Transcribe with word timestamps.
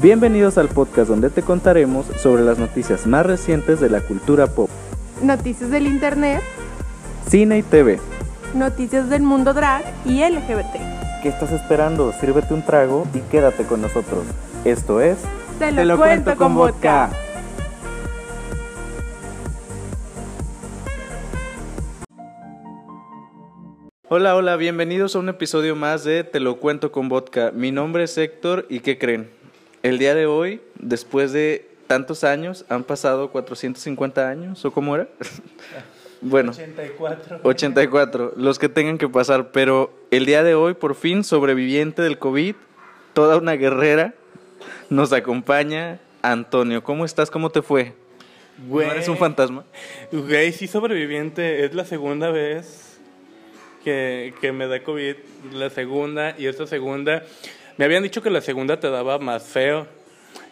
Bienvenidos 0.00 0.58
al 0.58 0.68
podcast 0.68 1.08
donde 1.08 1.28
te 1.28 1.42
contaremos 1.42 2.06
sobre 2.22 2.44
las 2.44 2.56
noticias 2.56 3.04
más 3.08 3.26
recientes 3.26 3.80
de 3.80 3.90
la 3.90 4.00
cultura 4.00 4.46
pop, 4.46 4.70
Noticias 5.24 5.70
del 5.70 5.88
Internet, 5.88 6.40
cine 7.28 7.58
y 7.58 7.62
TV. 7.64 7.98
noticias 8.54 9.10
del 9.10 9.22
mundo 9.22 9.54
drag 9.54 9.82
y 10.04 10.20
LGBT. 10.20 11.20
¿Qué 11.20 11.28
estás 11.28 11.50
esperando? 11.50 12.12
Sírvete 12.12 12.54
un 12.54 12.62
trago 12.62 13.08
y 13.12 13.18
quédate 13.22 13.64
con 13.64 13.82
nosotros. 13.82 14.22
Esto 14.64 15.00
es... 15.00 15.18
Te 15.58 15.72
lo, 15.84 15.96
cuento, 15.96 16.36
con 16.36 16.54
vodka. 16.54 17.10
Hola, 24.08 24.36
hola, 24.36 24.54
bienvenidos 24.54 25.16
a 25.16 25.18
un 25.18 25.28
episodio 25.28 25.74
más 25.74 26.04
de 26.04 26.22
Te 26.22 26.38
lo 26.38 26.60
cuento 26.60 26.92
con 26.92 27.08
vodka. 27.08 27.50
Mi 27.52 27.72
nombre 27.72 28.04
es 28.04 28.16
Héctor 28.16 28.64
y 28.68 28.78
¿qué 28.78 28.96
creen? 28.96 29.37
El 29.88 29.96
día 29.96 30.14
de 30.14 30.26
hoy, 30.26 30.60
después 30.78 31.32
de 31.32 31.66
tantos 31.86 32.22
años, 32.22 32.66
han 32.68 32.84
pasado 32.84 33.30
450 33.30 34.28
años, 34.28 34.62
¿o 34.66 34.70
cómo 34.70 34.94
era? 34.94 35.08
bueno, 36.20 36.50
84. 36.50 37.40
84, 37.42 38.32
los 38.36 38.58
que 38.58 38.68
tengan 38.68 38.98
que 38.98 39.08
pasar, 39.08 39.50
pero 39.50 39.90
el 40.10 40.26
día 40.26 40.42
de 40.42 40.54
hoy, 40.54 40.74
por 40.74 40.94
fin, 40.94 41.24
sobreviviente 41.24 42.02
del 42.02 42.18
COVID, 42.18 42.54
toda 43.14 43.38
una 43.38 43.52
guerrera, 43.52 44.12
nos 44.90 45.10
acompaña 45.14 46.00
Antonio. 46.20 46.84
¿Cómo 46.84 47.06
estás? 47.06 47.30
¿Cómo 47.30 47.48
te 47.48 47.62
fue? 47.62 47.94
¿No 48.68 48.82
eres 48.82 49.08
un 49.08 49.16
fantasma? 49.16 49.64
Güey, 50.12 50.52
sí 50.52 50.66
sobreviviente. 50.66 51.64
Es 51.64 51.72
la 51.72 51.86
segunda 51.86 52.30
vez 52.30 52.98
que, 53.84 54.34
que 54.42 54.52
me 54.52 54.66
da 54.66 54.82
COVID. 54.82 55.14
La 55.54 55.70
segunda 55.70 56.34
y 56.36 56.44
esta 56.44 56.66
segunda. 56.66 57.22
Me 57.78 57.84
habían 57.84 58.02
dicho 58.02 58.22
que 58.22 58.28
la 58.28 58.40
segunda 58.40 58.80
te 58.80 58.90
daba 58.90 59.18
más 59.18 59.44
feo. 59.44 59.86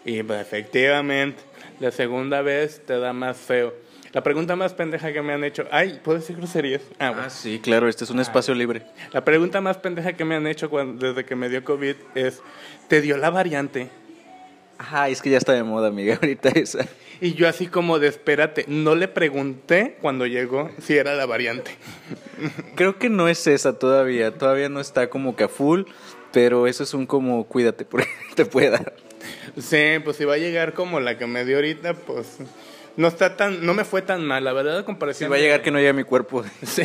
Y 0.05 0.23
pues, 0.23 0.41
efectivamente, 0.41 1.43
la 1.81 1.91
segunda 1.91 2.41
vez 2.41 2.81
te 2.87 2.99
da 2.99 3.13
más 3.13 3.37
feo. 3.37 3.75
La 4.13 4.23
pregunta 4.23 4.55
más 4.55 4.73
pendeja 4.73 5.13
que 5.13 5.21
me 5.21 5.33
han 5.33 5.43
hecho. 5.43 5.67
Ay, 5.73 6.01
¿puedo 6.03 6.19
decir 6.19 6.37
groserías? 6.37 6.83
Ah, 7.01 7.11
bueno. 7.11 7.25
Ah, 7.27 7.31
sí, 7.31 7.59
claro, 7.59 7.89
este 7.89 8.05
es 8.05 8.11
un 8.11 8.21
espacio 8.21 8.55
libre. 8.55 8.83
La 9.13 9.25
pregunta 9.25 9.61
más 9.61 9.77
pendeja 9.77 10.13
que 10.13 10.25
me 10.25 10.37
han 10.37 10.47
hecho 10.47 10.71
cuando, 10.71 11.09
desde 11.09 11.25
que 11.25 11.35
me 11.35 11.49
dio 11.49 11.65
COVID 11.65 11.97
es: 12.15 12.41
¿te 12.89 13.01
dio 13.01 13.17
la 13.17 13.31
variante? 13.31 13.91
Ajá, 14.79 15.09
es 15.09 15.21
que 15.21 15.31
ya 15.31 15.39
está 15.39 15.53
de 15.53 15.65
moda, 15.65 15.89
amiga, 15.89 16.15
ahorita 16.15 16.51
esa. 16.51 16.87
Y 17.21 17.35
yo 17.35 17.49
así 17.49 17.67
como 17.67 17.99
de 17.99 18.09
espérate, 18.09 18.67
no 18.69 18.95
le 18.95 19.09
pregunté 19.09 19.97
cuando 20.01 20.27
llegó 20.27 20.71
si 20.81 20.97
era 20.97 21.15
la 21.15 21.27
variante. 21.27 21.73
Creo 22.75 22.99
que 22.99 23.09
no 23.09 23.29
es 23.29 23.47
esa 23.47 23.79
todavía, 23.79 24.37
todavía 24.37 24.69
no 24.69 24.81
está 24.81 25.09
como 25.09 25.35
que 25.35 25.45
a 25.45 25.49
full, 25.49 25.83
pero 26.33 26.67
eso 26.67 26.83
es 26.83 26.95
un 26.95 27.07
como 27.07 27.45
cuídate 27.47 27.85
porque 27.85 28.09
te 28.35 28.45
puede 28.45 28.71
dar. 28.71 28.95
Sí, 29.59 29.99
pues 30.05 30.17
si 30.17 30.25
va 30.25 30.35
a 30.35 30.39
llegar 30.39 30.73
como 30.75 31.01
la 31.01 31.19
que 31.19 31.27
me 31.27 31.45
dio 31.45 31.57
ahorita, 31.57 31.95
pues 31.95 32.39
no 32.97 33.09
está 33.09 33.37
tan, 33.37 33.65
no 33.67 33.75
me 33.75 33.85
fue 33.85 34.01
tan 34.03 34.25
mal, 34.25 34.45
la 34.45 34.53
verdad 34.53 34.77
a 34.77 34.81
Si 34.81 34.87
comparación. 34.87 35.31
va 35.31 35.35
a 35.37 35.39
de- 35.39 35.45
llegar 35.45 35.63
que 35.63 35.71
no 35.71 35.79
llegue 35.79 35.91
a 35.91 35.95
mi 35.95 36.05
cuerpo. 36.05 36.45
Sí, 36.63 36.83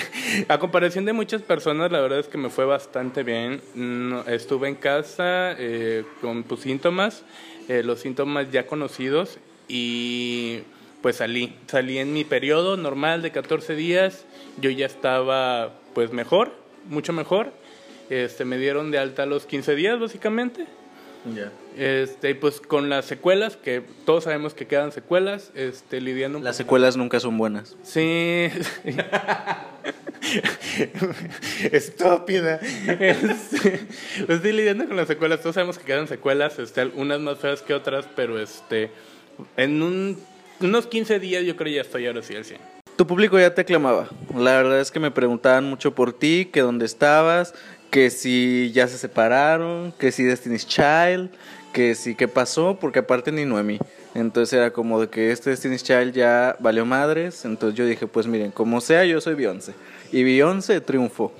a 0.48 0.58
comparación 0.60 1.06
de 1.06 1.14
muchas 1.14 1.42
personas, 1.42 1.92
la 1.92 2.02
verdad 2.02 2.20
es 2.20 2.28
que 2.28 2.38
me 2.38 2.50
fue 2.50 2.66
bastante 2.66 3.24
bien. 3.24 3.62
No, 3.76 4.22
estuve 4.28 4.68
en 4.70 4.76
casa 4.76 5.54
eh, 5.58 6.04
con 6.22 6.44
pues, 6.44 6.62
síntomas, 6.62 7.24
eh, 7.68 7.84
los 7.84 8.00
síntomas 8.02 8.52
ya 8.52 8.66
conocidos 8.68 9.38
y 9.68 10.60
pues 11.02 11.18
salí. 11.18 11.56
Salí 11.68 11.98
en 11.98 12.14
mi 12.14 12.24
periodo 12.24 12.78
normal 12.78 13.22
de 13.22 13.32
14 13.32 13.76
días, 13.76 14.26
yo 14.60 14.70
ya 14.70 14.86
estaba 14.86 15.74
pues 15.94 16.12
mejor, 16.14 16.52
mucho 16.88 17.12
mejor. 17.14 17.52
Este, 18.12 18.46
me 18.46 18.58
dieron 18.60 18.92
de 18.92 19.00
alta 19.00 19.24
a 19.24 19.26
los 19.26 19.46
15 19.48 19.74
días 19.76 20.00
básicamente. 20.00 20.66
Ya. 21.36 21.52
Este, 21.78 22.32
y 22.32 22.34
pues 22.34 22.60
con 22.60 22.90
las 22.90 23.06
secuelas, 23.06 23.56
que 23.56 23.82
todos 24.06 24.26
sabemos 24.26 24.54
que 24.54 24.68
quedan 24.68 24.92
secuelas, 24.92 25.52
este, 25.56 26.02
lidiando 26.02 26.38
un 26.40 26.44
Las 26.44 26.56
poco- 26.58 26.64
secuelas 26.66 26.98
nunca 26.98 27.20
son 27.20 27.38
buenas. 27.38 27.78
Sí. 27.84 28.50
Estúpida. 31.72 32.60
Este, 33.00 33.80
pues 34.26 34.38
estoy 34.38 34.52
lidiando 34.52 34.88
con 34.88 34.98
las 34.98 35.08
secuelas. 35.08 35.42
Todos 35.42 35.56
sabemos 35.56 35.78
que 35.78 35.86
quedan 35.86 36.08
secuelas, 36.08 36.60
este, 36.60 36.86
unas 36.88 37.20
más 37.20 37.38
feas 37.40 37.62
que 37.62 37.74
otras, 37.74 38.06
pero 38.16 38.40
este, 38.40 38.92
en 39.58 39.82
un- 39.82 40.18
unos 40.60 40.88
15 40.88 41.20
días 41.20 41.44
yo 41.46 41.56
creo 41.56 41.74
ya 41.76 41.82
estoy 41.82 42.08
ahora 42.08 42.22
sí 42.24 42.36
al 42.36 42.46
100. 42.46 42.60
Tu 42.96 43.08
público 43.08 43.40
ya 43.40 43.54
te 43.54 43.62
aclamaba. 43.62 44.10
La 44.36 44.58
verdad 44.58 44.80
es 44.80 44.92
que 44.92 45.00
me 45.00 45.12
preguntaban 45.12 45.64
mucho 45.66 45.96
por 45.96 46.14
ti, 46.14 46.50
que 46.52 46.62
dónde 46.62 46.86
estabas, 46.86 47.54
que 47.92 48.10
si 48.10 48.72
ya 48.74 48.88
se 48.88 48.98
separaron, 48.98 49.92
que 50.00 50.12
si 50.12 50.24
Destiny's 50.24 50.66
Child, 50.66 51.30
que 51.74 51.94
si 51.94 52.16
qué 52.16 52.28
pasó, 52.28 52.78
porque 52.80 53.00
aparte 53.00 53.32
ni 53.32 53.46
Noemi. 53.46 53.80
Entonces 54.16 54.54
era 54.54 54.72
como 54.72 55.00
de 55.00 55.10
que 55.10 55.32
este 55.32 55.52
Destiny's 55.52 55.84
Child 55.84 56.14
ya 56.14 56.56
valió 56.60 56.86
madres. 56.86 57.46
Entonces 57.46 57.78
yo 57.78 57.86
dije, 57.86 58.08
pues 58.08 58.28
miren, 58.28 58.52
como 58.52 58.82
sea, 58.82 59.06
yo 59.06 59.22
soy 59.22 59.36
Beyoncé. 59.36 59.74
Y 60.12 60.24
Beyoncé 60.24 60.82
triunfó. 60.82 61.34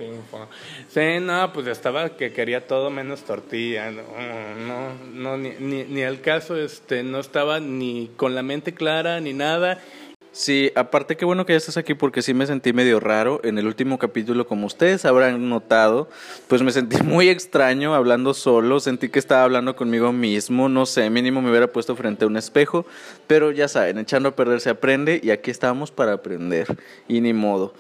Sí, 0.90 1.20
no, 1.22 1.52
pues 1.52 1.68
estaba 1.68 2.16
que 2.16 2.32
quería 2.32 2.68
todo 2.68 2.90
menos 2.90 3.24
tortilla. 3.24 3.92
No, 3.92 5.38
ni, 5.38 5.52
ni, 5.60 5.84
ni 5.84 6.04
al 6.04 6.22
caso, 6.22 6.56
este, 6.56 7.04
no 7.04 7.20
estaba 7.20 7.60
ni 7.60 8.10
con 8.16 8.36
la 8.36 8.44
mente 8.44 8.74
clara 8.74 9.20
ni 9.20 9.34
nada. 9.34 9.82
Sí, 10.34 10.72
aparte 10.76 11.18
qué 11.18 11.26
bueno 11.26 11.46
que 11.46 11.52
ya 11.52 11.58
estás 11.58 11.76
aquí 11.76 11.94
porque 11.94 12.22
sí 12.22 12.34
me 12.34 12.48
sentí 12.48 12.72
medio 12.72 13.02
raro. 13.02 13.42
En 13.44 13.58
el 13.58 13.68
último 13.68 14.00
capítulo, 14.00 14.48
como 14.48 14.66
ustedes 14.66 15.04
habrán 15.04 15.50
notado, 15.50 16.08
pues 16.48 16.62
me 16.62 16.72
sentí 16.72 16.96
muy 17.04 17.28
extraño 17.28 17.94
hablando 17.94 18.34
solo, 18.34 18.80
sentí 18.80 19.10
que 19.10 19.20
estaba 19.20 19.44
hablando 19.44 19.76
conmigo 19.76 20.14
mismo, 20.14 20.70
no 20.70 20.86
sé, 20.86 21.10
mínimo 21.10 21.42
me 21.42 21.50
hubiera 21.50 21.68
puesto 21.68 21.98
frente 21.98 22.24
a 22.24 22.28
un 22.28 22.38
espejo, 22.38 22.86
pero 23.28 23.52
ya 23.52 23.68
saben, 23.68 23.98
echando 23.98 24.30
a 24.30 24.36
perder 24.36 24.62
se 24.62 24.70
aprende 24.70 25.20
y 25.22 25.32
aquí 25.32 25.52
estamos 25.52 25.92
para 25.92 26.14
aprender. 26.14 26.78
Y 27.10 27.20
ni 27.20 27.34
modo. 27.34 27.74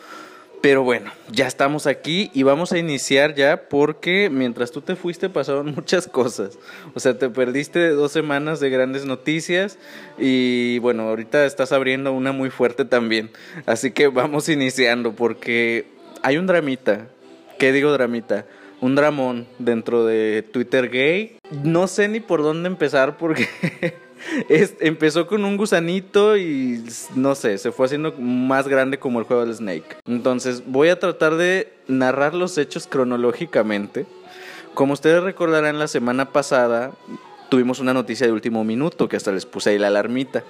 Pero 0.61 0.83
bueno, 0.83 1.11
ya 1.31 1.47
estamos 1.47 1.87
aquí 1.87 2.29
y 2.35 2.43
vamos 2.43 2.71
a 2.71 2.77
iniciar 2.77 3.33
ya 3.33 3.63
porque 3.67 4.29
mientras 4.31 4.71
tú 4.71 4.81
te 4.81 4.95
fuiste 4.95 5.27
pasaron 5.27 5.73
muchas 5.75 6.07
cosas. 6.07 6.59
O 6.93 6.99
sea, 6.99 7.17
te 7.17 7.29
perdiste 7.29 7.89
dos 7.89 8.11
semanas 8.11 8.59
de 8.59 8.69
grandes 8.69 9.05
noticias 9.05 9.79
y 10.19 10.77
bueno, 10.79 11.09
ahorita 11.09 11.45
estás 11.45 11.71
abriendo 11.71 12.13
una 12.13 12.31
muy 12.31 12.51
fuerte 12.51 12.85
también. 12.85 13.31
Así 13.65 13.91
que 13.91 14.07
vamos 14.07 14.49
iniciando 14.49 15.13
porque 15.13 15.87
hay 16.21 16.37
un 16.37 16.45
dramita. 16.45 17.07
¿Qué 17.57 17.71
digo 17.71 17.91
dramita? 17.91 18.45
Un 18.81 18.95
dramón 18.95 19.47
dentro 19.57 20.05
de 20.05 20.43
Twitter 20.43 20.89
gay. 20.89 21.37
No 21.63 21.87
sé 21.87 22.07
ni 22.07 22.19
por 22.19 22.43
dónde 22.43 22.67
empezar 22.67 23.17
porque... 23.17 23.47
Empezó 24.79 25.27
con 25.27 25.45
un 25.45 25.57
gusanito 25.57 26.37
y 26.37 26.83
no 27.15 27.35
sé, 27.35 27.57
se 27.57 27.71
fue 27.71 27.85
haciendo 27.85 28.13
más 28.13 28.67
grande 28.67 28.99
como 28.99 29.19
el 29.19 29.25
juego 29.25 29.45
del 29.45 29.55
Snake. 29.55 29.97
Entonces 30.05 30.63
voy 30.65 30.89
a 30.89 30.99
tratar 30.99 31.35
de 31.35 31.73
narrar 31.87 32.33
los 32.33 32.57
hechos 32.57 32.87
cronológicamente. 32.87 34.05
Como 34.73 34.93
ustedes 34.93 35.23
recordarán, 35.23 35.79
la 35.79 35.87
semana 35.87 36.31
pasada 36.31 36.91
tuvimos 37.49 37.79
una 37.79 37.93
noticia 37.93 38.25
de 38.25 38.33
último 38.33 38.63
minuto 38.63 39.09
que 39.09 39.17
hasta 39.17 39.31
les 39.31 39.45
puse 39.45 39.71
ahí 39.71 39.77
la 39.77 39.87
alarmita. 39.87 40.43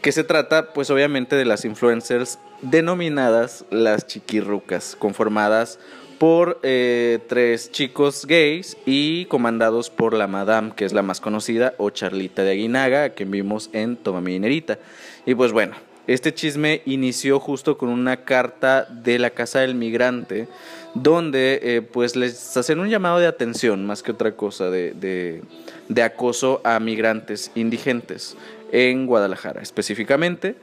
Que 0.00 0.12
se 0.12 0.24
trata, 0.24 0.72
pues 0.72 0.90
obviamente, 0.90 1.36
de 1.36 1.44
las 1.44 1.64
influencers 1.64 2.38
denominadas 2.60 3.64
las 3.70 4.06
chiquirrucas, 4.06 4.96
conformadas 4.98 5.78
por 6.22 6.60
eh, 6.62 7.18
tres 7.26 7.72
chicos 7.72 8.26
gays 8.26 8.76
y 8.86 9.24
comandados 9.24 9.90
por 9.90 10.14
la 10.14 10.28
Madame, 10.28 10.70
que 10.76 10.84
es 10.84 10.92
la 10.92 11.02
más 11.02 11.20
conocida, 11.20 11.74
o 11.78 11.90
Charlita 11.90 12.44
de 12.44 12.52
Aguinaga, 12.52 13.02
a 13.02 13.08
quien 13.08 13.32
vimos 13.32 13.70
en 13.72 13.96
Toma 13.96 14.20
mi 14.20 14.30
dinerita. 14.30 14.78
Y 15.26 15.34
pues 15.34 15.50
bueno, 15.50 15.74
este 16.06 16.32
chisme 16.32 16.82
inició 16.86 17.40
justo 17.40 17.76
con 17.76 17.88
una 17.88 18.18
carta 18.18 18.84
de 18.84 19.18
la 19.18 19.30
Casa 19.30 19.62
del 19.62 19.74
Migrante, 19.74 20.46
donde 20.94 21.58
eh, 21.60 21.82
pues 21.82 22.14
les 22.14 22.56
hacen 22.56 22.78
un 22.78 22.88
llamado 22.88 23.18
de 23.18 23.26
atención, 23.26 23.84
más 23.84 24.04
que 24.04 24.12
otra 24.12 24.36
cosa, 24.36 24.70
de 24.70 25.42
acoso 26.04 26.60
a 26.62 26.78
migrantes 26.78 27.50
indigentes 27.56 28.36
en 28.70 29.06
Guadalajara 29.06 29.60
específicamente. 29.60 30.54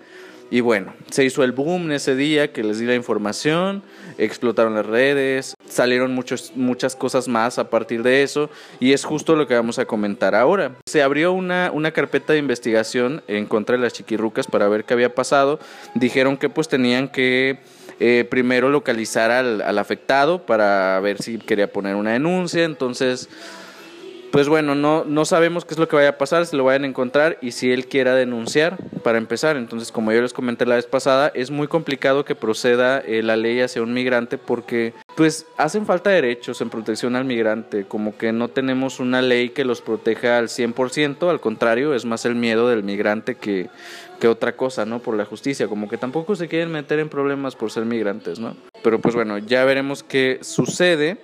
Y 0.51 0.61
bueno, 0.61 0.93
se 1.11 1.23
hizo 1.23 1.43
el 1.43 1.51
boom 1.51 1.91
ese 1.91 2.15
día 2.15 2.51
que 2.51 2.63
les 2.63 2.79
di 2.79 2.85
la 2.85 2.95
información, 2.95 3.83
explotaron 4.17 4.73
las 4.73 4.85
redes, 4.85 5.53
salieron 5.67 6.15
muchos, 6.15 6.53
muchas 6.55 6.95
cosas 6.95 7.27
más 7.27 7.59
a 7.59 7.69
partir 7.69 8.01
de 8.01 8.23
eso 8.23 8.49
y 8.79 8.93
es 8.93 9.03
justo 9.03 9.35
lo 9.35 9.47
que 9.47 9.53
vamos 9.53 9.77
a 9.77 9.85
comentar 9.85 10.33
ahora. 10.33 10.71
Se 10.87 11.03
abrió 11.03 11.33
una, 11.33 11.69
una 11.71 11.91
carpeta 11.91 12.33
de 12.33 12.39
investigación 12.39 13.21
en 13.27 13.45
contra 13.45 13.75
de 13.75 13.83
las 13.83 13.93
chiquirrucas 13.93 14.47
para 14.47 14.67
ver 14.67 14.85
qué 14.85 14.95
había 14.95 15.13
pasado. 15.13 15.59
Dijeron 15.93 16.35
que 16.35 16.49
pues 16.49 16.67
tenían 16.67 17.09
que 17.09 17.59
eh, 17.99 18.25
primero 18.27 18.69
localizar 18.69 19.29
al, 19.29 19.61
al 19.61 19.77
afectado 19.77 20.45
para 20.47 20.99
ver 20.99 21.21
si 21.21 21.37
quería 21.37 21.71
poner 21.71 21.95
una 21.95 22.13
denuncia. 22.13 22.63
Entonces 22.63 23.29
pues 24.31 24.47
bueno, 24.47 24.75
no, 24.75 25.03
no 25.05 25.25
sabemos 25.25 25.65
qué 25.65 25.73
es 25.73 25.79
lo 25.79 25.87
que 25.87 25.95
vaya 25.95 26.09
a 26.09 26.17
pasar, 26.17 26.45
si 26.45 26.55
lo 26.55 26.63
vayan 26.63 26.83
a 26.83 26.87
encontrar 26.87 27.37
y 27.41 27.51
si 27.51 27.71
él 27.71 27.87
quiera 27.87 28.15
denunciar 28.15 28.77
para 29.03 29.17
empezar. 29.17 29.57
Entonces, 29.57 29.91
como 29.91 30.11
yo 30.11 30.21
les 30.21 30.33
comenté 30.33 30.65
la 30.65 30.75
vez 30.75 30.85
pasada, 30.85 31.31
es 31.33 31.51
muy 31.51 31.67
complicado 31.67 32.25
que 32.25 32.35
proceda 32.35 32.99
eh, 32.99 33.23
la 33.23 33.35
ley 33.35 33.61
hacia 33.61 33.81
un 33.81 33.93
migrante 33.93 34.37
porque 34.37 34.93
pues 35.15 35.47
hacen 35.57 35.85
falta 35.85 36.09
derechos 36.09 36.61
en 36.61 36.69
protección 36.69 37.15
al 37.15 37.25
migrante, 37.25 37.85
como 37.85 38.17
que 38.17 38.31
no 38.31 38.47
tenemos 38.47 38.99
una 38.99 39.21
ley 39.21 39.49
que 39.49 39.65
los 39.65 39.81
proteja 39.81 40.37
al 40.37 40.47
100%, 40.47 41.29
al 41.29 41.39
contrario, 41.39 41.93
es 41.93 42.05
más 42.05 42.25
el 42.25 42.35
miedo 42.35 42.69
del 42.69 42.83
migrante 42.83 43.35
que, 43.35 43.69
que 44.19 44.27
otra 44.27 44.55
cosa, 44.55 44.85
¿no? 44.85 44.99
Por 44.99 45.15
la 45.15 45.25
justicia, 45.25 45.67
como 45.67 45.89
que 45.89 45.97
tampoco 45.97 46.35
se 46.35 46.47
quieren 46.47 46.71
meter 46.71 46.99
en 46.99 47.09
problemas 47.09 47.55
por 47.55 47.71
ser 47.71 47.85
migrantes, 47.85 48.39
¿no? 48.39 48.55
Pero 48.83 48.99
pues 48.99 49.15
bueno, 49.15 49.37
ya 49.37 49.65
veremos 49.65 50.03
qué 50.03 50.39
sucede. 50.41 51.17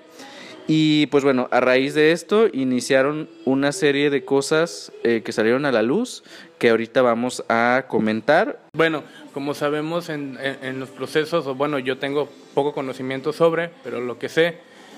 Y 0.68 1.06
pues 1.08 1.24
bueno, 1.24 1.48
a 1.52 1.60
raíz 1.60 1.94
de 1.94 2.12
esto 2.12 2.48
iniciaron 2.52 3.30
una 3.46 3.72
serie 3.72 4.10
de 4.10 4.26
cosas 4.26 4.92
eh, 5.04 5.22
que 5.24 5.32
salieron 5.32 5.66
a 5.66 5.72
la 5.72 5.84
luz 5.84 6.24
que 6.58 6.70
ahorita 6.70 7.02
vamos 7.04 7.44
a 7.50 7.86
comentar. 7.88 8.60
Bueno, 8.74 9.04
como 9.34 9.54
sabemos 9.54 10.10
en, 10.10 10.40
en, 10.42 10.80
los 10.80 10.90
procesos, 10.90 11.46
o 11.46 11.54
bueno, 11.54 11.78
yo 11.78 11.98
tengo 11.98 12.30
poco 12.54 12.74
conocimiento 12.74 13.32
sobre, 13.34 13.70
pero 13.84 14.02
lo 14.02 14.18
que 14.18 14.30
sé, 14.30 14.58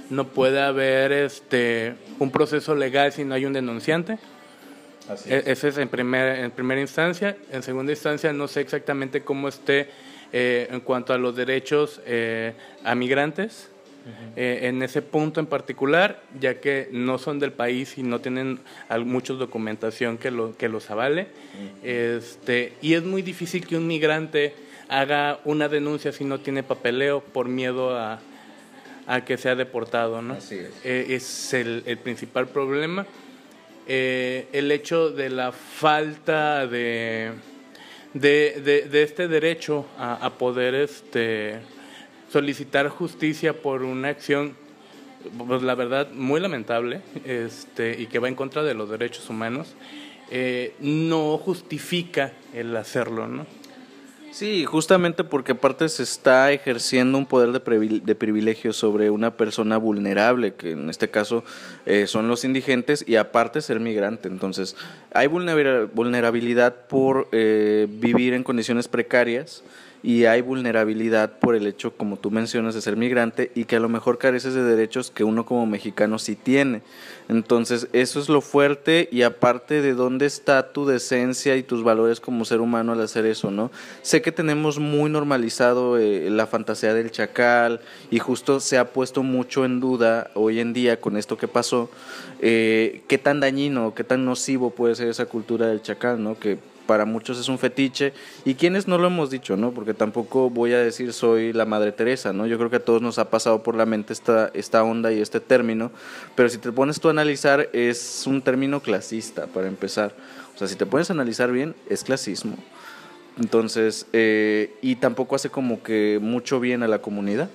no 0.10 0.28
puede 0.30 0.62
haber 0.62 1.12
este 1.12 1.96
un 2.20 2.32
proceso 2.32 2.76
legal 2.76 3.12
si 3.12 3.26
no 3.26 3.36
hay 3.36 3.46
un 3.46 3.54
denunciante. 3.54 4.20
Así 5.10 5.34
e, 5.34 5.40
es. 5.40 5.48
Ese 5.48 5.68
es 5.70 5.78
en, 5.80 5.90
primer, 5.90 6.40
en 6.40 6.52
primera 6.52 6.80
instancia. 6.80 7.36
En 7.52 7.62
segunda 7.62 7.92
instancia, 7.92 8.32
no 8.32 8.48
sé 8.48 8.62
exactamente 8.62 9.24
cómo 9.24 9.50
esté 9.50 9.90
eh, 10.32 10.68
en 10.72 10.80
cuanto 10.80 11.14
a 11.14 11.18
los 11.18 11.36
derechos 11.36 12.00
eh, 12.06 12.54
a 12.86 12.96
migrantes 12.96 13.70
eh, 14.36 14.60
en 14.64 14.82
ese 14.84 15.02
punto 15.02 15.40
en 15.40 15.46
particular, 15.46 16.22
ya 16.40 16.60
que 16.60 16.90
no 16.92 17.18
son 17.18 17.40
del 17.40 17.52
país 17.52 17.98
y 17.98 18.04
no 18.04 18.20
tienen 18.20 18.60
mucha 19.06 19.34
documentación 19.34 20.18
que, 20.18 20.32
lo, 20.32 20.56
que 20.58 20.70
los 20.70 20.90
avale. 20.90 21.28
este, 21.84 22.74
y 22.82 22.94
es 22.94 23.04
muy 23.04 23.22
difícil 23.22 23.66
que 23.66 23.78
un 23.78 23.88
migrante 23.88 24.54
haga 24.90 25.40
una 25.46 25.68
denuncia 25.68 26.12
si 26.12 26.24
no 26.24 26.40
tiene 26.40 26.64
papeleo 26.64 27.22
por 27.22 27.48
miedo 27.48 27.98
a, 27.98 28.20
a 29.08 29.26
que 29.26 29.38
sea 29.38 29.56
deportado. 29.56 30.22
¿no? 30.22 30.36
Así 30.36 30.56
es. 30.56 30.72
Eh, 30.84 31.08
es 31.10 31.54
el, 31.54 31.84
el, 31.86 31.98
principal 31.98 32.48
problema. 32.48 33.06
Eh, 33.88 34.48
el 34.52 34.72
hecho 34.72 35.10
de 35.10 35.30
la 35.30 35.52
falta 35.52 36.68
de, 36.68 37.32
de, 38.14 38.62
de, 38.64 38.82
de 38.90 39.04
este 39.04 39.28
derecho 39.28 39.86
a, 39.98 40.26
a 40.26 40.30
poder 40.32 40.76
este, 40.76 41.60
solicitar 42.32 42.90
justicia 42.90 43.62
por 43.62 43.84
una 43.84 44.10
acción, 44.10 44.54
pues 45.48 45.62
la 45.62 45.76
verdad, 45.76 46.12
muy 46.12 46.40
lamentable 46.40 47.02
este, 47.26 48.00
y 48.00 48.08
que 48.08 48.20
va 48.20 48.28
en 48.28 48.36
contra 48.36 48.64
de 48.64 48.74
los 48.74 48.90
derechos 48.90 49.30
humanos, 49.30 49.76
eh, 50.30 50.76
no 50.80 51.38
justifica 51.38 52.34
el 52.54 52.76
hacerlo, 52.76 53.28
¿no? 53.28 53.46
Sí, 54.38 54.66
justamente 54.66 55.24
porque 55.24 55.54
aparte 55.54 55.90
se 55.90 56.04
está 56.04 56.52
ejerciendo 56.52 57.18
un 57.18 57.26
poder 57.26 57.54
de, 57.54 58.16
privilegio 58.16 58.72
sobre 58.72 59.10
una 59.10 59.36
persona 59.36 59.78
vulnerable, 59.78 60.54
que 60.54 60.72
en 60.72 60.92
este 60.92 61.10
caso 61.10 61.44
eh, 61.88 62.06
son 62.06 62.28
los 62.28 62.44
indigentes, 62.44 63.04
y 63.08 63.16
aparte 63.16 63.62
ser 63.62 63.80
migrante. 63.80 64.28
Entonces, 64.28 64.76
hay 65.12 65.26
vulnerabilidad 65.26 66.88
por 66.88 67.30
eh, 67.32 67.88
vivir 67.90 68.36
en 68.36 68.44
condiciones 68.44 68.88
precarias 68.88 69.64
y 70.04 70.26
hay 70.26 70.42
vulnerabilidad 70.42 71.40
por 71.40 71.56
el 71.56 71.68
hecho, 71.68 71.92
como 71.96 72.18
tú 72.18 72.32
mencionas, 72.32 72.76
de 72.76 72.82
ser 72.82 72.98
migrante 72.98 73.52
y 73.56 73.66
que 73.66 73.78
a 73.78 73.80
lo 73.80 73.90
mejor 73.90 74.18
careces 74.18 74.54
de 74.54 74.64
derechos 74.64 75.12
que 75.12 75.24
uno 75.24 75.46
como 75.46 75.66
mexicano 75.66 76.20
sí 76.20 76.36
tiene. 76.36 76.82
Entonces, 77.30 77.88
eso 77.94 78.20
es 78.20 78.30
lo 78.30 78.42
fuerte 78.42 79.10
y 79.12 79.24
aparte 79.24 79.82
de 79.82 79.94
dónde 79.94 80.26
está 80.26 80.72
tu 80.72 80.86
decencia 80.86 81.58
y 81.58 81.64
tus 81.64 81.84
valores 81.84 82.20
como 82.20 82.46
ser 82.46 82.62
humano 82.62 82.94
al 82.94 83.02
hacer 83.02 83.26
eso, 83.26 83.52
¿no? 83.52 83.72
Sé 84.02 84.22
que 84.22 84.32
tenemos 84.32 84.80
muy 84.80 85.10
normalizado 85.10 85.98
eh, 85.98 86.30
la 86.30 86.48
fantasía 86.48 86.94
del 86.94 87.12
chacal 87.12 87.82
y 88.12 88.20
justo 88.20 88.60
se 88.60 88.78
ha 88.78 88.94
puesto 88.94 89.24
mucho 89.24 89.66
en 89.66 89.80
duda 89.80 90.32
hoy 90.36 90.60
en 90.60 90.74
día 90.74 91.02
con 91.02 91.18
esto 91.18 91.38
que 91.38 91.48
pasó, 91.48 91.90
eh, 92.40 93.02
qué 93.08 93.18
tan 93.18 93.40
dañino, 93.40 93.94
qué 93.94 94.04
tan 94.04 94.24
nocivo 94.24 94.70
puede 94.70 94.96
ser 94.96 95.10
esa 95.10 95.26
cultura 95.26 95.68
del 95.68 95.82
chacal, 95.82 96.24
¿no? 96.24 96.40
Que 96.40 96.60
para 96.88 97.06
muchos 97.06 97.38
es 97.38 97.50
un 97.50 97.60
fetiche 97.60 98.14
y 98.46 98.56
quienes 98.56 98.88
no 98.88 98.98
lo 98.98 99.08
hemos 99.08 99.30
dicho, 99.30 99.58
¿no? 99.58 99.72
Porque 99.72 99.94
tampoco 99.94 100.50
voy 100.50 100.74
a 100.74 100.80
decir 100.80 101.14
soy 101.14 101.54
la 101.54 101.66
Madre 101.66 101.92
Teresa, 101.92 102.34
¿no? 102.34 102.48
Yo 102.48 102.58
creo 102.58 102.72
que 102.72 102.78
a 102.78 102.86
todos 102.86 103.02
nos 103.02 103.20
ha 103.20 103.30
pasado 103.30 103.62
por 103.62 103.76
la 103.76 103.86
mente 103.86 104.14
esta, 104.14 104.50
esta 104.54 104.84
onda 104.84 105.12
y 105.12 105.22
este 105.22 105.40
término, 105.40 105.92
pero 106.36 106.50
si 106.50 106.58
te 106.58 106.72
pones 106.72 107.00
tú 107.00 107.10
a 107.10 107.12
analizar 107.12 107.70
es 107.74 108.24
un 108.26 108.42
término 108.42 108.80
clasista 108.80 109.46
para 109.46 109.68
empezar. 109.68 110.16
O 110.56 110.58
sea, 110.58 110.68
si 110.68 110.76
te 110.76 110.88
pones 110.88 111.12
a 111.12 111.14
analizar 111.14 111.52
bien, 111.52 111.76
es 111.88 112.04
clasismo. 112.04 112.58
Entonces, 113.38 114.08
eh, 114.14 114.74
y 114.82 114.96
tampoco 114.96 115.36
hace 115.36 115.50
como 115.50 115.84
que 115.84 116.18
mucho 116.20 116.60
bien 116.60 116.82
a 116.82 116.88
la 116.88 117.00
comunidad. 117.00 117.50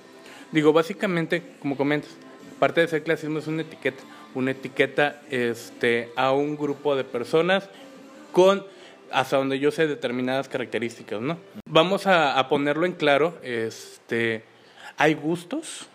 Digo, 0.53 0.71
básicamente, 0.71 1.43
como 1.59 1.75
comentas, 1.75 2.11
parte 2.59 2.79
de 2.79 2.87
ser 2.87 3.03
clasismo 3.03 3.39
es 3.39 3.47
una 3.47 3.63
etiqueta, 3.63 4.03
una 4.35 4.51
etiqueta 4.51 5.21
este, 5.29 6.11
a 6.15 6.31
un 6.31 6.55
grupo 6.55 6.95
de 6.95 7.03
personas 7.03 7.67
con 8.31 8.63
hasta 9.13 9.37
donde 9.37 9.59
yo 9.59 9.71
sé 9.71 9.87
determinadas 9.87 10.49
características, 10.49 11.21
¿no? 11.21 11.37
Vamos 11.69 12.07
a, 12.07 12.47
ponerlo 12.49 12.85
en 12.85 12.93
claro, 12.93 13.37
este, 13.43 14.43
hay 14.97 15.13
gustos, 15.13 15.87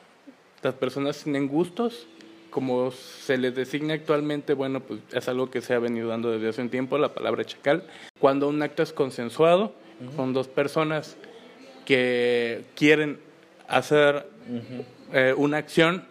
las 0.62 0.74
personas 0.74 1.22
tienen 1.24 1.48
gustos, 1.48 2.06
como 2.50 2.90
se 2.92 3.36
les 3.36 3.54
designa 3.54 3.94
actualmente, 3.94 4.54
bueno, 4.54 4.80
pues 4.80 5.00
es 5.12 5.28
algo 5.28 5.50
que 5.50 5.60
se 5.60 5.74
ha 5.74 5.78
venido 5.80 6.08
dando 6.08 6.30
desde 6.30 6.48
hace 6.48 6.62
un 6.62 6.70
tiempo, 6.70 6.96
la 6.96 7.12
palabra 7.12 7.44
chacal. 7.44 7.84
Cuando 8.20 8.48
un 8.48 8.62
acto 8.62 8.82
es 8.82 8.92
consensuado 8.92 9.74
con 10.16 10.32
dos 10.32 10.48
personas 10.48 11.16
que 11.84 12.64
quieren 12.74 13.18
hacer 13.66 14.28
eh, 15.12 15.34
una 15.36 15.58
acción 15.58 16.04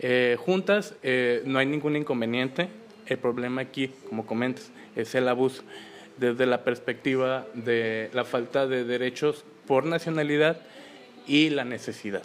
eh, 0.00 0.36
juntas, 0.38 0.94
eh, 1.02 1.42
no 1.46 1.58
hay 1.58 1.66
ningún 1.66 1.96
inconveniente. 1.96 2.68
El 3.06 3.18
problema 3.18 3.62
aquí, 3.62 3.88
como 4.08 4.26
comentas, 4.26 4.70
es 4.94 5.14
el 5.14 5.28
abuso 5.28 5.62
desde 6.18 6.46
la 6.46 6.64
perspectiva 6.64 7.46
de 7.54 8.10
la 8.12 8.24
falta 8.24 8.66
de 8.66 8.84
derechos 8.84 9.44
por 9.66 9.84
nacionalidad 9.84 10.58
y 11.26 11.50
la 11.50 11.64
necesidad. 11.64 12.22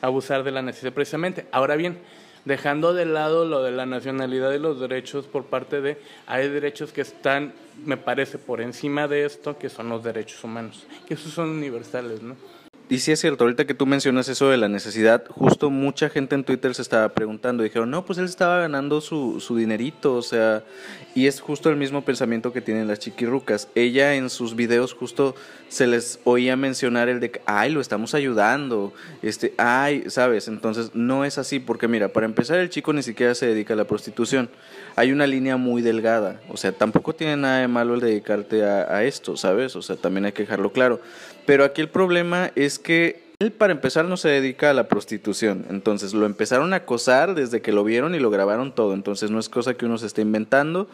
Abusar 0.00 0.42
de 0.42 0.50
la 0.50 0.62
necesidad 0.62 0.92
precisamente. 0.92 1.46
Ahora 1.52 1.76
bien, 1.76 1.98
dejando 2.44 2.94
de 2.94 3.06
lado 3.06 3.44
lo 3.44 3.62
de 3.62 3.70
la 3.70 3.86
nacionalidad 3.86 4.52
y 4.52 4.58
los 4.58 4.80
derechos 4.80 5.26
por 5.26 5.44
parte 5.46 5.80
de, 5.80 5.98
hay 6.26 6.48
derechos 6.48 6.92
que 6.92 7.02
están, 7.02 7.52
me 7.84 7.96
parece, 7.96 8.38
por 8.38 8.60
encima 8.60 9.06
de 9.06 9.24
esto, 9.24 9.58
que 9.58 9.68
son 9.68 9.88
los 9.88 10.02
derechos 10.02 10.42
humanos, 10.42 10.86
que 11.06 11.14
esos 11.14 11.32
son 11.32 11.50
universales, 11.50 12.22
¿no? 12.22 12.36
Y 12.92 12.98
sí 12.98 13.10
es 13.10 13.20
cierto, 13.20 13.44
ahorita 13.44 13.64
que 13.64 13.72
tú 13.72 13.86
mencionas 13.86 14.28
eso 14.28 14.50
de 14.50 14.58
la 14.58 14.68
necesidad, 14.68 15.24
justo 15.26 15.70
mucha 15.70 16.10
gente 16.10 16.34
en 16.34 16.44
Twitter 16.44 16.74
se 16.74 16.82
estaba 16.82 17.08
preguntando, 17.08 17.62
dijeron, 17.62 17.90
no, 17.90 18.04
pues 18.04 18.18
él 18.18 18.26
estaba 18.26 18.58
ganando 18.58 19.00
su, 19.00 19.40
su 19.40 19.56
dinerito, 19.56 20.14
o 20.14 20.20
sea, 20.20 20.62
y 21.14 21.26
es 21.26 21.40
justo 21.40 21.70
el 21.70 21.76
mismo 21.76 22.04
pensamiento 22.04 22.52
que 22.52 22.60
tienen 22.60 22.88
las 22.88 22.98
chiquirrucas. 22.98 23.68
Ella 23.74 24.14
en 24.14 24.28
sus 24.28 24.56
videos 24.56 24.92
justo 24.92 25.34
se 25.70 25.86
les 25.86 26.20
oía 26.24 26.54
mencionar 26.54 27.08
el 27.08 27.18
de, 27.18 27.40
ay, 27.46 27.72
lo 27.72 27.80
estamos 27.80 28.12
ayudando, 28.12 28.92
este, 29.22 29.54
ay, 29.56 30.04
sabes, 30.08 30.46
entonces 30.46 30.90
no 30.92 31.24
es 31.24 31.38
así, 31.38 31.60
porque 31.60 31.88
mira, 31.88 32.08
para 32.08 32.26
empezar 32.26 32.58
el 32.58 32.68
chico 32.68 32.92
ni 32.92 33.02
siquiera 33.02 33.34
se 33.34 33.46
dedica 33.46 33.72
a 33.72 33.78
la 33.78 33.86
prostitución, 33.86 34.50
hay 34.96 35.12
una 35.12 35.26
línea 35.26 35.56
muy 35.56 35.80
delgada, 35.80 36.42
o 36.50 36.58
sea, 36.58 36.72
tampoco 36.72 37.14
tiene 37.14 37.38
nada 37.38 37.60
de 37.60 37.68
malo 37.68 37.94
el 37.94 38.00
dedicarte 38.00 38.66
a, 38.66 38.94
a 38.94 39.04
esto, 39.04 39.38
¿sabes? 39.38 39.76
O 39.76 39.80
sea, 39.80 39.96
también 39.96 40.26
hay 40.26 40.32
que 40.32 40.42
dejarlo 40.42 40.72
claro. 40.72 41.00
Pero 41.46 41.64
aquí 41.64 41.80
el 41.80 41.88
problema 41.88 42.52
es 42.54 42.78
que 42.78 43.22
él 43.40 43.50
para 43.50 43.72
empezar 43.72 44.04
no 44.04 44.16
se 44.16 44.28
dedica 44.28 44.70
a 44.70 44.74
la 44.74 44.86
prostitución, 44.86 45.66
entonces 45.68 46.14
lo 46.14 46.26
empezaron 46.26 46.72
a 46.72 46.76
acosar 46.76 47.34
desde 47.34 47.60
que 47.60 47.72
lo 47.72 47.82
vieron 47.82 48.14
y 48.14 48.20
lo 48.20 48.30
grabaron 48.30 48.72
todo, 48.72 48.94
entonces 48.94 49.30
no 49.30 49.40
es 49.40 49.48
cosa 49.48 49.74
que 49.74 49.86
uno 49.86 49.98
se 49.98 50.06
esté 50.06 50.22
inventando. 50.22 50.88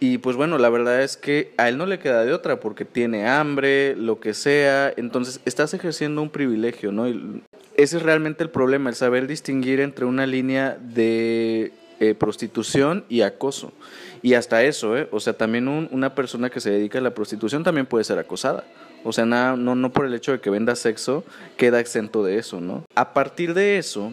Y 0.00 0.18
pues 0.18 0.36
bueno, 0.36 0.58
la 0.58 0.68
verdad 0.68 1.02
es 1.02 1.16
que 1.16 1.54
a 1.56 1.68
él 1.68 1.78
no 1.78 1.86
le 1.86 2.00
queda 2.00 2.24
de 2.24 2.32
otra 2.32 2.58
porque 2.58 2.84
tiene 2.84 3.28
hambre, 3.28 3.94
lo 3.96 4.18
que 4.18 4.34
sea, 4.34 4.92
entonces 4.96 5.40
estás 5.44 5.72
ejerciendo 5.72 6.20
un 6.20 6.30
privilegio, 6.30 6.90
¿no? 6.90 7.08
Y 7.08 7.42
ese 7.76 7.98
es 7.98 8.02
realmente 8.02 8.42
el 8.42 8.50
problema, 8.50 8.90
el 8.90 8.96
saber 8.96 9.28
distinguir 9.28 9.80
entre 9.80 10.04
una 10.04 10.26
línea 10.26 10.76
de 10.80 11.72
eh, 12.00 12.14
prostitución 12.14 13.04
y 13.08 13.20
acoso. 13.22 13.72
Y 14.20 14.34
hasta 14.34 14.64
eso, 14.64 14.96
¿eh? 14.96 15.08
O 15.12 15.20
sea, 15.20 15.34
también 15.34 15.68
una 15.68 16.14
persona 16.14 16.50
que 16.50 16.60
se 16.60 16.70
dedica 16.70 16.98
a 16.98 17.02
la 17.02 17.14
prostitución 17.14 17.62
también 17.62 17.86
puede 17.86 18.04
ser 18.04 18.18
acosada. 18.18 18.64
O 19.04 19.12
sea, 19.12 19.26
nada, 19.26 19.56
no, 19.56 19.74
no 19.74 19.92
por 19.92 20.06
el 20.06 20.14
hecho 20.14 20.32
de 20.32 20.40
que 20.40 20.50
venda 20.50 20.74
sexo 20.74 21.24
queda 21.56 21.78
exento 21.78 22.24
de 22.24 22.38
eso, 22.38 22.60
¿no? 22.60 22.84
A 22.94 23.12
partir 23.12 23.54
de 23.54 23.78
eso, 23.78 24.12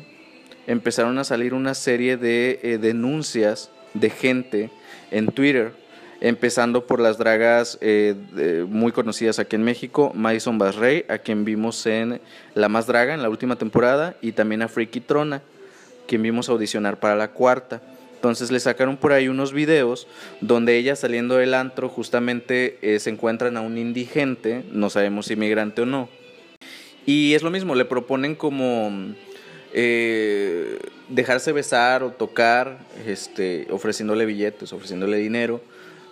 empezaron 0.68 1.18
a 1.18 1.24
salir 1.24 1.54
una 1.54 1.74
serie 1.74 2.18
de 2.18 2.60
eh, 2.62 2.78
denuncias 2.78 3.72
de 3.94 4.10
gente 4.10 4.70
en 5.10 5.28
Twitter, 5.28 5.74
empezando 6.20 6.86
por 6.86 7.00
las 7.00 7.18
dragas 7.18 7.78
eh, 7.82 8.16
muy 8.68 8.92
conocidas 8.92 9.40
aquí 9.40 9.56
en 9.56 9.64
México, 9.64 10.12
Madison 10.14 10.58
Basrey, 10.58 11.06
a 11.10 11.18
quien 11.18 11.46
vimos 11.46 11.86
en 11.86 12.22
La 12.54 12.70
Más 12.70 12.86
Draga 12.86 13.14
en 13.14 13.22
la 13.22 13.30
última 13.30 13.56
temporada, 13.56 14.16
y 14.22 14.34
también 14.34 14.62
a 14.62 14.68
Freaky 14.68 15.02
Trona, 15.02 15.42
quien 16.08 16.22
vimos 16.22 16.50
audicionar 16.50 17.00
para 17.00 17.16
la 17.16 17.30
cuarta. 17.30 17.82
Entonces 18.22 18.52
le 18.52 18.60
sacaron 18.60 18.98
por 18.98 19.14
ahí 19.14 19.30
unos 19.30 19.52
videos 19.52 20.06
donde 20.42 20.78
ella 20.78 20.96
saliendo 20.96 21.38
del 21.38 21.56
antro 21.56 21.90
justamente 21.90 22.78
eh, 22.84 23.00
se 23.00 23.10
encuentran 23.10 23.58
a 23.58 23.62
un 23.62 23.80
indigente, 23.80 24.64
no 24.72 24.92
sabemos 24.92 25.26
si 25.26 25.36
migrante 25.36 25.82
o 25.82 25.88
no. 25.88 26.08
Y 27.08 27.34
es 27.34 27.42
lo 27.42 27.50
mismo, 27.50 27.74
le 27.74 27.84
proponen 27.84 28.36
como 28.36 29.16
eh, 29.74 30.78
dejarse 31.10 31.52
besar 31.52 32.04
o 32.04 32.12
tocar, 32.12 32.78
este, 33.08 33.66
ofreciéndole 33.72 34.28
billetes, 34.28 34.72
ofreciéndole 34.72 35.18
dinero 35.18 35.60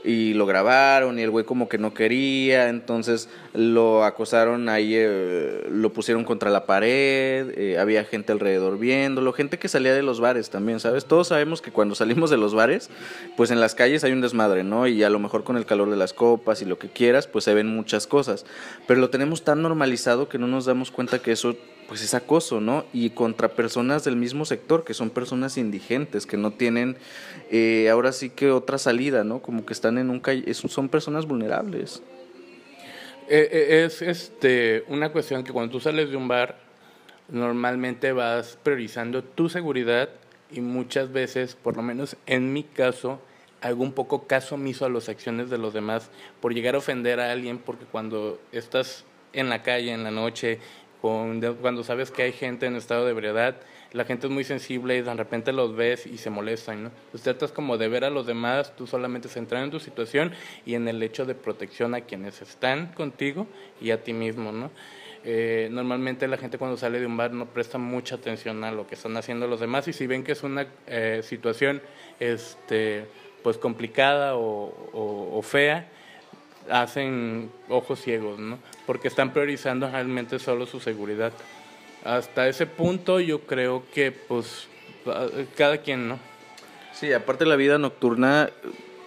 y 0.04 0.34
lo 0.34 0.46
grabaron 0.46 1.20
y 1.20 1.24
el 1.24 1.30
güey 1.30 1.46
como 1.46 1.68
que 1.68 1.78
no 1.78 1.94
quería, 1.94 2.70
entonces 2.70 3.30
lo 3.54 4.06
acosaron 4.06 4.70
ahí, 4.70 4.94
eh, 4.96 5.68
lo 5.70 5.92
pusieron 5.92 6.24
contra 6.24 6.50
la 6.50 6.66
pared, 6.66 7.58
eh, 7.58 7.78
había 7.78 8.06
gente 8.06 8.32
alrededor 8.32 8.80
viéndolo, 8.80 9.34
gente 9.34 9.60
que 9.60 9.68
salía 9.68 9.94
de 9.94 10.04
los 10.04 10.20
bares 10.20 10.50
también, 10.50 10.80
¿sabes? 10.80 11.06
Todos 11.06 11.28
sabemos 11.28 11.62
que 11.62 11.72
cuando 11.72 11.96
salimos 12.10 12.30
de 12.30 12.38
los 12.38 12.54
bares, 12.54 12.90
pues 13.36 13.52
en 13.52 13.60
las 13.60 13.76
calles 13.76 14.04
hay 14.04 14.14
un 14.14 14.22
desmadre, 14.22 14.64
¿no? 14.64 14.88
Y 14.88 15.04
a 15.04 15.10
lo 15.10 15.20
mejor 15.20 15.44
con 15.44 15.58
el 15.58 15.66
calor 15.66 15.90
de 15.90 15.98
las 15.98 16.14
copas 16.14 16.62
y 16.62 16.66
lo 16.66 16.80
que 16.80 16.90
quieras, 16.90 17.28
pues 17.28 17.44
se 17.44 17.54
ven 17.54 17.68
muchas 17.68 18.08
cosas, 18.08 18.46
pero 18.88 19.00
lo 19.00 19.10
tenemos 19.10 19.44
tan 19.44 19.62
normalizado 19.62 20.30
que 20.30 20.38
no 20.38 20.48
nos 20.48 20.66
damos 20.66 20.92
cuenta 20.92 21.20
que 21.20 21.34
eso 21.34 21.56
pues 21.90 22.04
es 22.04 22.14
acoso, 22.14 22.62
¿no? 22.62 22.86
Y 22.94 23.10
contra 23.10 23.56
personas 23.56 24.04
del 24.04 24.16
mismo 24.16 24.46
sector, 24.46 24.84
que 24.84 24.94
son 24.94 25.10
personas 25.10 25.58
indigentes, 25.58 26.28
que 26.28 26.38
no 26.38 26.52
tienen 26.52 26.98
eh, 27.50 27.90
ahora 27.90 28.12
sí 28.12 28.30
que 28.30 28.52
otra 28.52 28.78
salida, 28.78 29.24
¿no? 29.24 29.42
Como 29.42 29.66
que 29.66 29.74
están 29.74 29.98
en 29.98 30.12
un 30.12 30.20
calle, 30.20 30.54
son 30.54 30.88
personas 30.88 31.26
vulnerables. 31.26 32.04
Eh, 33.28 33.50
eh, 33.52 33.86
es 33.86 34.04
este 34.04 34.84
una 34.88 35.12
cuestión 35.12 35.44
que 35.44 35.52
cuando 35.52 35.72
tú 35.72 35.80
sales 35.80 36.12
de 36.12 36.16
un 36.16 36.28
bar, 36.28 36.60
normalmente 37.28 38.12
vas 38.12 38.60
priorizando 38.62 39.24
tu 39.24 39.50
seguridad 39.50 40.10
y 40.52 40.62
muchas 40.62 41.12
veces, 41.12 41.56
por 41.56 41.76
lo 41.76 41.82
menos 41.82 42.18
en 42.28 42.54
mi 42.54 42.64
caso, 42.64 43.20
hago 43.62 43.82
un 43.82 43.94
poco 43.94 44.28
caso 44.28 44.56
omiso 44.56 44.86
a 44.86 44.90
las 44.90 45.10
acciones 45.10 45.50
de 45.50 45.58
los 45.58 45.74
demás 45.74 46.12
por 46.40 46.54
llegar 46.54 46.76
a 46.76 46.78
ofender 46.78 47.20
a 47.20 47.32
alguien, 47.32 47.58
porque 47.58 47.86
cuando 47.86 48.40
estás 48.52 49.06
en 49.34 49.50
la 49.50 49.64
calle 49.64 49.92
en 49.92 50.04
la 50.04 50.12
noche 50.12 50.60
cuando 51.02 51.84
sabes 51.84 52.12
que 52.12 52.24
hay 52.24 52.32
gente 52.34 52.66
en 52.66 52.76
estado 52.76 53.06
de 53.06 53.12
ebriedad, 53.12 53.56
la 53.92 54.06
gente 54.06 54.28
es 54.28 54.34
muy 54.34 54.44
sensible 54.44 54.98
y 54.98 55.02
de 55.02 55.14
repente 55.14 55.52
los 55.54 55.76
ves 55.76 56.06
y 56.06 56.18
se 56.18 56.30
molestan, 56.30 56.84
¿no? 56.84 56.92
Pues 57.12 57.24
tratas 57.24 57.52
como 57.52 57.78
de 57.78 57.88
ver 57.88 58.04
a 58.04 58.10
los 58.10 58.26
demás, 58.28 58.76
tú 58.76 58.86
solamente 58.86 59.30
centrar 59.30 59.64
en 59.64 59.72
tu 59.72 59.80
situación 59.80 60.32
y 60.66 60.76
en 60.76 60.88
el 60.88 61.02
hecho 61.02 61.26
de 61.26 61.36
protección 61.36 61.96
a 61.96 62.02
quienes 62.02 62.42
están 62.42 62.94
contigo 62.94 63.48
y 63.82 63.92
a 63.92 64.04
ti 64.04 64.14
mismo, 64.14 64.52
¿no? 64.52 64.72
Eh, 65.24 65.70
normalmente 65.72 66.28
la 66.28 66.38
gente 66.38 66.58
cuando 66.58 66.78
sale 66.78 67.00
de 67.00 67.06
un 67.06 67.18
bar 67.18 67.34
no 67.34 67.48
presta 67.48 67.78
mucha 67.78 68.16
atención 68.16 68.64
a 68.64 68.72
lo 68.72 68.88
que 68.88 68.96
están 68.96 69.18
haciendo 69.18 69.48
los 69.48 69.60
demás 69.60 69.88
y 69.88 69.94
si 69.94 70.08
ven 70.08 70.24
que 70.24 70.32
es 70.32 70.44
una 70.44 70.68
eh, 70.88 71.22
situación 71.24 71.82
este, 72.20 73.06
pues 73.44 73.58
complicada 73.58 74.36
o 74.36 75.42
fea, 75.44 75.90
hacen 76.72 77.52
ojos 77.68 78.02
ciegos, 78.02 78.40
¿no? 78.40 78.60
Porque 78.86 79.08
están 79.08 79.34
priorizando 79.34 79.90
realmente 79.90 80.40
solo 80.40 80.66
su 80.66 80.80
seguridad. 80.80 81.32
Hasta 82.04 82.48
ese 82.48 82.66
punto 82.66 83.20
yo 83.20 83.42
creo 83.42 83.84
que 83.94 84.12
pues 84.12 84.68
cada 85.56 85.80
quien, 85.80 86.08
¿no? 86.08 86.20
Sí, 86.94 87.14
aparte 87.14 87.46
la 87.46 87.56
vida 87.56 87.78
nocturna, 87.78 88.50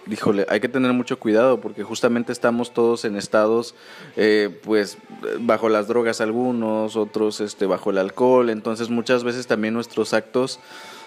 díjole, 0.05 0.45
hay 0.49 0.59
que 0.59 0.69
tener 0.69 0.93
mucho 0.93 1.19
cuidado 1.19 1.61
porque 1.61 1.83
justamente 1.83 2.31
estamos 2.31 2.73
todos 2.73 3.05
en 3.05 3.15
estados, 3.15 3.75
eh, 4.15 4.49
pues, 4.63 4.97
bajo 5.39 5.69
las 5.69 5.87
drogas 5.87 6.21
algunos, 6.21 6.95
otros 6.95 7.39
este, 7.39 7.65
bajo 7.65 7.91
el 7.91 7.97
alcohol, 7.97 8.49
entonces 8.49 8.89
muchas 8.89 9.23
veces 9.23 9.47
también 9.47 9.73
nuestros 9.73 10.13
actos 10.13 10.59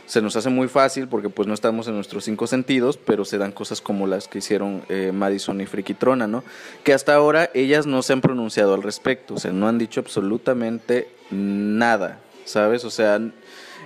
se 0.06 0.22
nos 0.22 0.36
hace 0.36 0.48
muy 0.48 0.68
fácil 0.68 1.08
porque 1.08 1.28
pues 1.28 1.48
no 1.48 1.54
estamos 1.54 1.88
en 1.88 1.94
nuestros 1.94 2.25
cinco 2.25 2.46
sentidos, 2.46 2.96
pero 2.96 3.25
se 3.25 3.38
dan 3.38 3.52
cosas 3.52 3.80
como 3.80 4.06
las 4.06 4.28
que 4.28 4.38
hicieron 4.38 4.82
eh, 4.88 5.12
Madison 5.12 5.60
y 5.60 5.66
Frikitrona, 5.66 6.26
¿no? 6.26 6.44
Que 6.84 6.92
hasta 6.92 7.14
ahora 7.14 7.50
ellas 7.54 7.86
no 7.86 8.02
se 8.02 8.12
han 8.12 8.20
pronunciado 8.20 8.75
al 8.75 8.82
respecto, 8.82 9.34
o 9.34 9.38
sea, 9.38 9.52
no 9.52 9.68
han 9.68 9.78
dicho 9.78 10.00
absolutamente 10.00 11.08
nada, 11.30 12.20
¿sabes? 12.44 12.84
O 12.84 12.90
sea, 12.90 13.16
en 13.16 13.32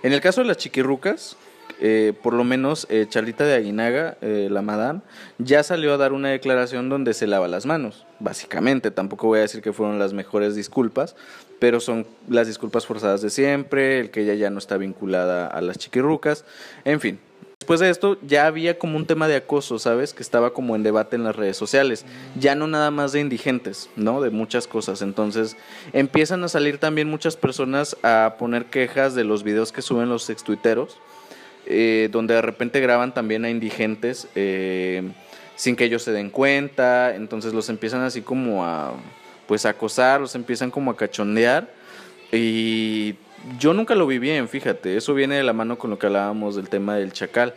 el 0.02 0.20
caso 0.20 0.42
de 0.42 0.46
las 0.46 0.58
chiquirrucas, 0.58 1.36
eh, 1.80 2.12
por 2.22 2.34
lo 2.34 2.44
menos 2.44 2.86
eh, 2.90 3.06
Charlita 3.08 3.44
de 3.44 3.54
Aguinaga, 3.54 4.18
eh, 4.20 4.48
la 4.50 4.60
madame, 4.60 5.00
ya 5.38 5.62
salió 5.62 5.94
a 5.94 5.96
dar 5.96 6.12
una 6.12 6.28
declaración 6.28 6.90
donde 6.90 7.14
se 7.14 7.26
lava 7.26 7.48
las 7.48 7.64
manos, 7.64 8.06
básicamente. 8.18 8.90
Tampoco 8.90 9.28
voy 9.28 9.38
a 9.38 9.42
decir 9.42 9.62
que 9.62 9.72
fueron 9.72 9.98
las 9.98 10.12
mejores 10.12 10.54
disculpas, 10.54 11.16
pero 11.58 11.80
son 11.80 12.06
las 12.28 12.46
disculpas 12.46 12.84
forzadas 12.84 13.22
de 13.22 13.30
siempre, 13.30 13.98
el 13.98 14.10
que 14.10 14.22
ella 14.22 14.34
ya 14.34 14.50
no 14.50 14.58
está 14.58 14.76
vinculada 14.76 15.46
a 15.46 15.60
las 15.62 15.78
chiquirrucas, 15.78 16.44
en 16.84 17.00
fin. 17.00 17.18
Después 17.60 17.80
de 17.80 17.90
esto 17.90 18.18
ya 18.26 18.46
había 18.46 18.78
como 18.78 18.96
un 18.96 19.06
tema 19.06 19.28
de 19.28 19.36
acoso, 19.36 19.78
¿sabes? 19.78 20.14
Que 20.14 20.22
estaba 20.22 20.52
como 20.52 20.76
en 20.76 20.82
debate 20.82 21.16
en 21.16 21.24
las 21.24 21.36
redes 21.36 21.58
sociales. 21.58 22.06
Ya 22.38 22.54
no 22.54 22.66
nada 22.66 22.90
más 22.90 23.12
de 23.12 23.20
indigentes, 23.20 23.90
¿no? 23.96 24.22
De 24.22 24.30
muchas 24.30 24.66
cosas. 24.66 25.02
Entonces 25.02 25.58
empiezan 25.92 26.42
a 26.42 26.48
salir 26.48 26.78
también 26.78 27.08
muchas 27.08 27.36
personas 27.36 27.98
a 28.02 28.36
poner 28.38 28.64
quejas 28.66 29.14
de 29.14 29.24
los 29.24 29.44
videos 29.44 29.72
que 29.72 29.82
suben 29.82 30.08
los 30.08 30.30
extuiteros 30.30 30.98
eh, 31.70 32.08
donde 32.10 32.34
de 32.34 32.42
repente 32.42 32.80
graban 32.80 33.14
también 33.14 33.44
a 33.44 33.50
indigentes 33.50 34.28
eh, 34.34 35.08
sin 35.54 35.76
que 35.76 35.84
ellos 35.84 36.02
se 36.02 36.12
den 36.12 36.30
cuenta, 36.30 37.14
entonces 37.14 37.54
los 37.54 37.68
empiezan 37.68 38.02
así 38.02 38.22
como 38.22 38.64
a 38.64 38.94
pues 39.46 39.66
a 39.66 39.70
acosar, 39.70 40.20
los 40.20 40.34
empiezan 40.34 40.70
como 40.70 40.90
a 40.90 40.96
cachondear 40.96 41.72
y 42.32 43.14
yo 43.58 43.72
nunca 43.72 43.94
lo 43.94 44.06
vi 44.06 44.18
bien, 44.18 44.48
fíjate, 44.48 44.96
eso 44.96 45.14
viene 45.14 45.36
de 45.36 45.42
la 45.42 45.52
mano 45.52 45.78
con 45.78 45.90
lo 45.90 45.98
que 45.98 46.06
hablábamos 46.06 46.56
del 46.56 46.68
tema 46.68 46.96
del 46.96 47.12
chacal. 47.12 47.54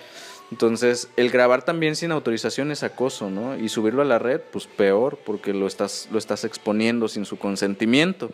Entonces, 0.51 1.09
el 1.17 1.31
grabar 1.31 1.65
también 1.65 1.95
sin 1.95 2.11
autorización 2.11 2.71
es 2.71 2.83
acoso, 2.83 3.29
¿no? 3.29 3.57
Y 3.57 3.69
subirlo 3.69 4.03
a 4.03 4.05
la 4.05 4.19
red, 4.19 4.39
pues 4.51 4.67
peor, 4.67 5.17
porque 5.25 5.53
lo 5.53 5.65
estás, 5.65 6.07
lo 6.11 6.19
estás 6.19 6.43
exponiendo 6.43 7.07
sin 7.07 7.25
su 7.25 7.37
consentimiento. 7.37 8.29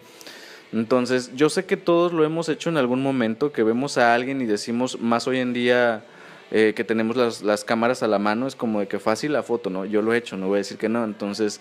Entonces, 0.72 1.32
yo 1.36 1.50
sé 1.50 1.66
que 1.66 1.78
todos 1.78 2.14
lo 2.14 2.24
hemos 2.24 2.48
hecho 2.50 2.70
en 2.70 2.78
algún 2.78 3.02
momento, 3.02 3.52
que 3.52 3.64
vemos 3.64 3.98
a 3.98 4.14
alguien 4.14 4.42
y 4.42 4.46
decimos, 4.46 5.00
más 5.00 5.28
hoy 5.28 5.40
en 5.40 5.54
día 5.54 6.04
eh, 6.52 6.74
que 6.76 6.84
tenemos 6.84 7.16
las, 7.16 7.42
las, 7.42 7.64
cámaras 7.64 8.04
a 8.04 8.08
la 8.08 8.20
mano, 8.20 8.48
es 8.48 8.56
como 8.56 8.80
de 8.80 8.88
que 8.88 9.00
fácil 9.00 9.34
la 9.34 9.44
foto, 9.44 9.70
¿no? 9.70 9.86
Yo 9.86 10.02
lo 10.02 10.14
he 10.14 10.18
hecho, 10.18 10.38
no 10.38 10.48
voy 10.48 10.58
a 10.58 10.58
decir 10.60 10.78
que 10.78 10.90
no. 10.90 11.04
Entonces, 11.04 11.60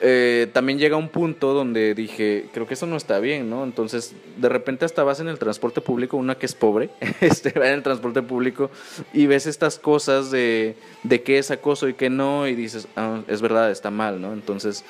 eh, 0.00 0.48
también 0.52 0.78
llega 0.78 0.96
un 0.96 1.08
punto 1.08 1.54
donde 1.54 1.94
dije, 1.94 2.48
creo 2.52 2.66
que 2.66 2.74
eso 2.74 2.86
no 2.86 2.96
está 2.96 3.18
bien, 3.18 3.48
¿no? 3.48 3.64
Entonces, 3.64 4.14
de 4.36 4.48
repente 4.48 4.84
hasta 4.84 5.02
vas 5.04 5.20
en 5.20 5.28
el 5.28 5.38
transporte 5.38 5.80
público, 5.80 6.18
una 6.18 6.34
que 6.34 6.46
es 6.46 6.54
pobre, 6.54 6.90
este, 7.20 7.58
va 7.58 7.68
en 7.68 7.74
el 7.74 7.82
transporte 7.82 8.22
público 8.22 8.70
y 9.14 9.26
ves 9.26 9.46
estas 9.46 9.78
cosas 9.78 10.30
de, 10.30 10.76
de 11.02 11.22
qué 11.22 11.38
es 11.38 11.50
acoso 11.50 11.88
y 11.88 11.94
qué 11.94 12.10
no, 12.10 12.46
y 12.46 12.54
dices, 12.54 12.88
ah, 12.96 13.22
es 13.26 13.40
verdad, 13.40 13.70
está 13.70 13.90
mal, 13.90 14.20
¿no? 14.20 14.34
Entonces 14.34 14.84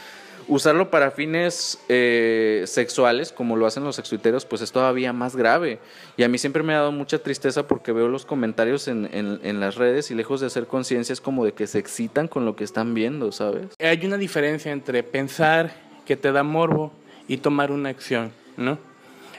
Usarlo 0.49 0.91
para 0.91 1.11
fines 1.11 1.81
eh, 1.89 2.63
sexuales, 2.67 3.33
como 3.33 3.57
lo 3.57 3.67
hacen 3.67 3.83
los 3.83 3.99
extuiteros, 3.99 4.45
pues 4.45 4.63
es 4.63 4.71
todavía 4.71 5.13
más 5.13 5.35
grave. 5.35 5.81
Y 6.17 6.23
a 6.23 6.29
mí 6.29 6.39
siempre 6.39 6.63
me 6.63 6.73
ha 6.73 6.79
dado 6.79 6.93
mucha 6.93 7.19
tristeza 7.19 7.67
porque 7.67 7.91
veo 7.91 8.07
los 8.07 8.25
comentarios 8.25 8.87
en, 8.87 9.09
en, 9.13 9.61
las 9.61 9.75
redes 9.75 10.11
y 10.11 10.15
lejos 10.15 10.41
de 10.41 10.47
hacer 10.47 10.67
conciencia 10.67 11.13
es 11.13 11.21
como 11.21 11.45
de 11.45 11.53
que 11.53 11.67
se 11.67 11.79
excitan 11.79 12.29
con 12.29 12.45
lo 12.45 12.55
que 12.55 12.63
están 12.63 12.95
viendo, 12.95 13.33
¿sabes? 13.33 13.67
Hay 13.81 14.07
una 14.07 14.19
diferencia 14.19 14.71
entre 14.71 15.03
pensar 15.03 15.73
que 16.05 16.17
te 16.17 16.31
da 16.31 16.43
morbo 16.43 16.93
y 17.27 17.39
tomar 17.39 17.73
una 17.73 17.89
acción, 17.89 18.31
¿no? 18.57 18.79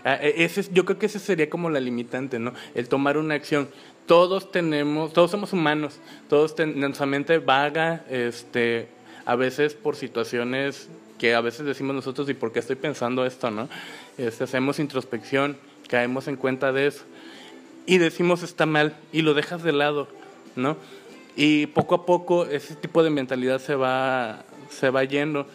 Ah, 0.04 0.20
e, 0.22 0.44
ese, 0.44 0.66
yo 0.72 0.86
creo 0.86 1.00
que 1.00 1.08
ese 1.08 1.20
sería 1.20 1.50
como 1.50 1.70
la 1.70 1.80
limitante, 1.80 2.40
¿no? 2.40 2.54
El 2.76 2.88
tomar 2.90 3.18
una 3.18 3.36
acción. 3.36 3.70
Todos 4.06 4.52
tenemos, 4.52 5.12
todos 5.12 5.32
somos 5.32 5.52
humanos, 5.52 6.00
todos 6.30 6.56
tenemos 6.56 6.80
nuestra 6.80 7.06
mente 7.06 7.40
vaga, 7.40 8.06
este, 8.10 8.88
a 9.27 9.36
veces 9.36 9.74
por 9.74 9.98
situaciones 9.98 10.88
que 11.19 11.36
a 11.36 11.41
veces 11.41 11.65
decimos 11.65 11.93
nosotros, 11.93 12.29
¿y 12.29 12.34
por 12.34 12.53
qué 12.53 12.60
estoy 12.60 12.77
pensando 12.77 13.25
esto? 13.25 13.51
¿no? 13.51 13.67
Este, 14.17 14.46
hacemos 14.46 14.79
introspección, 14.79 15.57
caemos 15.89 16.29
en 16.29 16.38
cuenta 16.38 16.72
de 16.72 16.88
eso 16.88 17.03
y 17.86 17.98
decimos 17.98 18.41
está 18.41 18.65
mal 18.65 18.96
y 19.12 19.24
lo 19.24 19.34
dejas 19.34 19.63
de 19.63 19.74
lado, 19.74 20.07
¿no? 20.55 20.77
Y 21.36 21.67
poco 21.67 21.96
a 21.96 22.05
poco 22.05 22.46
ese 22.46 22.75
tipo 22.75 23.03
de 23.03 23.10
mentalidad 23.10 23.60
se 23.60 23.75
va, 23.75 24.46
se 24.69 24.89
va 24.89 25.03
yendo, 25.03 25.46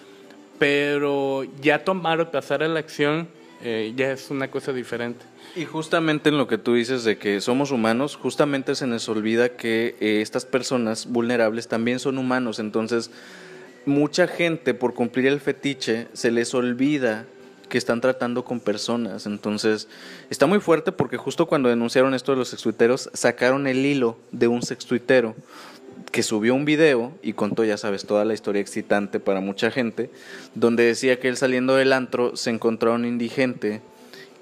pero 0.59 1.45
ya 1.61 1.83
tomar 1.83 2.21
o 2.21 2.31
pasar 2.31 2.62
a 2.62 2.69
la 2.69 2.79
acción 2.79 3.29
eh, 3.62 3.93
ya 3.97 4.12
es 4.12 4.31
una 4.31 4.50
cosa 4.50 4.73
diferente. 4.73 5.25
Y 5.57 5.64
justamente 5.64 6.29
en 6.29 6.38
lo 6.38 6.47
que 6.47 6.59
tú 6.59 6.75
dices 6.75 7.05
de 7.05 7.19
que 7.19 7.41
somos 7.41 7.71
humanos, 7.71 8.17
justamente 8.17 8.75
se 8.75 8.87
nos 8.87 9.09
olvida 9.09 9.50
que 9.50 9.97
eh, 10.00 10.21
estas 10.21 10.45
personas 10.45 11.07
vulnerables 11.07 11.69
también 11.69 11.99
son 11.99 12.19
humanos, 12.19 12.59
entonces 12.59 13.11
mucha 13.85 14.27
gente 14.27 14.75
por 14.75 14.95
cumplir 14.95 15.27
el 15.27 15.41
fetiche 15.41 16.09
se 16.12 16.31
les 16.31 16.55
olvida 16.55 17.27
que 17.69 17.79
están 17.79 18.03
tratando 18.03 18.45
con 18.45 18.61
personas. 18.61 19.25
Entonces, 19.25 19.89
está 20.29 20.47
muy 20.47 20.61
fuerte 20.61 20.93
porque 20.93 21.17
justo 21.17 21.47
cuando 21.47 21.71
denunciaron 21.71 22.12
esto 22.12 22.33
de 22.33 22.39
los 22.39 22.49
sextuiteros, 22.49 23.09
sacaron 23.15 23.67
el 23.67 23.87
hilo 23.87 24.19
de 24.31 24.47
un 24.47 24.62
sextuitero 24.62 25.35
que 26.11 26.23
subió 26.23 26.55
un 26.55 26.67
video 26.67 27.12
y 27.23 27.33
contó, 27.33 27.65
ya 27.65 27.79
sabes, 27.79 28.05
toda 28.05 28.27
la 28.27 28.35
historia 28.35 28.61
excitante 28.61 29.21
para 29.21 29.41
mucha 29.41 29.71
gente, 29.71 30.11
donde 30.55 30.85
decía 30.85 31.19
que 31.19 31.29
él 31.29 31.39
saliendo 31.39 31.75
del 31.75 31.95
antro 31.95 32.37
se 32.37 32.51
encontró 32.51 32.93
a 32.93 32.97
un 32.97 33.07
indigente 33.07 33.81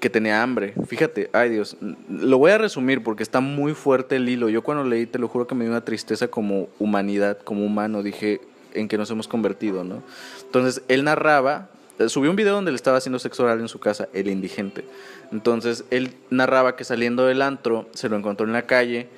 que 0.01 0.09
tenía 0.09 0.43
hambre. 0.43 0.73
Fíjate, 0.87 1.29
ay 1.31 1.51
Dios, 1.51 1.77
lo 2.09 2.37
voy 2.37 2.51
a 2.51 2.57
resumir 2.57 3.01
porque 3.01 3.23
está 3.23 3.39
muy 3.39 3.73
fuerte 3.73 4.17
el 4.17 4.27
hilo. 4.27 4.49
Yo 4.49 4.61
cuando 4.61 4.83
leí, 4.83 5.05
te 5.05 5.19
lo 5.19 5.29
juro 5.29 5.47
que 5.47 5.55
me 5.55 5.63
dio 5.63 5.71
una 5.71 5.85
tristeza 5.85 6.27
como 6.27 6.67
humanidad, 6.79 7.37
como 7.37 7.65
humano, 7.65 8.03
dije 8.03 8.41
en 8.73 8.87
que 8.87 8.97
nos 8.97 9.09
hemos 9.11 9.27
convertido, 9.27 9.83
¿no? 9.83 10.03
Entonces, 10.43 10.83
él 10.87 11.03
narraba, 11.03 11.69
eh, 11.99 12.09
subió 12.09 12.29
un 12.29 12.35
video 12.35 12.53
donde 12.53 12.71
le 12.71 12.75
estaba 12.75 12.97
haciendo 12.97 13.19
sexo 13.19 13.43
oral 13.43 13.59
en 13.59 13.67
su 13.67 13.79
casa, 13.79 14.07
el 14.13 14.27
indigente. 14.27 14.85
Entonces, 15.31 15.85
él 15.89 16.13
narraba 16.29 16.75
que 16.75 16.83
saliendo 16.83 17.25
del 17.25 17.41
antro, 17.41 17.87
se 17.93 18.09
lo 18.09 18.17
encontró 18.17 18.45
en 18.45 18.53
la 18.53 18.63
calle, 18.63 19.09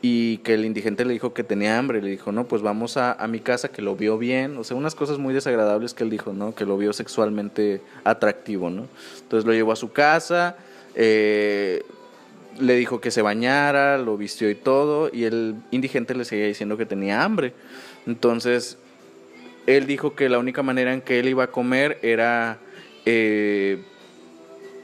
y 0.00 0.38
que 0.38 0.54
el 0.54 0.64
indigente 0.64 1.04
le 1.04 1.12
dijo 1.12 1.34
que 1.34 1.42
tenía 1.42 1.78
hambre, 1.78 2.00
le 2.00 2.10
dijo, 2.10 2.30
no, 2.30 2.46
pues 2.46 2.62
vamos 2.62 2.96
a, 2.96 3.16
mi 3.28 3.40
casa, 3.40 3.68
que 3.68 3.82
lo 3.82 3.96
vio 3.96 4.16
bien, 4.16 4.56
o 4.56 4.64
sea, 4.64 4.76
unas 4.76 4.94
cosas 4.94 5.18
muy 5.18 5.34
desagradables 5.34 5.92
que 5.92 6.04
él 6.04 6.10
dijo, 6.10 6.32
¿no? 6.32 6.54
Que 6.54 6.64
lo 6.64 6.78
vio 6.78 6.92
sexualmente 6.92 7.82
atractivo, 8.04 8.70
¿no? 8.70 8.86
Entonces 9.20 9.44
lo 9.44 9.52
llevó 9.52 9.72
a 9.72 9.76
su 9.76 9.90
casa, 9.90 10.56
eh, 10.94 11.82
le 12.60 12.76
dijo 12.76 13.00
que 13.00 13.10
se 13.10 13.22
bañara, 13.22 13.98
lo 13.98 14.16
vistió 14.16 14.48
y 14.50 14.54
todo, 14.54 15.10
y 15.12 15.24
el 15.24 15.56
indigente 15.72 16.14
le 16.14 16.24
seguía 16.24 16.46
diciendo 16.46 16.76
que 16.76 16.86
tenía 16.86 17.24
hambre. 17.24 17.52
Entonces, 18.06 18.78
él 19.68 19.86
dijo 19.86 20.14
que 20.14 20.30
la 20.30 20.38
única 20.38 20.62
manera 20.62 20.94
en 20.94 21.02
que 21.02 21.20
él 21.20 21.28
iba 21.28 21.44
a 21.44 21.50
comer 21.50 21.98
era... 22.02 22.58
Eh, 23.04 23.82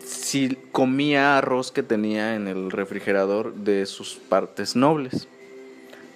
si 0.05 0.59
comía 0.71 1.39
arroz 1.39 1.73
que 1.73 1.83
tenía 1.83 2.35
en 2.35 2.47
el 2.47 2.71
refrigerador 2.71 3.55
de 3.55 3.87
sus 3.87 4.17
partes 4.17 4.77
nobles. 4.77 5.27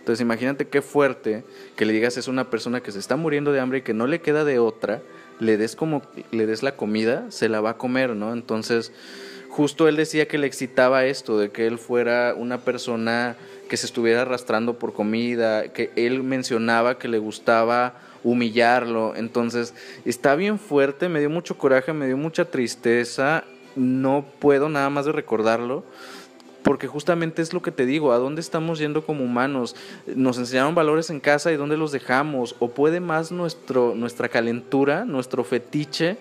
Entonces 0.01 0.21
imagínate 0.21 0.69
qué 0.69 0.83
fuerte 0.83 1.45
que 1.77 1.87
le 1.87 1.95
digas 1.95 2.19
es 2.19 2.29
una 2.29 2.51
persona 2.51 2.83
que 2.83 2.93
se 2.93 2.99
está 2.99 3.17
muriendo 3.17 3.51
de 3.53 3.61
hambre 3.61 3.79
y 3.79 3.83
que 3.83 3.95
no 3.95 4.07
le 4.07 4.21
queda 4.21 4.45
de 4.45 4.59
otra, 4.59 5.01
le 5.41 5.57
des 5.57 5.75
como 5.75 6.03
le 6.31 6.45
des 6.45 6.63
la 6.63 6.77
comida, 6.77 7.31
se 7.31 7.49
la 7.49 7.63
va 7.63 7.71
a 7.71 7.79
comer, 7.79 8.11
¿no? 8.11 8.35
Entonces, 8.35 8.93
justo 9.49 9.89
él 9.89 9.97
decía 9.97 10.29
que 10.29 10.37
le 10.37 10.47
excitaba 10.47 11.07
esto 11.07 11.39
de 11.39 11.51
que 11.51 11.67
él 11.67 11.79
fuera 11.79 12.35
una 12.37 12.59
persona 12.59 13.37
que 13.71 13.79
se 13.79 13.87
estuviera 13.87 14.23
arrastrando 14.23 14.79
por 14.79 14.93
comida, 14.93 15.73
que 15.73 15.91
él 15.97 16.23
mencionaba 16.23 16.99
que 16.99 17.09
le 17.09 17.19
gustaba 17.19 17.95
humillarlo. 18.25 19.15
Entonces, 19.17 19.75
está 20.05 20.35
bien 20.35 20.59
fuerte, 20.59 21.09
me 21.09 21.21
dio 21.21 21.31
mucho 21.31 21.59
coraje, 21.59 21.93
me 21.93 22.07
dio 22.07 22.17
mucha 22.17 22.45
tristeza 22.45 23.45
no 23.79 24.25
puedo 24.39 24.69
nada 24.69 24.91
más 24.91 25.07
de 25.07 25.13
recordarlo, 25.13 25.85
porque 26.63 26.87
justamente 26.87 27.41
es 27.41 27.55
lo 27.55 27.63
que 27.63 27.71
te 27.71 27.87
digo, 27.87 28.13
¿a 28.13 28.19
dónde 28.19 28.41
estamos 28.41 28.79
yendo 28.79 29.07
como 29.07 29.25
humanos? 29.25 29.75
Nos 30.07 30.37
enseñaron 30.39 30.75
valores 30.75 31.09
en 31.09 31.21
casa 31.21 31.53
y 31.53 31.57
dónde 31.57 31.77
los 31.77 31.93
dejamos, 31.93 32.57
o 32.59 32.71
puede 32.71 33.01
más 33.01 33.33
nuestro, 33.33 33.95
nuestra 33.95 34.29
calentura, 34.29 35.05
nuestro 35.05 35.45
fetiche, 35.45 36.19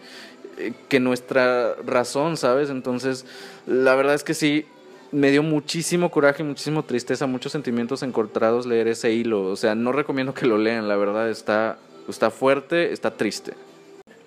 eh, 0.58 0.74
que 0.88 1.00
nuestra 1.00 1.76
razón, 1.86 2.38
¿sabes? 2.38 2.70
Entonces, 2.70 3.26
la 3.66 3.96
verdad 3.96 4.16
es 4.16 4.24
que 4.24 4.34
sí, 4.34 4.66
me 5.12 5.32
dio 5.32 5.42
muchísimo 5.42 6.12
coraje, 6.12 6.44
muchísimo 6.44 6.84
tristeza, 6.84 7.28
muchos 7.28 7.52
sentimientos 7.52 8.04
encontrados 8.04 8.66
leer 8.66 8.88
ese 8.88 9.12
hilo. 9.12 9.46
O 9.46 9.56
sea, 9.56 9.74
no 9.76 9.92
recomiendo 9.92 10.34
que 10.34 10.46
lo 10.46 10.58
lean, 10.58 10.88
la 10.88 10.98
verdad 10.98 11.30
está, 11.30 11.78
está 12.12 12.32
fuerte, 12.32 12.92
está 12.92 13.16
triste. 13.18 13.54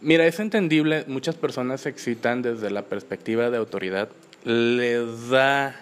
Mira, 0.03 0.27
es 0.27 0.41
entendible, 0.41 1.05
muchas 1.09 1.35
personas 1.35 1.83
se 1.83 1.91
excitan 1.91 2.41
desde 2.41 2.71
la 2.71 2.83
perspectiva 2.83 3.51
de 3.51 3.59
autoridad, 3.59 4.09
les 4.45 5.29
da, 5.29 5.77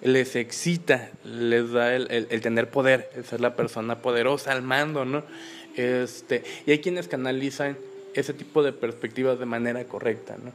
les 0.00 0.36
excita, 0.36 1.10
les 1.24 1.70
da 1.70 1.94
el, 1.94 2.40
tener 2.40 2.70
poder, 2.70 3.10
el 3.14 3.24
ser 3.24 3.40
la 3.42 3.54
persona 3.54 3.98
poderosa 3.98 4.52
al 4.52 4.62
mando, 4.62 5.04
¿no? 5.04 5.22
Este, 5.76 6.44
y 6.66 6.70
hay 6.70 6.78
quienes 6.78 7.08
canalizan 7.08 7.76
ese 8.14 8.32
tipo 8.32 8.62
de 8.62 8.72
perspectivas 8.72 9.38
de 9.38 9.46
manera 9.46 9.84
correcta, 9.84 10.36
¿no? 10.42 10.52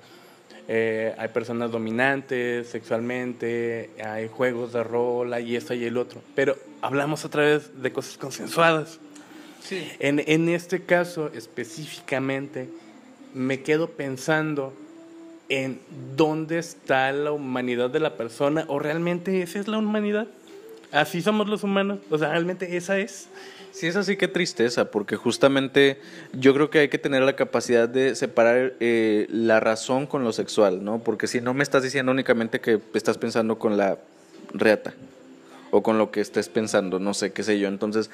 Eh, 0.67 1.13
hay 1.17 1.29
personas 1.29 1.71
dominantes 1.71 2.67
sexualmente, 2.67 3.91
hay 4.03 4.27
juegos 4.27 4.73
de 4.73 4.83
rol, 4.83 5.33
hay 5.33 5.55
esto 5.55 5.73
y 5.73 5.85
el 5.85 5.97
otro, 5.97 6.21
pero 6.35 6.57
hablamos 6.81 7.23
otra 7.23 7.43
vez 7.43 7.81
de 7.81 7.93
cosas 7.93 8.17
consensuadas. 8.17 8.99
Sí. 9.61 9.89
En, 9.99 10.23
en 10.25 10.49
este 10.49 10.83
caso 10.83 11.31
específicamente, 11.33 12.69
me 13.33 13.61
quedo 13.61 13.89
pensando 13.89 14.73
en 15.49 15.79
dónde 16.15 16.59
está 16.59 17.11
la 17.11 17.31
humanidad 17.31 17.89
de 17.89 17.99
la 17.99 18.17
persona 18.17 18.65
o 18.67 18.79
realmente 18.79 19.41
esa 19.41 19.59
es 19.59 19.67
la 19.67 19.77
humanidad. 19.77 20.27
Así 20.91 21.21
somos 21.21 21.47
los 21.47 21.63
humanos, 21.63 21.99
o 22.09 22.17
sea, 22.17 22.31
realmente 22.31 22.77
esa 22.77 22.97
es. 22.97 23.27
Sí, 23.71 23.87
es 23.87 23.95
así, 23.95 24.17
qué 24.17 24.27
tristeza, 24.27 24.89
porque 24.89 25.17
justamente 25.17 25.99
yo 26.33 26.53
creo 26.53 26.69
que 26.69 26.79
hay 26.79 26.89
que 26.89 26.97
tener 26.97 27.21
la 27.21 27.35
capacidad 27.35 27.87
de 27.87 28.15
separar 28.15 28.73
eh, 28.79 29.27
la 29.29 29.59
razón 29.59 30.07
con 30.07 30.23
lo 30.23 30.31
sexual, 30.31 30.83
¿no? 30.83 30.99
Porque 30.99 31.27
si 31.27 31.41
no 31.41 31.53
me 31.53 31.61
estás 31.61 31.83
diciendo 31.83 32.11
únicamente 32.11 32.59
que 32.59 32.79
estás 32.93 33.17
pensando 33.17 33.59
con 33.59 33.77
la 33.77 33.99
reata 34.53 34.93
o 35.69 35.83
con 35.83 35.97
lo 35.97 36.09
que 36.09 36.21
estés 36.21 36.49
pensando, 36.49 36.97
no 36.99 37.13
sé, 37.13 37.33
qué 37.33 37.43
sé 37.43 37.59
yo. 37.59 37.67
Entonces, 37.67 38.09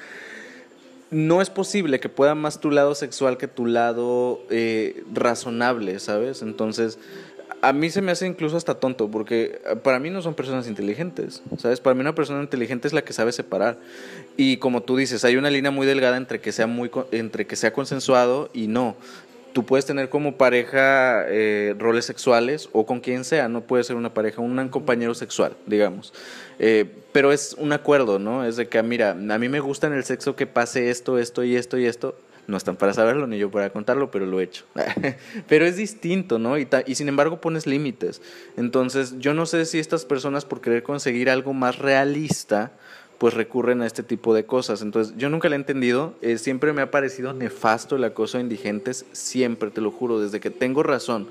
no 1.10 1.40
es 1.40 1.50
posible 1.50 2.00
que 2.00 2.08
pueda 2.08 2.34
más 2.34 2.60
tu 2.60 2.70
lado 2.70 2.94
sexual 2.94 3.36
que 3.36 3.48
tu 3.48 3.66
lado 3.66 4.40
eh, 4.50 5.04
razonable, 5.12 5.98
¿sabes? 6.00 6.42
Entonces, 6.42 6.98
a 7.60 7.72
mí 7.72 7.90
se 7.90 8.02
me 8.02 8.12
hace 8.12 8.26
incluso 8.26 8.56
hasta 8.56 8.74
tonto, 8.74 9.10
porque 9.10 9.60
eh, 9.64 9.76
para 9.76 9.98
mí 9.98 10.10
no 10.10 10.22
son 10.22 10.34
personas 10.34 10.68
inteligentes, 10.68 11.42
¿sabes? 11.58 11.80
Para 11.80 11.94
mí 11.94 12.00
una 12.00 12.14
persona 12.14 12.42
inteligente 12.42 12.88
es 12.88 12.94
la 12.94 13.02
que 13.02 13.12
sabe 13.12 13.32
separar. 13.32 13.78
Y 14.36 14.58
como 14.58 14.82
tú 14.82 14.96
dices, 14.96 15.24
hay 15.24 15.36
una 15.36 15.50
línea 15.50 15.70
muy 15.70 15.86
delgada 15.86 16.16
entre 16.16 16.40
que 16.40 16.52
sea, 16.52 16.66
muy, 16.66 16.90
entre 17.12 17.46
que 17.46 17.56
sea 17.56 17.72
consensuado 17.72 18.50
y 18.52 18.66
no 18.66 18.96
tú 19.54 19.64
puedes 19.64 19.86
tener 19.86 20.08
como 20.08 20.36
pareja 20.36 21.26
eh, 21.28 21.76
roles 21.78 22.04
sexuales 22.04 22.68
o 22.72 22.84
con 22.84 22.98
quien 22.98 23.24
sea, 23.24 23.48
no 23.48 23.60
puede 23.60 23.84
ser 23.84 23.94
una 23.94 24.12
pareja, 24.12 24.42
un 24.42 24.68
compañero 24.68 25.14
sexual, 25.14 25.56
digamos. 25.64 26.12
Pero 27.14 27.30
es 27.30 27.54
un 27.60 27.72
acuerdo, 27.72 28.18
¿no? 28.18 28.44
Es 28.44 28.56
de 28.56 28.66
que, 28.66 28.82
mira, 28.82 29.12
a 29.12 29.38
mí 29.38 29.48
me 29.48 29.60
gusta 29.60 29.86
en 29.86 29.92
el 29.92 30.02
sexo 30.02 30.34
que 30.34 30.48
pase 30.48 30.90
esto, 30.90 31.16
esto 31.16 31.44
y 31.44 31.54
esto 31.54 31.78
y 31.78 31.86
esto. 31.86 32.16
No 32.48 32.56
están 32.56 32.74
para 32.74 32.92
saberlo 32.92 33.28
ni 33.28 33.38
yo 33.38 33.52
para 33.52 33.70
contarlo, 33.70 34.10
pero 34.10 34.26
lo 34.26 34.40
he 34.40 34.42
hecho. 34.42 34.64
pero 35.48 35.64
es 35.64 35.76
distinto, 35.76 36.40
¿no? 36.40 36.58
Y, 36.58 36.66
sin 36.96 37.08
embargo 37.08 37.40
pones 37.40 37.68
límites. 37.68 38.20
Entonces, 38.56 39.14
yo 39.20 39.32
no 39.32 39.46
sé 39.46 39.64
si 39.64 39.78
estas 39.78 40.04
personas 40.04 40.44
por 40.44 40.60
querer 40.60 40.82
conseguir 40.82 41.30
algo 41.30 41.52
más 41.52 41.78
realista, 41.78 42.72
pues 43.18 43.32
recurren 43.32 43.82
a 43.82 43.86
este 43.86 44.02
tipo 44.02 44.34
de 44.34 44.44
cosas. 44.44 44.82
Entonces, 44.82 45.14
yo 45.16 45.30
nunca 45.30 45.48
le 45.48 45.54
he 45.54 45.60
entendido, 45.60 46.16
eh, 46.20 46.36
siempre 46.36 46.72
me 46.72 46.82
ha 46.82 46.90
parecido 46.90 47.32
nefasto 47.32 47.94
el 47.94 48.02
acoso 48.02 48.38
a 48.38 48.40
indigentes, 48.40 49.06
siempre, 49.12 49.70
te 49.70 49.80
lo 49.80 49.92
juro, 49.92 50.18
desde 50.18 50.40
que 50.40 50.50
tengo 50.50 50.82
razón. 50.82 51.28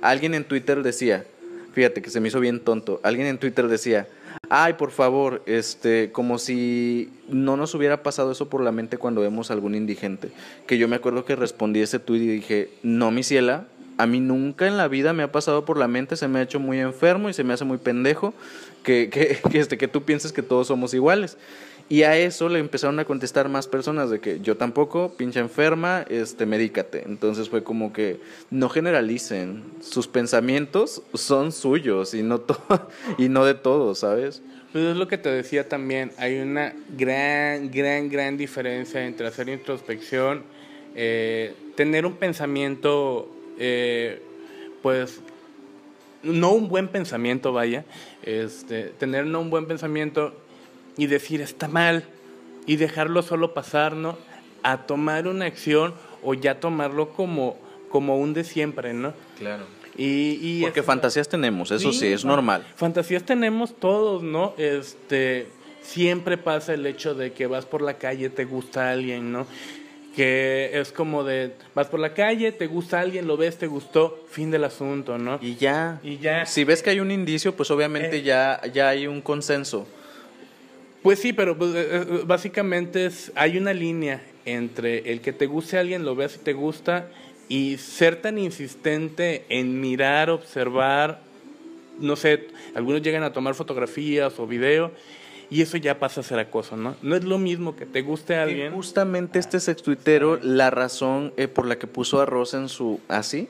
Alguien 0.00 0.32
en 0.34 0.44
Twitter 0.44 0.84
decía, 0.84 1.26
fíjate 1.72 2.02
que 2.02 2.10
se 2.10 2.20
me 2.20 2.28
hizo 2.28 2.38
bien 2.38 2.60
tonto, 2.60 3.00
alguien 3.02 3.26
en 3.26 3.38
Twitter 3.38 3.66
decía, 3.66 4.06
ay, 4.48 4.74
por 4.74 4.90
favor, 4.90 5.42
este, 5.46 6.10
como 6.12 6.38
si 6.38 7.10
no 7.28 7.56
nos 7.56 7.74
hubiera 7.74 8.02
pasado 8.02 8.32
eso 8.32 8.48
por 8.48 8.62
la 8.62 8.72
mente 8.72 8.98
cuando 8.98 9.20
vemos 9.20 9.50
a 9.50 9.54
algún 9.54 9.74
indigente. 9.74 10.30
Que 10.66 10.78
yo 10.78 10.88
me 10.88 10.96
acuerdo 10.96 11.24
que 11.24 11.36
respondí 11.36 11.80
ese 11.80 11.98
tweet 11.98 12.22
y 12.22 12.26
dije, 12.26 12.70
no, 12.82 13.10
mi 13.10 13.22
ciela, 13.22 13.66
a 13.96 14.06
mí 14.06 14.20
nunca 14.20 14.66
en 14.66 14.76
la 14.76 14.88
vida 14.88 15.12
me 15.12 15.22
ha 15.22 15.32
pasado 15.32 15.64
por 15.64 15.78
la 15.78 15.88
mente, 15.88 16.16
se 16.16 16.28
me 16.28 16.40
ha 16.40 16.42
hecho 16.42 16.60
muy 16.60 16.80
enfermo 16.80 17.28
y 17.28 17.34
se 17.34 17.44
me 17.44 17.52
hace 17.54 17.64
muy 17.64 17.78
pendejo 17.78 18.34
que, 18.82 19.08
que, 19.10 19.38
que, 19.50 19.58
este, 19.58 19.78
que 19.78 19.88
tú 19.88 20.02
pienses 20.02 20.32
que 20.32 20.42
todos 20.42 20.66
somos 20.68 20.94
iguales. 20.94 21.36
Y 21.88 22.02
a 22.02 22.16
eso 22.16 22.48
le 22.48 22.60
empezaron 22.60 22.98
a 22.98 23.04
contestar 23.04 23.50
más 23.50 23.68
personas 23.68 24.08
de 24.08 24.18
que 24.18 24.40
yo 24.40 24.56
tampoco, 24.56 25.14
pinche 25.18 25.38
enferma, 25.38 26.06
este, 26.08 26.46
medícate. 26.46 27.04
Entonces 27.06 27.50
fue 27.50 27.62
como 27.62 27.92
que 27.92 28.20
no 28.50 28.70
generalicen, 28.70 29.64
sus 29.80 30.08
pensamientos 30.08 31.02
son 31.12 31.52
suyos 31.52 32.14
y 32.14 32.22
no, 32.22 32.42
y 33.18 33.28
no 33.28 33.44
de 33.44 33.54
todos, 33.54 33.98
¿sabes? 33.98 34.42
Pues 34.72 34.84
es 34.86 34.96
lo 34.96 35.08
que 35.08 35.18
te 35.18 35.28
decía 35.30 35.68
también, 35.68 36.10
hay 36.16 36.40
una 36.40 36.74
gran, 36.96 37.70
gran, 37.70 38.08
gran 38.08 38.38
diferencia 38.38 39.04
entre 39.04 39.26
hacer 39.26 39.48
introspección, 39.50 40.42
eh, 40.96 41.54
tener 41.76 42.06
un 42.06 42.14
pensamiento, 42.16 43.30
eh, 43.58 44.22
pues 44.82 45.20
no 46.22 46.52
un 46.52 46.68
buen 46.68 46.88
pensamiento, 46.88 47.52
vaya, 47.52 47.84
este, 48.22 48.84
tener 48.98 49.26
no 49.26 49.40
un 49.40 49.50
buen 49.50 49.66
pensamiento 49.66 50.34
y 50.96 51.06
decir 51.06 51.40
está 51.40 51.68
mal 51.68 52.04
y 52.66 52.76
dejarlo 52.76 53.22
solo 53.22 53.54
pasar, 53.54 53.94
¿no? 53.94 54.16
A 54.62 54.86
tomar 54.86 55.26
una 55.26 55.46
acción 55.46 55.94
o 56.22 56.34
ya 56.34 56.60
tomarlo 56.60 57.10
como, 57.10 57.56
como 57.90 58.18
un 58.18 58.34
de 58.34 58.44
siempre, 58.44 58.94
¿no? 58.94 59.12
Claro. 59.38 59.64
Y, 59.96 60.62
Porque 60.62 60.82
fantasías 60.82 61.28
tenemos, 61.28 61.70
eso 61.70 61.92
sí, 61.92 62.08
es 62.08 62.24
normal. 62.24 62.66
Fantasías 62.74 63.22
tenemos 63.22 63.76
todos, 63.76 64.24
¿no? 64.24 64.54
Este, 64.58 65.46
siempre 65.82 66.36
pasa 66.36 66.74
el 66.74 66.84
hecho 66.86 67.14
de 67.14 67.32
que 67.32 67.46
vas 67.46 67.64
por 67.64 67.80
la 67.80 67.94
calle, 67.94 68.28
te 68.28 68.44
gusta 68.44 68.90
alguien, 68.90 69.30
¿no? 69.30 69.46
que 70.14 70.70
es 70.74 70.92
como 70.92 71.24
de 71.24 71.56
vas 71.74 71.88
por 71.88 71.98
la 72.00 72.14
calle, 72.14 72.52
te 72.52 72.66
gusta 72.66 73.00
alguien, 73.00 73.26
lo 73.26 73.36
ves, 73.36 73.58
te 73.58 73.66
gustó, 73.66 74.24
fin 74.30 74.50
del 74.50 74.64
asunto, 74.64 75.18
¿no? 75.18 75.38
Y 75.42 75.56
ya. 75.56 75.98
Y 76.02 76.18
ya. 76.18 76.46
Si 76.46 76.64
ves 76.64 76.82
que 76.82 76.90
hay 76.90 77.00
un 77.00 77.10
indicio, 77.10 77.56
pues 77.56 77.70
obviamente 77.70 78.18
eh. 78.18 78.22
ya 78.22 78.60
ya 78.72 78.88
hay 78.88 79.06
un 79.06 79.20
consenso. 79.20 79.86
Pues 81.04 81.20
sí, 81.20 81.32
pero 81.32 81.56
pues, 81.56 81.72
eh, 81.76 81.86
eh, 81.92 82.22
básicamente 82.26 83.06
es, 83.06 83.30
hay 83.36 83.58
una 83.58 83.72
línea 83.72 84.20
entre 84.44 85.12
el 85.12 85.20
que 85.20 85.32
te 85.32 85.46
guste 85.46 85.78
alguien, 85.78 86.04
lo 86.04 86.16
veas 86.16 86.34
y 86.34 86.38
te 86.38 86.52
gusta, 86.54 87.08
y 87.48 87.76
ser 87.76 88.16
tan 88.16 88.38
insistente 88.38 89.44
en 89.48 89.80
mirar, 89.80 90.30
observar 90.30 91.20
no 91.98 92.16
sé, 92.16 92.48
algunos 92.74 93.02
llegan 93.02 93.22
a 93.22 93.32
tomar 93.32 93.54
fotografías 93.54 94.38
o 94.38 94.46
video 94.46 94.92
y 95.50 95.62
eso 95.62 95.76
ya 95.76 95.98
pasa 95.98 96.20
a 96.20 96.24
ser 96.24 96.38
acoso, 96.38 96.76
¿no? 96.76 96.96
No 97.02 97.16
es 97.16 97.24
lo 97.24 97.38
mismo 97.38 97.76
que 97.76 97.86
te 97.86 98.02
guste 98.02 98.36
a 98.36 98.44
alguien. 98.44 98.72
Y 98.72 98.74
justamente 98.74 99.38
este 99.38 99.60
sextuitero, 99.60 100.38
la 100.42 100.70
razón 100.70 101.32
eh, 101.36 101.48
por 101.48 101.66
la 101.66 101.78
que 101.78 101.86
puso 101.86 102.20
a 102.20 102.26
Rosa 102.26 102.58
en 102.58 102.68
su 102.68 103.00
así 103.08 103.48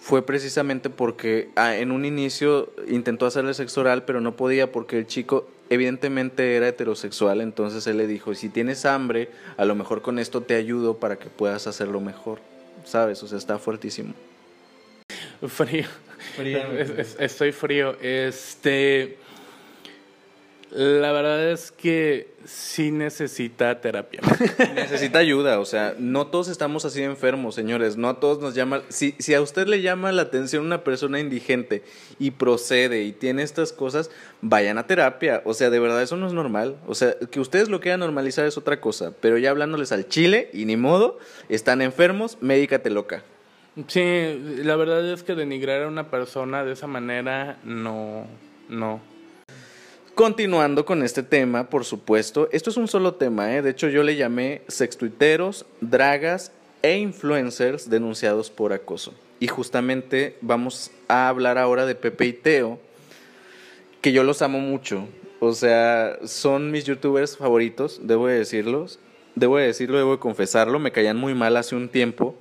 fue 0.00 0.24
precisamente 0.24 0.90
porque 0.90 1.50
ah, 1.56 1.76
en 1.76 1.90
un 1.90 2.04
inicio 2.04 2.70
intentó 2.88 3.26
hacerle 3.26 3.54
sexo 3.54 3.82
oral, 3.82 4.04
pero 4.04 4.20
no 4.20 4.36
podía 4.36 4.72
porque 4.72 4.98
el 4.98 5.06
chico 5.06 5.48
evidentemente 5.70 6.56
era 6.56 6.68
heterosexual, 6.68 7.40
entonces 7.40 7.86
él 7.86 7.96
le 7.96 8.06
dijo, 8.06 8.34
si 8.34 8.48
tienes 8.48 8.84
hambre, 8.84 9.30
a 9.56 9.64
lo 9.64 9.74
mejor 9.74 10.02
con 10.02 10.18
esto 10.18 10.42
te 10.42 10.54
ayudo 10.54 10.98
para 10.98 11.16
que 11.16 11.28
puedas 11.28 11.66
hacerlo 11.66 12.00
mejor, 12.00 12.40
¿sabes? 12.84 13.22
O 13.22 13.28
sea, 13.28 13.38
está 13.38 13.58
fuertísimo. 13.58 14.14
Frío. 15.48 15.86
estoy 17.18 17.52
frío. 17.52 17.96
Este. 18.00 19.18
La 20.74 21.12
verdad 21.12 21.52
es 21.52 21.70
que 21.70 22.34
sí 22.44 22.90
necesita 22.90 23.80
terapia. 23.80 24.20
necesita 24.74 25.20
ayuda, 25.20 25.60
o 25.60 25.64
sea, 25.64 25.94
no 26.00 26.26
todos 26.26 26.48
estamos 26.48 26.84
así 26.84 27.00
enfermos, 27.00 27.54
señores, 27.54 27.96
no 27.96 28.08
a 28.08 28.18
todos 28.18 28.40
nos 28.40 28.56
llama, 28.56 28.82
si, 28.88 29.14
si 29.20 29.34
a 29.34 29.40
usted 29.40 29.68
le 29.68 29.82
llama 29.82 30.10
la 30.10 30.22
atención 30.22 30.66
una 30.66 30.82
persona 30.82 31.20
indigente 31.20 31.84
y 32.18 32.32
procede 32.32 33.04
y 33.04 33.12
tiene 33.12 33.44
estas 33.44 33.72
cosas, 33.72 34.10
vayan 34.40 34.76
a 34.78 34.88
terapia, 34.88 35.42
o 35.44 35.54
sea, 35.54 35.70
de 35.70 35.78
verdad 35.78 36.02
eso 36.02 36.16
no 36.16 36.26
es 36.26 36.32
normal, 36.32 36.76
o 36.88 36.96
sea, 36.96 37.14
que 37.30 37.38
ustedes 37.38 37.68
lo 37.68 37.78
quieran 37.78 38.00
normalizar 38.00 38.44
es 38.44 38.58
otra 38.58 38.80
cosa, 38.80 39.12
pero 39.20 39.38
ya 39.38 39.50
hablándoles 39.50 39.92
al 39.92 40.08
chile 40.08 40.50
y 40.52 40.64
ni 40.64 40.76
modo, 40.76 41.18
están 41.48 41.82
enfermos, 41.82 42.38
médicate 42.40 42.90
loca. 42.90 43.22
Sí, 43.86 44.60
la 44.64 44.74
verdad 44.74 45.08
es 45.08 45.22
que 45.22 45.36
denigrar 45.36 45.82
a 45.82 45.88
una 45.88 46.10
persona 46.10 46.64
de 46.64 46.72
esa 46.72 46.88
manera 46.88 47.58
no, 47.62 48.26
no. 48.68 49.13
Continuando 50.14 50.84
con 50.84 51.02
este 51.02 51.24
tema, 51.24 51.68
por 51.68 51.84
supuesto, 51.84 52.48
esto 52.52 52.70
es 52.70 52.76
un 52.76 52.86
solo 52.86 53.14
tema, 53.14 53.52
¿eh? 53.52 53.62
de 53.62 53.70
hecho 53.70 53.88
yo 53.88 54.04
le 54.04 54.14
llamé 54.14 54.62
sextuiteros, 54.68 55.66
dragas 55.80 56.52
e 56.82 56.98
influencers 56.98 57.90
denunciados 57.90 58.48
por 58.48 58.72
acoso. 58.72 59.12
Y 59.40 59.48
justamente 59.48 60.36
vamos 60.40 60.92
a 61.08 61.28
hablar 61.28 61.58
ahora 61.58 61.84
de 61.84 61.96
Pepe 61.96 62.26
y 62.26 62.32
Teo, 62.32 62.78
que 64.00 64.12
yo 64.12 64.22
los 64.22 64.40
amo 64.40 64.60
mucho. 64.60 65.08
O 65.40 65.52
sea, 65.52 66.20
son 66.24 66.70
mis 66.70 66.84
youtubers 66.84 67.36
favoritos, 67.36 68.00
debo 68.04 68.28
decirlos. 68.28 69.00
Debo 69.34 69.56
decirlo, 69.56 69.98
debo 69.98 70.20
confesarlo, 70.20 70.78
me 70.78 70.92
caían 70.92 71.16
muy 71.16 71.34
mal 71.34 71.56
hace 71.56 71.74
un 71.74 71.88
tiempo. 71.88 72.36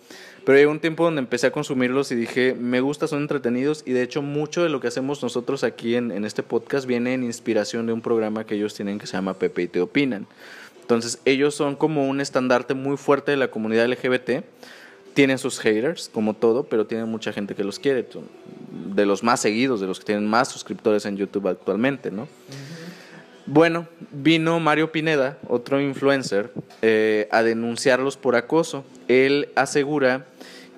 Pero 0.45 0.57
llegó 0.57 0.71
un 0.71 0.79
tiempo 0.79 1.05
donde 1.05 1.19
empecé 1.19 1.47
a 1.47 1.51
consumirlos 1.51 2.11
y 2.11 2.15
dije, 2.15 2.53
me 2.53 2.81
gusta, 2.81 3.07
son 3.07 3.21
entretenidos 3.21 3.83
y 3.85 3.93
de 3.93 4.01
hecho 4.01 4.21
mucho 4.21 4.61
de 4.61 4.69
lo 4.69 4.81
que 4.81 4.87
hacemos 4.87 5.23
nosotros 5.23 5.63
aquí 5.63 5.95
en, 5.95 6.11
en 6.11 6.25
este 6.25 6.43
podcast 6.43 6.85
viene 6.85 7.13
en 7.13 7.23
inspiración 7.23 7.85
de 7.85 7.93
un 7.93 8.01
programa 8.01 8.45
que 8.45 8.55
ellos 8.55 8.73
tienen 8.73 8.99
que 8.99 9.07
se 9.07 9.13
llama 9.13 9.35
Pepe 9.35 9.63
y 9.63 9.67
Te 9.67 9.79
Opinan. 9.79 10.27
Entonces 10.83 11.19
ellos 11.23 11.55
son 11.55 11.77
como 11.77 12.09
un 12.09 12.19
estandarte 12.19 12.73
muy 12.73 12.97
fuerte 12.97 13.31
de 13.31 13.37
la 13.37 13.49
comunidad 13.49 13.87
LGBT. 13.87 14.43
Tienen 15.13 15.37
sus 15.37 15.59
haters, 15.59 16.09
como 16.13 16.33
todo, 16.33 16.65
pero 16.65 16.85
tienen 16.87 17.07
mucha 17.07 17.31
gente 17.31 17.55
que 17.55 17.63
los 17.63 17.79
quiere. 17.79 18.05
De 18.93 19.05
los 19.05 19.23
más 19.23 19.39
seguidos, 19.39 19.79
de 19.79 19.87
los 19.87 19.99
que 19.99 20.05
tienen 20.05 20.27
más 20.27 20.49
suscriptores 20.49 21.05
en 21.05 21.15
YouTube 21.15 21.47
actualmente, 21.47 22.11
¿no? 22.11 22.27
Bueno, 23.45 23.87
vino 24.11 24.59
Mario 24.59 24.91
Pineda, 24.91 25.37
otro 25.47 25.79
influencer, 25.79 26.51
eh, 26.81 27.27
a 27.31 27.43
denunciarlos 27.43 28.17
por 28.17 28.35
acoso. 28.35 28.83
Él 29.07 29.49
asegura 29.55 30.25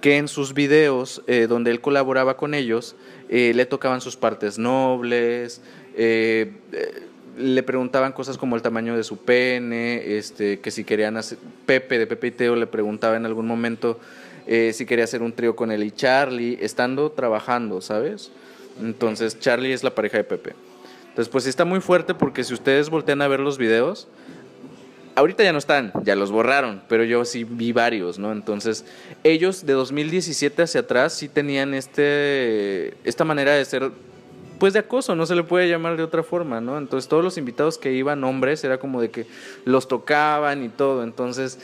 que 0.06 0.18
en 0.18 0.28
sus 0.28 0.54
videos 0.54 1.24
eh, 1.26 1.48
donde 1.50 1.72
él 1.72 1.82
colaboraba 1.82 2.38
con 2.38 2.54
ellos, 2.54 2.96
eh, 3.28 3.54
le 3.56 3.66
tocaban 3.66 4.02
sus 4.02 4.16
partes 4.16 4.60
nobles, 4.60 5.62
le 5.98 7.64
preguntaban 7.64 8.12
cosas 8.12 8.38
como 8.38 8.56
el 8.56 8.62
tamaño 8.62 8.96
de 8.96 9.04
su 9.04 9.18
pene, 9.18 10.16
este, 10.16 10.60
que 10.60 10.70
si 10.70 10.84
querían 10.84 11.18
hacer, 11.18 11.40
Pepe 11.66 11.98
de 11.98 12.06
Pepe 12.06 12.28
y 12.28 12.32
Teo 12.32 12.56
le 12.56 12.68
preguntaba 12.68 13.18
en 13.18 13.26
algún 13.26 13.48
momento 13.48 14.00
si 14.46 14.86
quería 14.86 15.06
hacer 15.06 15.24
un 15.24 15.34
trío 15.34 15.56
con 15.56 15.72
él 15.72 15.82
y 15.84 15.90
Charlie, 15.90 16.60
estando 16.62 17.12
trabajando, 17.12 17.82
¿sabes? 17.82 18.32
Entonces 18.80 19.40
Charlie 19.40 19.74
es 19.74 19.84
la 19.84 19.96
pareja 19.96 20.18
de 20.18 20.24
Pepe. 20.24 20.54
Entonces, 21.16 21.32
pues 21.32 21.48
está 21.48 21.66
muy 21.66 21.80
fuerte 21.80 22.14
porque 22.14 22.44
si 22.44 22.54
ustedes 22.54 22.92
voltean 22.92 23.24
a 23.24 23.28
ver 23.28 23.40
los 23.40 23.58
videos, 23.58 24.08
ahorita 25.16 25.44
ya 25.44 25.52
no 25.52 25.58
están, 25.58 25.92
ya 26.04 26.16
los 26.16 26.32
borraron, 26.32 26.82
pero 26.88 27.04
yo 27.04 27.26
sí 27.26 27.44
vi 27.44 27.72
varios, 27.72 28.20
¿no? 28.20 28.32
Entonces, 28.32 28.86
ellos 29.24 29.66
de 29.66 29.74
2017 29.74 30.64
hacia 30.64 30.82
atrás 30.82 31.14
sí 31.14 31.30
tenían 31.30 31.74
este, 31.74 32.94
esta 33.04 33.24
manera 33.24 33.54
de 33.54 33.66
ser, 33.66 33.92
pues 34.60 34.74
de 34.74 34.80
acoso, 34.80 35.16
no 35.16 35.26
se 35.26 35.36
le 35.36 35.44
puede 35.44 35.70
llamar 35.70 35.98
de 35.98 36.04
otra 36.04 36.24
forma, 36.24 36.62
¿no? 36.62 36.78
Entonces, 36.78 37.10
todos 37.10 37.24
los 37.24 37.38
invitados 37.38 37.78
que 37.78 37.94
iban 37.94 38.24
hombres 38.24 38.64
era 38.64 38.78
como 38.78 39.02
de 39.02 39.10
que 39.10 39.26
los 39.64 39.88
tocaban 39.88 40.64
y 40.64 40.70
todo, 40.70 41.04
entonces, 41.04 41.60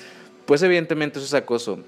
pues 0.45 0.63
evidentemente 0.63 1.19
eso 1.19 1.25
es 1.25 1.33
acoso. 1.33 1.79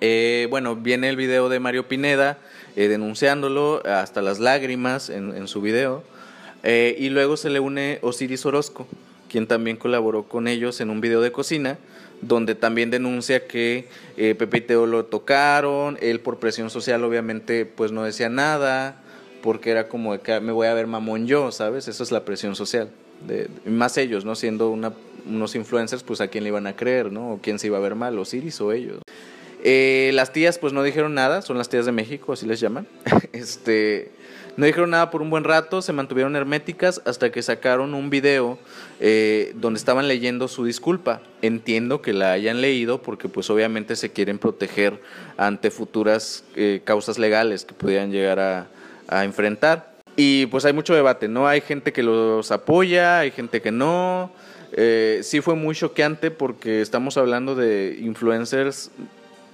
Eh, 0.00 0.46
bueno, 0.50 0.76
viene 0.76 1.08
el 1.08 1.16
video 1.16 1.48
de 1.48 1.58
Mario 1.58 1.88
Pineda 1.88 2.38
eh, 2.76 2.86
denunciándolo 2.86 3.82
hasta 3.84 4.22
las 4.22 4.38
lágrimas 4.38 5.10
en, 5.10 5.48
su 5.48 5.60
video. 5.60 6.04
Eh, 6.62 6.96
y 6.98 7.08
luego 7.08 7.36
se 7.36 7.50
le 7.50 7.60
une 7.60 7.98
Osiris 8.02 8.46
Orozco, 8.46 8.86
quien 9.28 9.46
también 9.46 9.76
colaboró 9.76 10.24
con 10.24 10.48
ellos 10.48 10.80
en 10.80 10.90
un 10.90 11.00
video 11.00 11.20
de 11.20 11.32
cocina, 11.32 11.78
donde 12.20 12.54
también 12.54 12.90
denuncia 12.90 13.46
que 13.46 13.86
eh, 14.16 14.34
Pepe 14.34 14.58
y 14.58 14.60
Teo 14.62 14.86
lo 14.86 15.04
tocaron, 15.04 15.98
él 16.00 16.20
por 16.20 16.38
presión 16.38 16.70
social 16.70 17.04
obviamente 17.04 17.64
pues 17.64 17.92
no 17.92 18.02
decía 18.02 18.28
nada, 18.28 19.00
porque 19.42 19.70
era 19.70 19.88
como 19.88 20.18
que 20.20 20.40
me 20.40 20.52
voy 20.52 20.66
a 20.66 20.74
ver 20.74 20.86
mamón 20.86 21.26
yo, 21.26 21.52
¿sabes? 21.52 21.88
Eso 21.88 22.02
es 22.02 22.10
la 22.10 22.24
presión 22.24 22.56
social. 22.56 22.90
Más 23.66 23.96
ellos, 23.98 24.24
¿no? 24.24 24.34
Siendo 24.34 24.70
unos 24.70 25.54
influencers, 25.54 26.02
pues 26.02 26.20
a 26.20 26.28
quién 26.28 26.44
le 26.44 26.48
iban 26.48 26.66
a 26.66 26.76
creer, 26.76 27.10
¿no? 27.12 27.32
O 27.32 27.38
quién 27.40 27.58
se 27.58 27.66
iba 27.66 27.78
a 27.78 27.80
ver 27.80 27.94
mal, 27.94 28.18
Osiris 28.18 28.60
o 28.60 28.72
ellos. 28.72 29.00
Eh, 29.64 30.10
las 30.14 30.32
tías 30.32 30.58
pues 30.58 30.72
no 30.72 30.82
dijeron 30.82 31.14
nada, 31.14 31.42
son 31.42 31.58
las 31.58 31.68
tías 31.68 31.84
de 31.86 31.92
México, 31.92 32.32
así 32.32 32.46
les 32.46 32.60
llaman. 32.60 32.86
este, 33.32 34.10
no 34.58 34.66
dijeron 34.66 34.90
nada 34.90 35.12
por 35.12 35.22
un 35.22 35.30
buen 35.30 35.44
rato, 35.44 35.82
se 35.82 35.92
mantuvieron 35.92 36.34
herméticas 36.34 37.00
hasta 37.04 37.30
que 37.30 37.44
sacaron 37.44 37.94
un 37.94 38.10
video 38.10 38.58
eh, 38.98 39.52
donde 39.54 39.78
estaban 39.78 40.08
leyendo 40.08 40.48
su 40.48 40.64
disculpa. 40.64 41.20
Entiendo 41.42 42.02
que 42.02 42.12
la 42.12 42.32
hayan 42.32 42.60
leído 42.60 43.00
porque 43.00 43.28
pues 43.28 43.48
obviamente 43.50 43.94
se 43.94 44.10
quieren 44.10 44.40
proteger 44.40 45.00
ante 45.36 45.70
futuras 45.70 46.42
eh, 46.56 46.80
causas 46.82 47.20
legales 47.20 47.64
que 47.64 47.72
pudieran 47.72 48.10
llegar 48.10 48.40
a, 48.40 49.24
enfrentar. 49.24 49.92
Y 50.16 50.46
pues 50.46 50.64
hay 50.64 50.72
mucho 50.72 50.92
debate, 50.92 51.28
¿no? 51.28 51.46
Hay 51.46 51.60
gente 51.60 51.92
que 51.92 52.02
los 52.02 52.50
apoya, 52.50 53.20
hay 53.20 53.30
gente 53.30 53.62
que 53.62 53.70
no. 53.70 54.32
Eh, 54.72 55.20
sí 55.22 55.40
fue 55.40 55.54
muy 55.54 55.76
choqueante 55.76 56.32
porque 56.32 56.80
estamos 56.80 57.16
hablando 57.16 57.54
de 57.54 57.96
influencers 58.00 58.90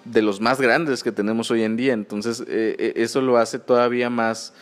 de 0.06 0.22
los 0.22 0.40
más 0.40 0.62
grandes 0.62 1.02
que 1.02 1.12
tenemos 1.12 1.50
hoy 1.50 1.62
en 1.62 1.76
día, 1.76 1.92
entonces 1.92 2.42
eso 2.46 3.22
lo 3.22 3.38
hace 3.38 3.58
todavía 3.58 4.10
más 4.10 4.52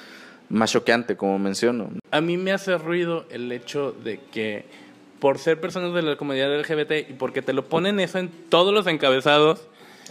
más 0.52 0.70
choqueante, 0.70 1.16
como 1.16 1.38
menciono. 1.38 1.90
A 2.10 2.20
mí 2.20 2.36
me 2.36 2.52
hace 2.52 2.76
ruido 2.78 3.24
el 3.30 3.50
hecho 3.50 3.92
de 3.92 4.20
que 4.30 4.64
por 5.18 5.38
ser 5.38 5.60
personas 5.60 5.94
de 5.94 6.02
la 6.02 6.16
comunidad 6.16 6.54
LGBT 6.60 7.08
y 7.10 7.12
porque 7.14 7.42
te 7.42 7.52
lo 7.52 7.64
ponen 7.64 8.00
eso 8.00 8.18
en 8.18 8.28
todos 8.28 8.74
los 8.74 8.86
encabezados. 8.86 9.66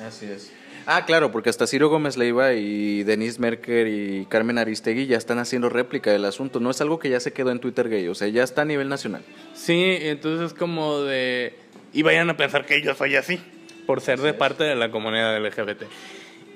Así 0.06 0.26
es. 0.26 0.52
Ah, 0.88 1.06
claro, 1.06 1.32
porque 1.32 1.50
hasta 1.50 1.68
Ciro 1.68 1.90
Gómez 1.90 2.18
Leiva 2.18 2.54
y 2.54 3.04
Denise 3.04 3.40
Merker 3.40 3.88
y 3.88 4.26
Carmen 4.26 4.58
Aristegui 4.58 5.06
ya 5.06 5.18
están 5.18 5.38
haciendo 5.38 5.70
réplica 5.70 6.12
del 6.12 6.26
asunto. 6.26 6.60
No 6.60 6.72
es 6.72 6.82
algo 6.82 6.98
que 6.98 7.10
ya 7.10 7.20
se 7.20 7.34
quedó 7.34 7.52
en 7.52 7.60
Twitter 7.60 7.88
gay, 7.88 8.08
o 8.08 8.16
sea, 8.16 8.28
ya 8.30 8.42
está 8.42 8.64
a 8.64 8.66
nivel 8.66 8.90
nacional. 8.90 9.22
Sí, 9.54 9.98
entonces 10.00 10.48
es 10.48 10.58
como 10.58 11.02
de... 11.02 11.56
Y 11.94 12.02
vayan 12.02 12.30
a 12.32 12.38
pensar 12.38 12.66
que 12.66 12.82
yo 12.82 12.96
soy 12.96 13.16
así, 13.16 13.40
por 13.86 14.02
ser 14.02 14.20
de 14.20 14.34
parte 14.34 14.64
de 14.64 14.76
la 14.76 14.90
comunidad 14.90 15.40
LGBT. 15.40 15.84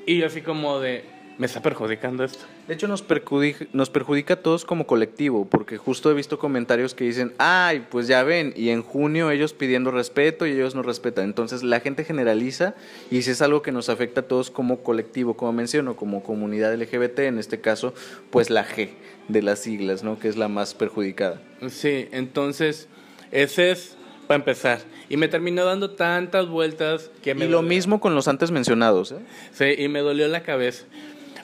Y 0.08 0.24
así 0.24 0.42
como 0.42 0.80
de 0.80 1.04
me 1.38 1.46
está 1.46 1.62
perjudicando 1.62 2.24
esto. 2.24 2.46
De 2.68 2.74
hecho, 2.74 2.88
nos 2.88 3.02
perjudica, 3.02 3.66
nos 3.74 3.90
perjudica 3.90 4.36
a 4.36 4.38
todos 4.38 4.66
como 4.66 4.88
colectivo, 4.88 5.46
porque 5.46 5.78
justo 5.78 6.10
he 6.10 6.14
visto 6.14 6.40
comentarios 6.40 6.94
que 6.94 7.04
dicen, 7.04 7.34
ay, 7.38 7.86
pues 7.90 8.08
ya 8.08 8.24
ven, 8.24 8.54
y 8.56 8.70
en 8.70 8.82
junio 8.82 9.32
ellos 9.32 9.54
pidiendo 9.54 9.92
respeto 9.92 10.46
y 10.46 10.52
ellos 10.52 10.76
no 10.76 10.82
respetan. 10.82 11.26
Entonces 11.26 11.64
la 11.64 11.80
gente 11.80 12.04
generaliza 12.04 12.76
y 13.12 13.22
si 13.24 13.32
es 13.32 13.42
algo 13.42 13.62
que 13.62 13.72
nos 13.72 13.90
afecta 13.90 14.22
a 14.22 14.28
todos 14.28 14.50
como 14.50 14.80
colectivo, 14.80 15.36
como 15.36 15.52
menciono, 15.54 15.96
como 15.96 16.24
comunidad 16.24 16.74
LGBT, 16.74 17.20
en 17.20 17.40
este 17.40 17.60
caso, 17.60 17.94
pues 18.30 18.50
la 18.50 18.66
G 18.66 18.90
de 19.28 19.42
las 19.42 19.60
siglas, 19.60 20.04
¿no? 20.04 20.20
Que 20.20 20.30
es 20.30 20.38
la 20.38 20.48
más 20.48 20.74
perjudicada. 20.74 21.42
Sí, 21.68 22.08
entonces, 22.12 22.88
ese 23.32 23.72
es 23.72 23.98
para 24.28 24.38
empezar. 24.38 24.80
Y 25.08 25.18
me 25.18 25.28
terminó 25.28 25.66
dando 25.66 25.92
tantas 25.92 26.48
vueltas 26.48 27.12
que 27.22 27.36
me... 27.36 27.46
Y 27.46 27.48
lo 27.48 27.62
mismo 27.62 28.00
con 28.00 28.16
los 28.16 28.28
antes 28.28 28.52
mencionados, 28.52 29.12
¿eh? 29.12 29.20
Sí, 29.52 29.84
y 29.84 29.88
me 29.88 30.00
dolió 30.00 30.28
la 30.28 30.42
cabeza. 30.42 30.86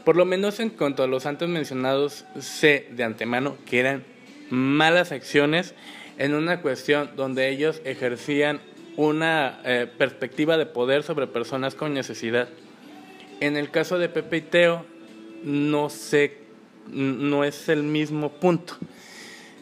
Por 0.06 0.16
lo 0.16 0.26
menos 0.26 0.60
en 0.60 0.70
cuanto 0.70 1.04
a 1.04 1.08
los 1.08 1.26
antes 1.26 1.48
mencionados, 1.48 2.26
sé 2.40 2.88
de 2.92 3.04
antemano 3.04 3.58
que 3.66 3.80
eran 3.80 4.04
malas 4.50 5.12
acciones 5.12 5.76
en 6.18 6.34
una 6.34 6.62
cuestión 6.62 7.12
donde 7.16 7.50
ellos 7.50 7.82
ejercían 7.86 8.60
una 8.98 9.62
eh, 9.64 9.88
perspectiva 9.98 10.58
de 10.58 10.66
poder 10.66 11.04
sobre 11.04 11.28
personas 11.28 11.76
con 11.76 11.94
necesidad. 11.94 12.50
En 13.40 13.58
el 13.58 13.72
caso 13.72 13.98
de 13.98 14.10
Pepe 14.10 14.38
y 14.38 14.42
Teo, 14.42 14.86
no 15.44 15.90
sé 15.90 16.42
no 16.88 17.44
es 17.44 17.70
el 17.70 17.84
mismo 17.84 18.32
punto. 18.32 18.76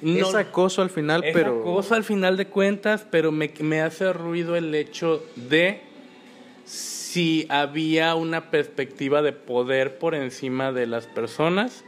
es 0.01 0.33
acoso 0.35 0.81
al 0.81 0.89
final, 0.89 1.23
es 1.23 1.33
pero... 1.33 1.59
acoso 1.59 1.95
al 1.95 2.03
final 2.03 2.37
de 2.37 2.47
cuentas, 2.47 3.05
pero 3.09 3.31
me, 3.31 3.51
me 3.59 3.81
hace 3.81 4.11
ruido 4.13 4.55
el 4.55 4.73
hecho 4.73 5.23
de 5.35 5.81
si 7.11 7.47
había 7.49 8.13
una 8.13 8.51
perspectiva 8.51 9.23
de 9.23 9.31
poder 9.31 9.97
por 9.97 10.13
encima 10.13 10.71
de 10.71 10.85
las 10.85 11.07
personas. 11.07 11.83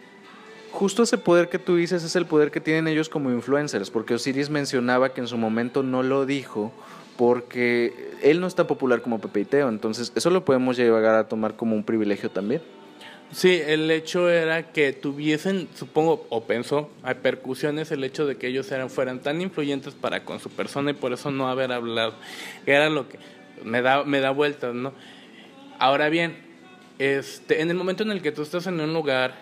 Justo 0.72 1.04
ese 1.04 1.20
poder 1.20 1.48
que 1.48 1.60
tú 1.60 1.76
dices 1.76 2.04
es 2.04 2.16
el 2.16 2.26
poder 2.26 2.50
que 2.50 2.60
tienen 2.60 2.88
ellos 2.88 3.08
como 3.08 3.30
influencers, 3.30 3.92
porque 3.92 4.16
Osiris 4.16 4.50
mencionaba 4.50 5.14
que 5.14 5.22
en 5.22 5.28
su 5.28 5.38
momento 5.38 5.84
no 5.84 6.02
lo 6.02 6.26
dijo 6.26 6.72
porque 7.18 7.94
él 8.24 8.40
no 8.40 8.48
está 8.48 8.66
popular 8.66 9.04
como 9.04 9.22
Pepe 9.22 9.42
y 9.42 9.46
Teo, 9.46 9.70
entonces 9.70 10.12
eso 10.16 10.32
lo 10.32 10.44
podemos 10.44 10.76
llegar 10.76 11.14
a 11.14 11.28
tomar 11.28 11.56
como 11.56 11.76
un 11.76 11.84
privilegio 11.84 12.32
también. 12.32 12.64
Sí, 13.32 13.62
el 13.64 13.92
hecho 13.92 14.28
era 14.28 14.72
que 14.72 14.92
tuviesen, 14.92 15.68
supongo, 15.76 16.26
o 16.30 16.46
pensó, 16.46 16.90
hay 17.04 17.16
percusiones, 17.16 17.92
el 17.92 18.04
hecho 18.04 18.26
de 18.26 18.38
que 18.38 18.48
ellos 18.48 18.72
eran, 18.72 18.90
fueran 18.90 19.20
tan 19.20 19.40
influyentes 19.40 19.94
para 19.94 20.26
con 20.26 20.40
su 20.40 20.50
persona 20.50 20.90
y 20.92 20.94
por 20.96 21.14
eso 21.14 21.30
no 21.30 21.48
haber 21.48 21.72
hablado. 21.72 22.16
Era 22.66 22.90
lo 22.90 23.08
que 23.08 23.20
me 23.64 23.82
da, 23.82 24.04
me 24.04 24.20
da 24.20 24.32
vueltas, 24.32 24.74
¿no? 24.74 24.94
Ahora 25.82 26.10
bien, 26.10 26.38
este, 27.00 27.60
en 27.64 27.72
el 27.72 27.76
momento 27.76 28.04
en 28.04 28.12
el 28.12 28.22
que 28.22 28.32
tú 28.32 28.44
estás 28.44 28.68
en 28.68 28.80
un 28.80 28.94
lugar 28.94 29.34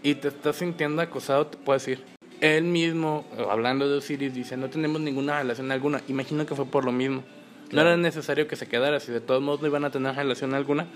y 0.00 0.14
te 0.14 0.28
estás 0.28 0.54
sintiendo 0.54 1.02
acosado, 1.02 1.48
te 1.48 1.58
puedo 1.58 1.76
decir, 1.76 2.04
él 2.40 2.62
mismo, 2.62 3.26
hablando 3.50 3.88
de 3.88 3.98
Osiris, 3.98 4.32
dice, 4.32 4.56
no 4.56 4.70
tenemos 4.70 5.00
ninguna 5.00 5.40
relación 5.40 5.72
alguna. 5.72 6.02
Imagino 6.06 6.46
que 6.46 6.54
fue 6.54 6.66
por 6.66 6.84
lo 6.84 6.92
mismo. 6.92 7.24
No 7.72 7.80
era 7.80 7.96
necesario 7.96 8.46
que 8.46 8.54
se 8.54 8.68
quedara, 8.68 9.00
si 9.00 9.10
de 9.10 9.20
todos 9.20 9.42
modos 9.42 9.60
no 9.60 9.66
iban 9.66 9.84
a 9.84 9.90
tener 9.90 10.14
relación 10.14 10.54
alguna. 10.54 10.86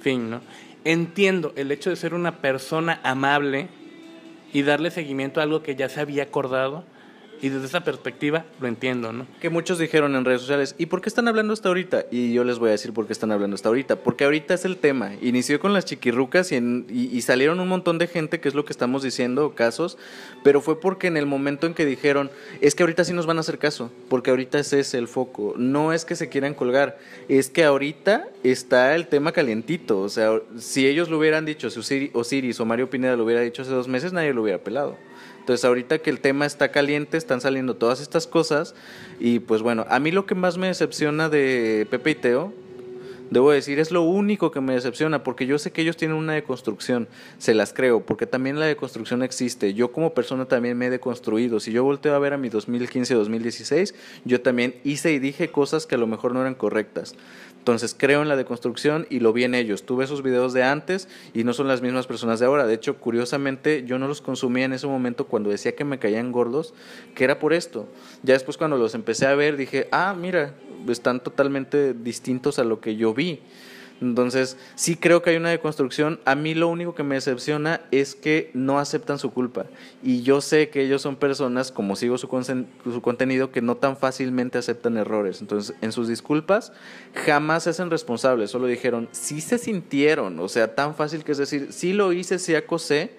Fin, 0.00 0.30
¿no? 0.30 0.40
Entiendo 0.82 1.52
el 1.54 1.70
hecho 1.70 1.90
de 1.90 1.94
ser 1.94 2.12
una 2.12 2.38
persona 2.38 2.98
amable 3.04 3.68
y 4.52 4.62
darle 4.62 4.90
seguimiento 4.90 5.38
a 5.38 5.44
algo 5.44 5.62
que 5.62 5.76
ya 5.76 5.88
se 5.88 6.00
había 6.00 6.24
acordado 6.24 6.82
y 7.42 7.48
desde 7.48 7.66
esa 7.66 7.84
perspectiva 7.84 8.44
lo 8.60 8.68
entiendo, 8.68 9.12
¿no? 9.12 9.26
Que 9.40 9.50
muchos 9.50 9.78
dijeron 9.78 10.14
en 10.16 10.24
redes 10.24 10.40
sociales, 10.40 10.74
¿y 10.78 10.86
por 10.86 11.00
qué 11.00 11.08
están 11.08 11.28
hablando 11.28 11.52
hasta 11.52 11.68
ahorita? 11.68 12.06
Y 12.10 12.32
yo 12.32 12.44
les 12.44 12.58
voy 12.58 12.68
a 12.68 12.72
decir 12.72 12.92
por 12.92 13.06
qué 13.06 13.12
están 13.12 13.32
hablando 13.32 13.54
hasta 13.54 13.68
ahorita. 13.68 13.96
Porque 13.96 14.24
ahorita 14.24 14.54
es 14.54 14.64
el 14.64 14.76
tema. 14.78 15.12
Inició 15.20 15.60
con 15.60 15.72
las 15.72 15.84
chiquirrucas 15.84 16.52
y, 16.52 17.20
salieron 17.22 17.60
un 17.60 17.68
montón 17.68 17.98
de 17.98 18.06
gente, 18.06 18.40
que 18.40 18.48
es 18.48 18.54
lo 18.54 18.64
que 18.64 18.72
estamos 18.72 19.02
diciendo, 19.02 19.54
casos. 19.54 19.98
Pero 20.42 20.60
fue 20.60 20.80
porque 20.80 21.08
en 21.08 21.16
el 21.16 21.26
momento 21.26 21.66
en 21.66 21.74
que 21.74 21.84
dijeron, 21.84 22.30
es 22.60 22.74
que 22.74 22.82
ahorita 22.82 23.04
sí 23.04 23.12
nos 23.12 23.26
van 23.26 23.38
a 23.38 23.40
hacer 23.40 23.58
caso. 23.58 23.90
Porque 24.08 24.30
ahorita 24.30 24.58
ese 24.58 24.80
es 24.80 24.94
el 24.94 25.08
foco. 25.08 25.54
No 25.56 25.92
es 25.92 26.04
que 26.04 26.16
se 26.16 26.28
quieran 26.28 26.54
colgar. 26.54 26.98
Es 27.28 27.50
que 27.50 27.64
ahorita 27.64 28.28
está 28.42 28.94
el 28.94 29.08
tema 29.08 29.32
calientito. 29.32 30.00
O 30.00 30.08
sea, 30.08 30.40
si 30.58 30.86
ellos 30.86 31.08
lo 31.10 31.18
hubieran 31.18 31.44
dicho, 31.44 31.70
si 31.70 32.10
Osiris 32.12 32.60
o 32.60 32.64
Mario 32.64 32.88
Pineda 32.88 33.16
lo 33.16 33.24
hubiera 33.24 33.40
dicho 33.40 33.62
hace 33.62 33.70
dos 33.70 33.88
meses, 33.88 34.12
nadie 34.12 34.32
lo 34.32 34.42
hubiera 34.42 34.58
pelado. 34.58 34.96
Entonces 35.46 35.64
ahorita 35.64 35.98
que 35.98 36.10
el 36.10 36.18
tema 36.18 36.44
está 36.44 36.72
caliente, 36.72 37.16
están 37.16 37.40
saliendo 37.40 37.76
todas 37.76 38.00
estas 38.00 38.26
cosas 38.26 38.74
y 39.20 39.38
pues 39.38 39.62
bueno, 39.62 39.86
a 39.88 40.00
mí 40.00 40.10
lo 40.10 40.26
que 40.26 40.34
más 40.34 40.58
me 40.58 40.66
decepciona 40.66 41.28
de 41.28 41.86
Pepe 41.88 42.10
y 42.10 42.14
Teo 42.16 42.52
Debo 43.30 43.50
decir, 43.50 43.80
es 43.80 43.90
lo 43.90 44.02
único 44.02 44.52
que 44.52 44.60
me 44.60 44.74
decepciona, 44.74 45.24
porque 45.24 45.46
yo 45.46 45.58
sé 45.58 45.72
que 45.72 45.82
ellos 45.82 45.96
tienen 45.96 46.16
una 46.16 46.34
deconstrucción, 46.34 47.08
se 47.38 47.54
las 47.54 47.72
creo, 47.72 48.06
porque 48.06 48.26
también 48.26 48.60
la 48.60 48.66
deconstrucción 48.66 49.22
existe. 49.24 49.74
Yo 49.74 49.90
como 49.90 50.14
persona 50.14 50.44
también 50.44 50.78
me 50.78 50.86
he 50.86 50.90
deconstruido. 50.90 51.58
Si 51.58 51.72
yo 51.72 51.82
volteo 51.82 52.14
a 52.14 52.20
ver 52.20 52.34
a 52.34 52.38
mi 52.38 52.50
2015-2016, 52.50 53.94
yo 54.24 54.40
también 54.42 54.76
hice 54.84 55.12
y 55.12 55.18
dije 55.18 55.50
cosas 55.50 55.86
que 55.86 55.96
a 55.96 55.98
lo 55.98 56.06
mejor 56.06 56.34
no 56.34 56.40
eran 56.40 56.54
correctas. 56.54 57.16
Entonces 57.66 57.96
creo 57.98 58.22
en 58.22 58.28
la 58.28 58.36
deconstrucción 58.36 59.08
y 59.10 59.18
lo 59.18 59.32
vi 59.32 59.42
en 59.42 59.52
ellos. 59.52 59.82
Tuve 59.82 60.04
esos 60.04 60.22
videos 60.22 60.52
de 60.52 60.62
antes 60.62 61.08
y 61.34 61.42
no 61.42 61.52
son 61.52 61.66
las 61.66 61.82
mismas 61.82 62.06
personas 62.06 62.38
de 62.38 62.46
ahora. 62.46 62.64
De 62.64 62.74
hecho, 62.74 62.98
curiosamente, 62.98 63.82
yo 63.84 63.98
no 63.98 64.06
los 64.06 64.22
consumía 64.22 64.66
en 64.66 64.72
ese 64.72 64.86
momento 64.86 65.26
cuando 65.26 65.50
decía 65.50 65.74
que 65.74 65.82
me 65.82 65.98
caían 65.98 66.30
gordos, 66.30 66.74
que 67.16 67.24
era 67.24 67.40
por 67.40 67.52
esto. 67.52 67.88
Ya 68.22 68.34
después 68.34 68.56
cuando 68.56 68.76
los 68.76 68.94
empecé 68.94 69.26
a 69.26 69.34
ver 69.34 69.56
dije, 69.56 69.88
ah, 69.90 70.14
mira, 70.16 70.54
están 70.88 71.18
totalmente 71.18 71.92
distintos 71.92 72.60
a 72.60 72.64
lo 72.64 72.78
que 72.78 72.94
yo 72.94 73.12
vi. 73.14 73.40
Entonces, 74.00 74.58
sí 74.74 74.96
creo 74.96 75.22
que 75.22 75.30
hay 75.30 75.36
una 75.36 75.48
deconstrucción. 75.48 76.20
A 76.26 76.34
mí 76.34 76.54
lo 76.54 76.68
único 76.68 76.94
que 76.94 77.02
me 77.02 77.14
decepciona 77.14 77.80
es 77.90 78.14
que 78.14 78.50
no 78.52 78.78
aceptan 78.78 79.18
su 79.18 79.32
culpa. 79.32 79.66
Y 80.02 80.22
yo 80.22 80.40
sé 80.40 80.68
que 80.68 80.82
ellos 80.82 81.00
son 81.00 81.16
personas, 81.16 81.72
como 81.72 81.96
sigo 81.96 82.18
su, 82.18 82.28
su 82.84 83.02
contenido, 83.02 83.50
que 83.50 83.62
no 83.62 83.76
tan 83.76 83.96
fácilmente 83.96 84.58
aceptan 84.58 84.98
errores. 84.98 85.40
Entonces, 85.40 85.74
en 85.80 85.92
sus 85.92 86.08
disculpas, 86.08 86.72
jamás 87.14 87.64
se 87.64 87.70
hacen 87.70 87.90
responsables. 87.90 88.50
Solo 88.50 88.66
dijeron, 88.66 89.08
sí 89.12 89.40
se 89.40 89.56
sintieron. 89.56 90.38
O 90.40 90.48
sea, 90.48 90.74
tan 90.74 90.94
fácil 90.94 91.24
que 91.24 91.32
es 91.32 91.38
decir, 91.38 91.68
sí 91.70 91.94
lo 91.94 92.12
hice, 92.12 92.38
sí 92.38 92.54
acosé, 92.54 93.12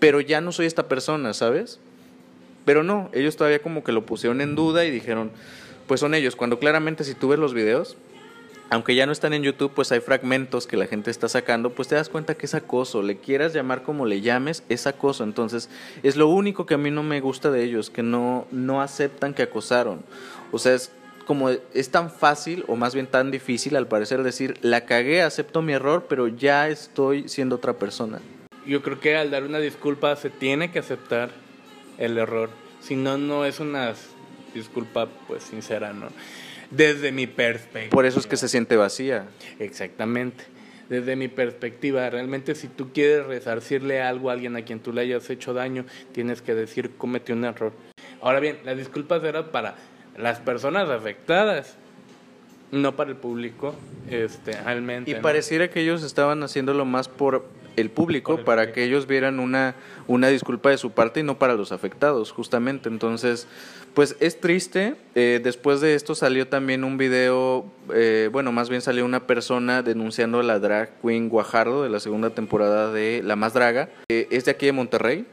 pero 0.00 0.20
ya 0.20 0.40
no 0.40 0.50
soy 0.50 0.66
esta 0.66 0.88
persona, 0.88 1.34
¿sabes? 1.34 1.78
Pero 2.64 2.82
no, 2.82 3.10
ellos 3.12 3.36
todavía 3.36 3.62
como 3.62 3.84
que 3.84 3.92
lo 3.92 4.06
pusieron 4.06 4.40
en 4.40 4.56
duda 4.56 4.84
y 4.84 4.90
dijeron, 4.90 5.30
pues 5.86 6.00
son 6.00 6.14
ellos. 6.14 6.34
Cuando 6.34 6.58
claramente 6.58 7.04
si 7.04 7.14
tú 7.14 7.28
ves 7.28 7.38
los 7.38 7.54
videos, 7.54 7.96
aunque 8.70 8.94
ya 8.94 9.06
no 9.06 9.12
están 9.12 9.34
en 9.34 9.42
YouTube, 9.42 9.72
pues 9.74 9.92
hay 9.92 10.00
fragmentos 10.00 10.66
que 10.66 10.76
la 10.76 10.86
gente 10.86 11.10
está 11.10 11.28
sacando, 11.28 11.70
pues 11.70 11.88
te 11.88 11.94
das 11.94 12.08
cuenta 12.08 12.34
que 12.34 12.46
es 12.46 12.54
acoso, 12.54 13.02
le 13.02 13.18
quieras 13.18 13.52
llamar 13.52 13.82
como 13.82 14.06
le 14.06 14.20
llames, 14.20 14.64
es 14.68 14.86
acoso. 14.86 15.24
Entonces, 15.24 15.68
es 16.02 16.16
lo 16.16 16.28
único 16.28 16.66
que 16.66 16.74
a 16.74 16.78
mí 16.78 16.90
no 16.90 17.02
me 17.02 17.20
gusta 17.20 17.50
de 17.50 17.62
ellos, 17.62 17.90
que 17.90 18.02
no, 18.02 18.46
no 18.50 18.80
aceptan 18.82 19.34
que 19.34 19.42
acosaron. 19.42 20.02
O 20.50 20.58
sea, 20.58 20.74
es 20.74 20.90
como 21.26 21.50
es 21.50 21.90
tan 21.90 22.10
fácil, 22.10 22.64
o 22.68 22.76
más 22.76 22.94
bien 22.94 23.06
tan 23.06 23.30
difícil 23.30 23.76
al 23.76 23.86
parecer 23.86 24.22
decir, 24.22 24.58
la 24.60 24.84
cagué, 24.84 25.22
acepto 25.22 25.62
mi 25.62 25.72
error, 25.72 26.06
pero 26.08 26.28
ya 26.28 26.68
estoy 26.68 27.28
siendo 27.28 27.56
otra 27.56 27.74
persona. 27.74 28.20
Yo 28.66 28.82
creo 28.82 29.00
que 29.00 29.16
al 29.16 29.30
dar 29.30 29.44
una 29.44 29.58
disculpa 29.58 30.16
se 30.16 30.30
tiene 30.30 30.70
que 30.70 30.78
aceptar 30.78 31.30
el 31.98 32.18
error, 32.18 32.50
si 32.80 32.96
no, 32.96 33.18
no 33.18 33.44
es 33.44 33.60
una 33.60 33.94
disculpa 34.52 35.08
pues 35.26 35.44
sincera, 35.44 35.92
¿no? 35.92 36.08
Desde 36.76 37.12
mi 37.12 37.26
perspectiva. 37.26 37.90
Por 37.90 38.06
eso 38.06 38.18
es 38.18 38.26
que 38.26 38.36
se 38.36 38.48
siente 38.48 38.76
vacía. 38.76 39.26
Exactamente. 39.58 40.44
Desde 40.88 41.16
mi 41.16 41.28
perspectiva, 41.28 42.08
realmente 42.10 42.54
si 42.54 42.68
tú 42.68 42.92
quieres 42.92 43.26
resarcirle 43.26 44.02
algo 44.02 44.30
a 44.30 44.34
alguien 44.34 44.56
a 44.56 44.62
quien 44.62 44.80
tú 44.80 44.92
le 44.92 45.00
hayas 45.00 45.30
hecho 45.30 45.54
daño, 45.54 45.86
tienes 46.12 46.42
que 46.42 46.54
decir 46.54 46.92
cometió 46.98 47.34
un 47.34 47.44
error. 47.44 47.72
Ahora 48.20 48.40
bien, 48.40 48.58
las 48.64 48.76
disculpas 48.76 49.24
eran 49.24 49.50
para 49.50 49.76
las 50.16 50.40
personas 50.40 50.90
afectadas, 50.90 51.76
no 52.70 52.96
para 52.96 53.10
el 53.10 53.16
público, 53.16 53.74
este, 54.10 54.52
realmente. 54.62 55.10
Y 55.10 55.14
pareciera 55.14 55.68
que 55.68 55.80
ellos 55.80 56.02
estaban 56.02 56.42
haciéndolo 56.42 56.84
más 56.84 57.08
por 57.08 57.46
el 57.76 57.90
público 57.90 58.44
para 58.44 58.72
que 58.72 58.84
ellos 58.84 59.06
vieran 59.06 59.40
una, 59.40 59.74
una 60.06 60.28
disculpa 60.28 60.70
de 60.70 60.78
su 60.78 60.90
parte 60.90 61.20
y 61.20 61.22
no 61.22 61.38
para 61.38 61.54
los 61.54 61.72
afectados, 61.72 62.32
justamente. 62.32 62.88
Entonces, 62.88 63.46
pues 63.94 64.16
es 64.18 64.40
triste. 64.40 64.96
Eh, 65.14 65.40
después 65.42 65.80
de 65.80 65.94
esto 65.94 66.14
salió 66.14 66.48
también 66.48 66.84
un 66.84 66.98
video, 66.98 67.64
eh, 67.94 68.28
bueno, 68.32 68.50
más 68.52 68.68
bien 68.68 68.80
salió 68.80 69.04
una 69.04 69.26
persona 69.26 69.82
denunciando 69.82 70.40
a 70.40 70.42
la 70.42 70.58
drag 70.58 71.00
queen 71.00 71.28
Guajardo 71.28 71.84
de 71.84 71.88
la 71.88 72.00
segunda 72.00 72.30
temporada 72.30 72.92
de 72.92 73.22
La 73.24 73.36
Más 73.36 73.54
Draga. 73.54 73.88
Eh, 74.08 74.26
es 74.30 74.44
de 74.44 74.50
aquí 74.50 74.66
de 74.66 74.72
Monterrey. 74.72 75.26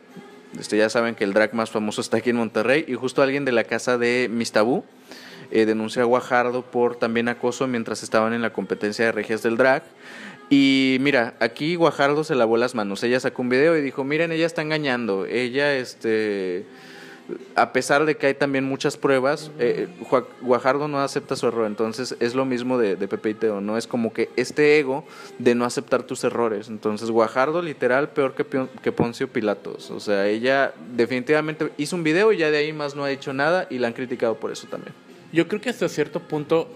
Este, 0.59 0.77
ya 0.77 0.89
saben 0.89 1.15
que 1.15 1.23
el 1.23 1.33
drag 1.33 1.53
más 1.55 1.71
famoso 1.71 2.01
está 2.01 2.17
aquí 2.17 2.29
en 2.29 2.35
Monterrey. 2.35 2.85
Y 2.87 2.93
justo 2.93 3.23
alguien 3.23 3.45
de 3.45 3.51
la 3.51 3.63
casa 3.63 3.97
de 3.97 4.29
Mistabú 4.31 4.85
denunció 5.49 6.01
a 6.01 6.05
Guajardo 6.05 6.61
por 6.61 6.95
también 6.95 7.27
acoso 7.27 7.67
mientras 7.67 8.03
estaban 8.03 8.31
en 8.31 8.41
la 8.41 8.53
competencia 8.53 9.03
de 9.03 9.11
regias 9.11 9.43
del 9.43 9.57
drag. 9.57 9.83
Y 10.51 10.97
mira, 10.99 11.35
aquí 11.39 11.75
Guajardo 11.75 12.25
se 12.25 12.35
lavó 12.35 12.57
las 12.57 12.75
manos. 12.75 13.01
Ella 13.03 13.21
sacó 13.21 13.41
un 13.41 13.47
video 13.47 13.77
y 13.77 13.81
dijo, 13.81 14.03
miren, 14.03 14.33
ella 14.33 14.45
está 14.45 14.61
engañando. 14.61 15.25
Ella, 15.25 15.73
este, 15.77 16.65
a 17.55 17.71
pesar 17.71 18.03
de 18.03 18.17
que 18.17 18.27
hay 18.27 18.33
también 18.33 18.65
muchas 18.65 18.97
pruebas, 18.97 19.49
eh, 19.59 19.87
Guajardo 20.41 20.89
no 20.89 20.99
acepta 20.99 21.37
su 21.37 21.47
error. 21.47 21.67
Entonces 21.67 22.17
es 22.19 22.35
lo 22.35 22.43
mismo 22.43 22.77
de, 22.77 22.97
de, 22.97 23.07
Pepe 23.07 23.29
y 23.29 23.33
Teo, 23.35 23.61
¿no? 23.61 23.77
Es 23.77 23.87
como 23.87 24.11
que 24.11 24.29
este 24.35 24.77
ego 24.77 25.05
de 25.39 25.55
no 25.55 25.63
aceptar 25.63 26.03
tus 26.03 26.21
errores. 26.25 26.67
Entonces 26.67 27.11
Guajardo 27.11 27.61
literal 27.61 28.09
peor 28.09 28.35
que, 28.35 28.45
que 28.83 28.91
Poncio 28.91 29.29
Pilatos. 29.29 29.89
O 29.89 30.01
sea, 30.01 30.27
ella 30.27 30.73
definitivamente 30.97 31.71
hizo 31.77 31.95
un 31.95 32.03
video 32.03 32.33
y 32.33 32.37
ya 32.39 32.51
de 32.51 32.57
ahí 32.57 32.73
más 32.73 32.93
no 32.93 33.05
ha 33.05 33.11
hecho 33.11 33.31
nada 33.31 33.67
y 33.69 33.77
la 33.77 33.87
han 33.87 33.93
criticado 33.93 34.35
por 34.35 34.51
eso 34.51 34.67
también. 34.67 34.93
Yo 35.33 35.47
creo 35.47 35.61
que 35.61 35.69
hasta 35.69 35.87
cierto 35.87 36.19
punto 36.19 36.69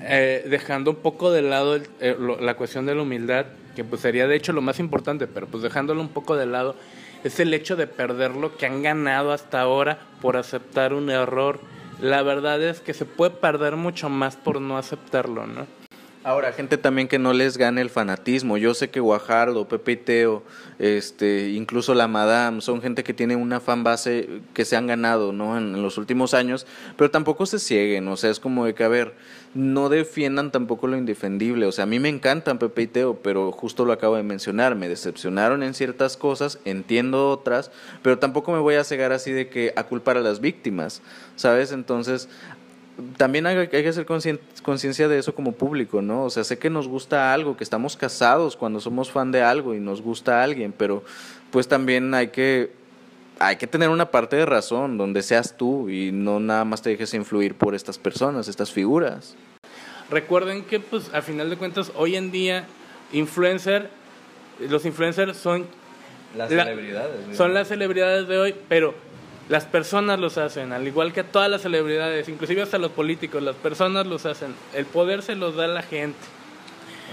eh, 0.00 0.44
dejando 0.48 0.90
un 0.90 0.98
poco 0.98 1.30
de 1.30 1.42
lado 1.42 1.76
eh, 2.00 2.16
la 2.40 2.54
cuestión 2.54 2.84
de 2.84 2.94
la 2.94 3.02
humildad, 3.02 3.46
que 3.74 3.84
pues 3.84 4.02
sería 4.02 4.26
de 4.26 4.36
hecho 4.36 4.52
lo 4.52 4.60
más 4.60 4.78
importante, 4.78 5.26
pero 5.26 5.46
pues 5.46 5.62
dejándolo 5.62 6.00
un 6.00 6.10
poco 6.10 6.36
de 6.36 6.46
lado, 6.46 6.76
es 7.24 7.40
el 7.40 7.54
hecho 7.54 7.76
de 7.76 7.86
perder 7.86 8.32
lo 8.32 8.56
que 8.56 8.66
han 8.66 8.82
ganado 8.82 9.32
hasta 9.32 9.60
ahora 9.60 9.98
por 10.20 10.36
aceptar 10.36 10.92
un 10.92 11.08
error. 11.08 11.60
La 12.00 12.22
verdad 12.22 12.62
es 12.62 12.80
que 12.80 12.94
se 12.94 13.04
puede 13.04 13.30
perder 13.30 13.76
mucho 13.76 14.08
más 14.08 14.36
por 14.36 14.60
no 14.60 14.76
aceptarlo, 14.76 15.46
¿no? 15.46 15.81
Ahora, 16.24 16.52
gente 16.52 16.78
también 16.78 17.08
que 17.08 17.18
no 17.18 17.32
les 17.32 17.58
gane 17.58 17.80
el 17.80 17.90
fanatismo. 17.90 18.56
Yo 18.56 18.74
sé 18.74 18.90
que 18.90 19.00
Guajardo, 19.00 19.66
Pepe 19.66 19.92
y 19.92 19.96
Teo, 19.96 20.44
este, 20.78 21.50
incluso 21.50 21.94
la 21.94 22.06
Madame, 22.06 22.60
son 22.60 22.80
gente 22.80 23.02
que 23.02 23.12
tiene 23.12 23.34
una 23.34 23.58
fan 23.58 23.82
base 23.82 24.28
que 24.54 24.64
se 24.64 24.76
han 24.76 24.86
ganado, 24.86 25.32
¿no? 25.32 25.58
En, 25.58 25.82
los 25.82 25.98
últimos 25.98 26.32
años, 26.32 26.64
pero 26.96 27.10
tampoco 27.10 27.44
se 27.44 27.58
cieguen, 27.58 28.06
o 28.06 28.16
sea, 28.16 28.30
es 28.30 28.38
como 28.38 28.64
de 28.66 28.74
que, 28.74 28.84
a 28.84 28.88
ver, 28.88 29.14
no 29.54 29.88
defiendan 29.88 30.52
tampoco 30.52 30.86
lo 30.86 30.96
indefendible. 30.96 31.66
O 31.66 31.72
sea, 31.72 31.84
a 31.84 31.86
mí 31.86 31.98
me 31.98 32.08
encantan 32.08 32.58
Pepe 32.58 32.82
y 32.82 32.86
Teo, 32.86 33.16
pero 33.16 33.50
justo 33.50 33.84
lo 33.84 33.92
acabo 33.92 34.14
de 34.14 34.22
mencionar, 34.22 34.76
me 34.76 34.88
decepcionaron 34.88 35.64
en 35.64 35.74
ciertas 35.74 36.16
cosas, 36.16 36.60
entiendo 36.64 37.30
otras, 37.30 37.72
pero 38.00 38.20
tampoco 38.20 38.52
me 38.52 38.60
voy 38.60 38.76
a 38.76 38.84
cegar 38.84 39.12
así 39.12 39.32
de 39.32 39.48
que 39.48 39.72
a 39.74 39.82
culpar 39.82 40.16
a 40.16 40.20
las 40.20 40.40
víctimas, 40.40 41.02
¿sabes? 41.34 41.72
Entonces, 41.72 42.28
también 43.16 43.46
hay, 43.46 43.56
hay, 43.56 43.68
que 43.68 43.88
hacer 43.88 44.06
conciencia 44.06 45.08
de 45.08 45.18
eso 45.18 45.34
como 45.34 45.52
público, 45.52 46.02
¿no? 46.02 46.24
O 46.24 46.30
sea, 46.30 46.44
sé 46.44 46.58
que 46.58 46.70
nos 46.70 46.88
gusta 46.88 47.32
algo, 47.32 47.56
que 47.56 47.64
estamos 47.64 47.96
casados 47.96 48.56
cuando 48.56 48.80
somos 48.80 49.10
fan 49.10 49.32
de 49.32 49.42
algo 49.42 49.74
y 49.74 49.80
nos 49.80 50.02
gusta 50.02 50.40
a 50.40 50.44
alguien, 50.44 50.72
pero 50.76 51.02
pues 51.50 51.68
también 51.68 52.14
hay 52.14 52.28
que 52.28 52.72
hay 53.38 53.56
que 53.56 53.66
tener 53.66 53.88
una 53.88 54.10
parte 54.10 54.36
de 54.36 54.46
razón 54.46 54.98
donde 54.98 55.22
seas 55.22 55.56
tú 55.56 55.88
y 55.88 56.12
no 56.12 56.38
nada 56.38 56.64
más 56.64 56.82
te 56.82 56.90
dejes 56.90 57.12
influir 57.14 57.54
por 57.54 57.74
estas 57.74 57.98
personas, 57.98 58.46
estas 58.46 58.70
figuras. 58.70 59.34
Recuerden 60.10 60.62
que 60.64 60.78
pues 60.78 61.12
a 61.12 61.22
final 61.22 61.50
de 61.50 61.56
cuentas 61.56 61.90
hoy 61.96 62.16
en 62.16 62.30
día 62.30 62.66
influencer 63.12 63.88
los 64.68 64.84
influencers 64.84 65.36
son 65.36 65.66
las 66.36 66.50
la, 66.50 66.64
celebridades. 66.64 67.36
Son 67.36 67.54
las 67.54 67.68
celebridades 67.68 68.28
de 68.28 68.38
hoy, 68.38 68.54
pero 68.68 68.94
las 69.48 69.64
personas 69.64 70.18
los 70.18 70.38
hacen, 70.38 70.72
al 70.72 70.86
igual 70.86 71.12
que 71.12 71.24
todas 71.24 71.50
las 71.50 71.62
celebridades, 71.62 72.28
inclusive 72.28 72.62
hasta 72.62 72.78
los 72.78 72.92
políticos, 72.92 73.42
las 73.42 73.56
personas 73.56 74.06
los 74.06 74.26
hacen. 74.26 74.54
El 74.74 74.86
poder 74.86 75.22
se 75.22 75.34
los 75.34 75.56
da 75.56 75.66
la 75.66 75.82
gente. 75.82 76.18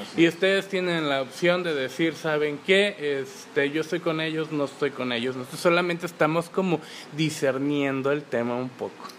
Así. 0.01 0.21
Y 0.21 0.27
ustedes 0.27 0.69
tienen 0.69 1.09
la 1.09 1.21
opción 1.21 1.63
de 1.63 1.73
decir, 1.73 2.15
¿saben 2.15 2.59
qué? 2.65 2.95
Este, 3.21 3.69
yo 3.71 3.81
estoy 3.81 3.99
con 3.99 4.21
ellos, 4.21 4.51
no 4.51 4.65
estoy 4.65 4.91
con 4.91 5.11
ellos. 5.11 5.35
Nosotros 5.35 5.59
solamente 5.59 6.05
estamos 6.05 6.49
como 6.49 6.79
discerniendo 7.17 8.11
el 8.11 8.23
tema 8.23 8.55
un 8.55 8.69
poco. 8.69 9.18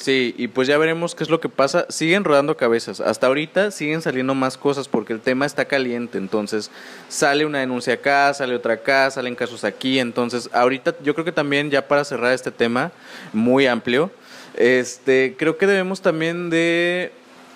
Sí, 0.00 0.34
y 0.38 0.48
pues 0.48 0.66
ya 0.66 0.78
veremos 0.78 1.14
qué 1.14 1.22
es 1.22 1.28
lo 1.28 1.40
que 1.40 1.50
pasa. 1.50 1.84
Siguen 1.90 2.24
rodando 2.24 2.56
cabezas. 2.56 3.00
Hasta 3.00 3.26
ahorita 3.26 3.70
siguen 3.70 4.00
saliendo 4.00 4.34
más 4.34 4.56
cosas 4.56 4.88
porque 4.88 5.12
el 5.12 5.20
tema 5.20 5.44
está 5.44 5.66
caliente. 5.66 6.16
Entonces 6.16 6.70
sale 7.10 7.44
una 7.44 7.58
denuncia 7.58 7.92
acá, 7.92 8.32
sale 8.32 8.54
otra 8.54 8.74
acá, 8.74 9.10
salen 9.10 9.34
casos 9.34 9.62
aquí. 9.62 9.98
Entonces 9.98 10.48
ahorita 10.54 10.94
yo 11.02 11.12
creo 11.12 11.26
que 11.26 11.32
también 11.32 11.70
ya 11.70 11.86
para 11.86 12.02
cerrar 12.04 12.32
este 12.32 12.50
tema 12.50 12.92
muy 13.34 13.66
amplio, 13.66 14.10
este, 14.54 15.34
creo 15.38 15.58
que 15.58 15.66
debemos 15.66 16.00
también 16.00 16.48
de 16.48 17.12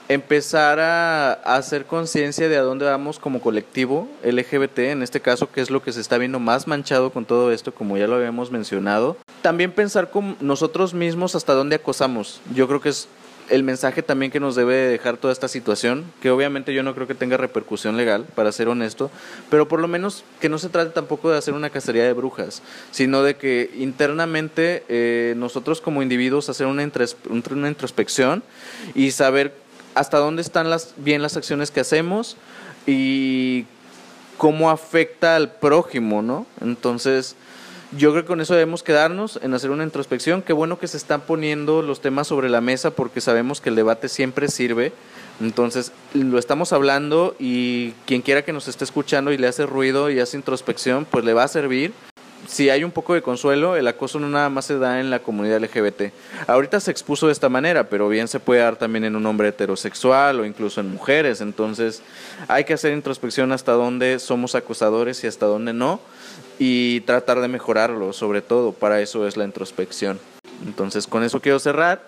empezar 0.09 0.81
a, 0.81 1.33
hacer 1.33 1.87
conciencia 1.87 2.49
de 2.49 2.57
a 2.57 2.63
dónde 2.63 2.85
vamos 2.85 3.19
como 3.19 3.41
colectivo 3.41 4.09
LGBT, 4.23 4.79
en 4.81 5.03
este 5.03 5.21
caso, 5.21 5.51
que 5.51 5.61
es 5.61 5.71
lo 5.71 5.83
que 5.83 5.93
se 5.93 6.01
está 6.01 6.19
viendo 6.19 6.41
más 6.41 6.67
manchado 6.67 7.11
con 7.11 7.25
todo 7.25 7.53
esto, 7.53 7.75
como 7.75 7.97
ya 7.97 8.07
lo 8.07 8.17
habíamos 8.17 8.51
mencionado. 8.51 9.17
También 9.43 9.73
pensar 9.73 10.11
con 10.11 10.37
nosotros 10.41 10.95
mismos 10.95 11.35
hasta 11.35 11.55
dónde 11.55 11.77
acosamos. 11.77 12.41
Yo 12.55 12.67
creo 12.69 12.81
que 12.81 12.91
es 12.91 13.09
el 13.51 13.63
mensaje 13.63 14.03
también 14.03 14.33
que 14.33 14.41
nos 14.41 14.55
debe 14.55 14.75
dejar 14.75 15.17
toda 15.17 15.33
esta 15.33 15.49
situación, 15.49 16.05
que 16.21 16.31
obviamente 16.31 16.73
yo 16.73 16.83
no 16.83 16.95
creo 16.95 17.07
que 17.07 17.15
tenga 17.15 17.37
repercusión 17.37 17.97
legal, 17.97 18.25
para 18.35 18.53
ser 18.53 18.69
honesto, 18.69 19.11
pero 19.51 19.69
por 19.69 19.81
lo 19.81 19.89
menos 19.89 20.25
que 20.41 20.49
no 20.49 20.59
se 20.59 20.69
trate 20.69 20.91
tampoco 20.91 21.31
de 21.31 21.39
hacer 21.39 21.55
una 21.55 21.71
cacería 21.71 22.05
de 22.05 22.13
brujas, 22.13 22.63
sino 22.91 23.23
de 23.23 23.37
que 23.37 23.71
internamente 23.77 24.85
eh, 24.89 25.35
nosotros 25.37 25.81
como 25.81 26.03
individuos 26.03 26.49
hacer 26.49 26.67
una, 26.67 26.89
una 27.51 27.69
introspección 27.69 28.43
y 28.95 29.11
saber 29.11 29.64
hasta 29.95 30.19
dónde 30.19 30.43
están 30.43 30.71
las, 30.71 30.95
bien 30.97 31.23
las 31.23 31.37
acciones 31.37 31.71
que 31.71 31.81
hacemos 31.81 32.37
y 32.87 33.65
cómo 34.37 34.71
afecta 34.71 35.37
al 35.37 35.53
prójimo, 35.53 36.23
¿no? 36.23 36.47
Entonces, 36.61 37.37
yo 37.97 38.11
creo 38.11 38.23
que 38.25 38.29
con 38.29 38.41
eso 38.41 38.55
debemos 38.55 38.83
quedarnos 38.83 39.39
en 39.43 39.55
hacer 39.55 39.71
una 39.71 39.85
introspección. 39.85 40.43
Qué 40.43 40.53
bueno 40.53 40.79
que 40.79 40.89
se 40.89 40.97
están 40.97 41.21
poniendo 41.21 41.83
los 41.83 42.01
temas 42.01 42.27
sobre 42.27 42.49
la 42.49 42.61
mesa 42.61 42.91
porque 42.91 43.21
sabemos 43.21 43.61
que 43.61 43.69
el 43.69 43.77
debate 43.77 44.09
siempre 44.09 44.49
sirve. 44.49 44.93
Entonces, 45.41 45.93
lo 46.13 46.39
estamos 46.39 46.73
hablando 46.73 47.37
y 47.39 47.93
quien 48.07 48.23
quiera 48.23 48.45
que 48.45 48.53
nos 48.53 48.69
esté 48.69 48.85
escuchando 48.85 49.33
y 49.33 49.39
le 49.39 49.47
hace 49.47 49.67
ruido 49.67 50.11
y 50.11 50.21
hace 50.21 50.37
introspección, 50.37 51.07
pues 51.09 51.25
le 51.25 51.35
va 51.35 51.45
a 51.45 51.49
servir 51.49 51.93
si 52.55 52.71
hay 52.71 52.85
un 52.85 52.93
poco 52.93 53.15
de 53.15 53.23
consuelo, 53.23 53.75
el 53.75 53.89
acoso 53.89 54.21
no 54.21 54.29
nada 54.29 54.49
más 54.49 54.67
se 54.67 54.79
da 54.79 55.01
en 55.01 55.11
la 55.11 55.19
comunidad 55.19 55.61
LGBT. 55.61 56.13
Ahorita 56.47 56.79
se 56.79 56.93
expuso 56.93 57.27
de 57.27 57.33
esta 57.33 57.49
manera, 57.49 57.89
pero 57.89 58.09
bien 58.09 58.29
se 58.29 58.39
puede 58.39 58.61
dar 58.61 58.77
también 58.77 59.05
en 59.05 59.17
un 59.17 59.27
hombre 59.27 59.49
heterosexual 59.49 60.39
o 60.39 60.45
incluso 60.45 60.81
en 60.81 60.89
mujeres. 60.89 61.41
Entonces 61.41 62.01
hay 62.47 62.63
que 62.63 62.75
hacer 62.75 62.93
introspección 62.93 63.51
hasta 63.51 63.73
dónde 63.73 64.21
somos 64.21 64.55
acosadores 64.55 65.25
y 65.25 65.27
hasta 65.27 65.47
dónde 65.47 65.73
no 65.73 65.99
y 66.61 67.01
tratar 67.01 67.41
de 67.41 67.49
mejorarlo, 67.49 68.13
sobre 68.13 68.41
todo. 68.41 68.71
Para 68.71 69.01
eso 69.01 69.27
es 69.27 69.37
la 69.37 69.43
introspección. 69.43 70.21
Entonces 70.65 71.09
con 71.09 71.25
eso 71.25 71.41
quiero 71.41 71.59
cerrar 71.59 72.07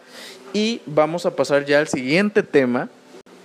y 0.53 0.81
vamos 0.87 1.27
a 1.27 1.35
pasar 1.35 1.65
ya 1.65 1.81
al 1.81 1.89
siguiente 1.89 2.45
tema 2.45 2.89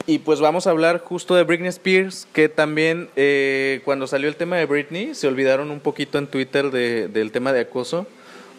y 0.06 0.20
pues 0.20 0.40
vamos 0.40 0.68
a 0.68 0.72
hablar 0.72 1.00
justo 1.00 1.36
de 1.36 1.44
Britney 1.44 1.70
Spears, 1.70 2.28
que 2.34 2.50
también 2.50 3.10
eh, 3.16 3.82
cuando 3.86 4.08
salió 4.08 4.28
el 4.28 4.36
tema 4.36 4.58
de 4.58 4.66
Britney 4.66 5.16
se 5.16 5.28
olvidaron 5.28 5.72
un 5.72 5.80
poquito 5.80 6.18
en 6.18 6.28
Twitter 6.28 6.72
de, 6.72 7.08
del 7.08 7.32
tema 7.32 7.54
de 7.54 7.62
acoso, 7.62 8.08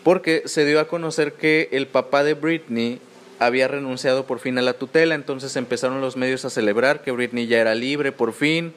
porque 0.02 0.42
se 0.46 0.64
dio 0.64 0.80
a 0.80 0.88
conocer 0.88 1.34
que 1.34 1.68
el 1.72 1.86
papá 1.86 2.24
de 2.24 2.34
Britney 2.34 3.00
había 3.38 3.68
renunciado 3.68 4.26
por 4.26 4.38
fin 4.38 4.58
a 4.58 4.62
la 4.62 4.74
tutela, 4.74 5.14
entonces 5.14 5.56
empezaron 5.56 6.00
los 6.00 6.16
medios 6.16 6.44
a 6.44 6.50
celebrar 6.50 7.02
que 7.02 7.10
Britney 7.10 7.46
ya 7.46 7.60
era 7.60 7.74
libre 7.74 8.12
por 8.12 8.32
fin, 8.32 8.72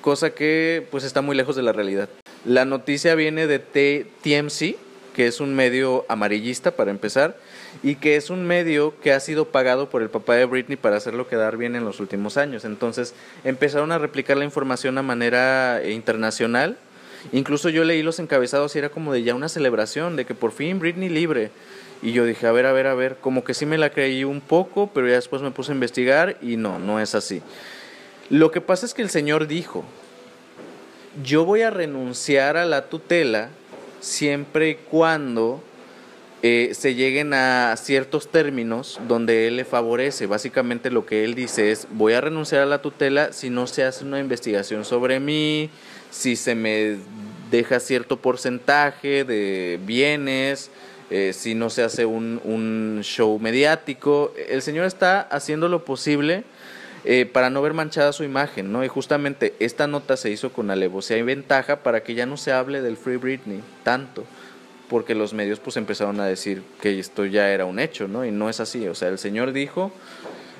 cosa 0.00 0.30
que 0.30 0.86
pues 0.90 1.04
está 1.04 1.20
muy 1.20 1.36
lejos 1.36 1.56
de 1.56 1.62
la 1.62 1.72
realidad. 1.72 2.08
La 2.44 2.64
noticia 2.64 3.14
viene 3.14 3.46
de 3.46 3.58
TMC, 3.58 4.76
que 5.14 5.26
es 5.26 5.40
un 5.40 5.54
medio 5.54 6.06
amarillista 6.08 6.70
para 6.70 6.90
empezar, 6.90 7.36
y 7.82 7.96
que 7.96 8.16
es 8.16 8.30
un 8.30 8.44
medio 8.44 8.94
que 9.00 9.12
ha 9.12 9.20
sido 9.20 9.46
pagado 9.46 9.88
por 9.90 10.02
el 10.02 10.10
papá 10.10 10.34
de 10.34 10.44
Britney 10.44 10.76
para 10.76 10.96
hacerlo 10.96 11.28
quedar 11.28 11.56
bien 11.56 11.76
en 11.76 11.84
los 11.84 12.00
últimos 12.00 12.36
años. 12.36 12.64
Entonces 12.64 13.14
empezaron 13.44 13.92
a 13.92 13.98
replicar 13.98 14.36
la 14.36 14.44
información 14.44 14.98
a 14.98 15.02
manera 15.02 15.82
internacional. 15.86 16.76
Incluso 17.32 17.68
yo 17.68 17.84
leí 17.84 18.02
los 18.02 18.18
encabezados 18.18 18.74
y 18.74 18.78
era 18.78 18.88
como 18.88 19.12
de 19.12 19.22
ya 19.22 19.34
una 19.34 19.48
celebración, 19.48 20.16
de 20.16 20.24
que 20.24 20.34
por 20.34 20.52
fin 20.52 20.78
Britney 20.78 21.08
libre. 21.08 21.50
Y 22.02 22.12
yo 22.12 22.24
dije, 22.24 22.46
a 22.46 22.52
ver, 22.52 22.64
a 22.64 22.72
ver, 22.72 22.86
a 22.86 22.94
ver, 22.94 23.16
como 23.20 23.44
que 23.44 23.52
sí 23.52 23.66
me 23.66 23.76
la 23.76 23.90
creí 23.90 24.24
un 24.24 24.40
poco, 24.40 24.90
pero 24.94 25.06
ya 25.06 25.14
después 25.14 25.42
me 25.42 25.50
puse 25.50 25.72
a 25.72 25.74
investigar 25.74 26.38
y 26.40 26.56
no, 26.56 26.78
no 26.78 26.98
es 26.98 27.14
así. 27.14 27.42
Lo 28.30 28.50
que 28.50 28.60
pasa 28.60 28.86
es 28.86 28.94
que 28.94 29.02
el 29.02 29.10
Señor 29.10 29.46
dijo, 29.46 29.84
yo 31.22 31.44
voy 31.44 31.62
a 31.62 31.70
renunciar 31.70 32.56
a 32.56 32.64
la 32.64 32.88
tutela 32.88 33.50
siempre 34.00 34.70
y 34.70 34.74
cuando 34.76 35.62
eh, 36.42 36.70
se 36.72 36.94
lleguen 36.94 37.34
a 37.34 37.76
ciertos 37.76 38.30
términos 38.30 38.98
donde 39.06 39.46
él 39.46 39.56
le 39.56 39.66
favorece. 39.66 40.26
Básicamente 40.26 40.90
lo 40.90 41.04
que 41.04 41.24
él 41.24 41.34
dice 41.34 41.70
es, 41.70 41.86
voy 41.90 42.14
a 42.14 42.22
renunciar 42.22 42.62
a 42.62 42.66
la 42.66 42.80
tutela 42.80 43.32
si 43.32 43.50
no 43.50 43.66
se 43.66 43.84
hace 43.84 44.06
una 44.06 44.20
investigación 44.20 44.86
sobre 44.86 45.20
mí, 45.20 45.68
si 46.10 46.36
se 46.36 46.54
me 46.54 46.96
deja 47.50 47.78
cierto 47.78 48.16
porcentaje 48.16 49.24
de 49.24 49.78
bienes, 49.84 50.70
eh, 51.10 51.32
si 51.34 51.54
no 51.54 51.68
se 51.68 51.82
hace 51.82 52.06
un, 52.06 52.40
un, 52.44 53.00
show 53.02 53.38
mediático. 53.38 54.32
El 54.48 54.62
señor 54.62 54.86
está 54.86 55.20
haciendo 55.20 55.68
lo 55.68 55.84
posible 55.84 56.44
eh, 57.04 57.26
para 57.26 57.50
no 57.50 57.60
ver 57.60 57.74
manchada 57.74 58.14
su 58.14 58.24
imagen, 58.24 58.72
¿no? 58.72 58.82
Y 58.82 58.88
justamente 58.88 59.52
esta 59.58 59.86
nota 59.86 60.16
se 60.16 60.30
hizo 60.30 60.52
con 60.52 60.70
alevosía 60.70 61.18
y 61.18 61.22
ventaja 61.22 61.82
para 61.82 62.02
que 62.02 62.14
ya 62.14 62.24
no 62.24 62.38
se 62.38 62.52
hable 62.52 62.80
del 62.80 62.96
Free 62.96 63.16
Britney 63.16 63.60
tanto 63.82 64.24
porque 64.90 65.14
los 65.14 65.32
medios 65.32 65.60
pues 65.60 65.76
empezaron 65.76 66.18
a 66.18 66.26
decir 66.26 66.62
que 66.82 66.98
esto 66.98 67.24
ya 67.24 67.50
era 67.50 67.64
un 67.64 67.78
hecho, 67.78 68.08
¿no? 68.08 68.24
Y 68.26 68.32
no 68.32 68.50
es 68.50 68.58
así, 68.58 68.88
o 68.88 68.94
sea, 68.96 69.08
el 69.08 69.18
Señor 69.18 69.52
dijo, 69.52 69.92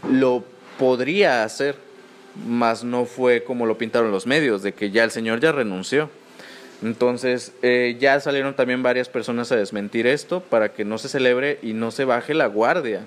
lo 0.08 0.44
podría 0.78 1.42
hacer, 1.42 1.74
mas 2.46 2.84
no 2.84 3.06
fue 3.06 3.42
como 3.42 3.66
lo 3.66 3.76
pintaron 3.76 4.12
los 4.12 4.28
medios, 4.28 4.62
de 4.62 4.72
que 4.72 4.92
ya 4.92 5.02
el 5.02 5.10
Señor 5.10 5.40
ya 5.40 5.50
renunció. 5.50 6.08
Entonces, 6.80 7.52
eh, 7.60 7.96
ya 7.98 8.20
salieron 8.20 8.54
también 8.54 8.84
varias 8.84 9.08
personas 9.08 9.50
a 9.50 9.56
desmentir 9.56 10.06
esto 10.06 10.40
para 10.40 10.72
que 10.72 10.84
no 10.84 10.96
se 10.96 11.08
celebre 11.08 11.58
y 11.60 11.72
no 11.72 11.90
se 11.90 12.04
baje 12.04 12.32
la 12.32 12.46
guardia 12.46 13.02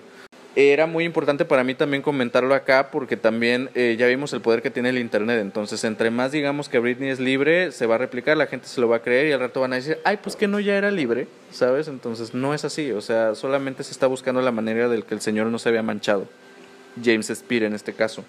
era 0.55 0.85
muy 0.85 1.03
importante 1.03 1.45
para 1.45 1.63
mí 1.63 1.73
también 1.73 2.03
comentarlo 2.03 2.53
acá 2.53 2.91
porque 2.91 3.17
también 3.17 3.71
eh, 3.73 3.95
ya 3.97 4.05
vimos 4.05 4.33
el 4.33 4.41
poder 4.41 4.61
que 4.61 4.69
tiene 4.69 4.89
el 4.89 4.99
Internet. 4.99 5.39
Entonces, 5.41 5.83
entre 5.83 6.11
más 6.11 6.31
digamos 6.31 6.69
que 6.69 6.77
Britney 6.77 7.09
es 7.09 7.19
libre, 7.19 7.71
se 7.71 7.87
va 7.87 7.95
a 7.95 7.97
replicar, 7.97 8.37
la 8.37 8.45
gente 8.45 8.67
se 8.67 8.79
lo 8.79 8.87
va 8.87 8.97
a 8.97 9.01
creer 9.01 9.27
y 9.27 9.31
al 9.31 9.39
rato 9.39 9.61
van 9.61 9.73
a 9.73 9.77
decir, 9.77 9.97
ay, 10.03 10.19
pues 10.21 10.35
que 10.35 10.47
no 10.47 10.59
ya 10.59 10.75
era 10.75 10.91
libre, 10.91 11.27
¿sabes? 11.51 11.87
Entonces, 11.87 12.35
no 12.35 12.53
es 12.53 12.65
así. 12.65 12.91
O 12.91 13.01
sea, 13.01 13.33
solamente 13.33 13.83
se 13.83 13.91
está 13.91 14.05
buscando 14.05 14.41
la 14.41 14.51
manera 14.51 14.87
del 14.89 15.05
que 15.05 15.15
el 15.15 15.21
Señor 15.21 15.47
no 15.47 15.57
se 15.57 15.69
había 15.69 15.81
manchado. 15.81 16.27
James 17.03 17.31
Spear 17.33 17.63
en 17.63 17.73
este 17.73 17.93
caso. 17.93 18.23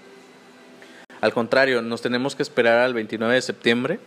Al 1.20 1.34
contrario, 1.34 1.82
nos 1.82 2.00
tenemos 2.00 2.34
que 2.34 2.42
esperar 2.42 2.78
al 2.78 2.94
29 2.94 3.34
de 3.34 3.42
septiembre, 3.42 3.98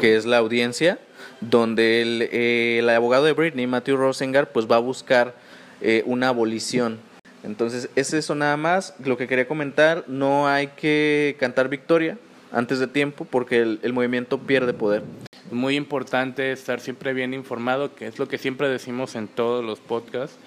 que 0.00 0.16
es 0.16 0.26
la 0.26 0.38
audiencia, 0.38 0.98
donde 1.40 2.02
el, 2.02 2.28
eh, 2.30 2.78
el 2.80 2.88
abogado 2.90 3.24
de 3.24 3.32
Britney, 3.32 3.66
Matthew 3.66 3.96
Rosengar, 3.96 4.52
pues 4.52 4.70
va 4.70 4.76
a 4.76 4.80
buscar 4.80 5.34
eh, 5.80 6.02
una 6.06 6.28
abolición 6.28 6.98
Entonces, 7.44 7.90
es 7.94 8.12
eso 8.12 8.34
nada 8.34 8.56
más. 8.56 8.94
Lo 9.04 9.16
que 9.16 9.28
quería 9.28 9.46
comentar, 9.46 10.04
no 10.08 10.48
hay 10.48 10.68
que 10.68 11.36
cantar 11.38 11.68
victoria 11.68 12.18
antes 12.52 12.78
de 12.78 12.86
tiempo 12.86 13.24
porque 13.24 13.60
el, 13.60 13.80
el 13.82 13.92
movimiento 13.92 14.38
pierde 14.38 14.72
poder. 14.72 15.02
Muy 15.50 15.76
importante 15.76 16.52
estar 16.52 16.80
siempre 16.80 17.12
bien 17.12 17.34
informado, 17.34 17.94
que 17.94 18.06
es 18.06 18.18
lo 18.18 18.28
que 18.28 18.38
siempre 18.38 18.68
decimos 18.68 19.14
en 19.14 19.28
todos 19.28 19.64
los 19.64 19.80
podcasts. 19.80 20.38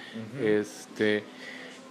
Este 0.43 1.23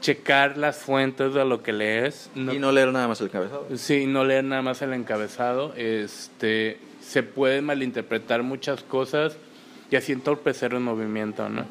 checar 0.01 0.57
las 0.57 0.77
fuentes 0.79 1.35
de 1.35 1.45
lo 1.45 1.63
que 1.63 1.73
lees. 1.73 2.31
y 2.35 2.41
no 2.41 2.73
leer 2.73 2.93
nada 2.93 3.09
más 3.09 3.21
el 3.21 3.29
encabezado. 3.29 3.67
Sí, 3.77 4.07
no 4.07 4.25
leer 4.25 4.45
nada 4.45 4.63
más 4.63 4.83
el 4.83 4.93
encabezado. 4.93 5.75
Este, 5.75 6.79
se 7.01 7.23
pueden 7.23 7.65
malinterpretar 7.65 8.43
muchas 8.43 8.83
cosas 8.83 9.37
y 9.91 9.97
así 9.97 10.13
entorpecer 10.13 10.75
el 10.75 10.81
movimiento, 10.81 11.49
¿no? 11.49 11.65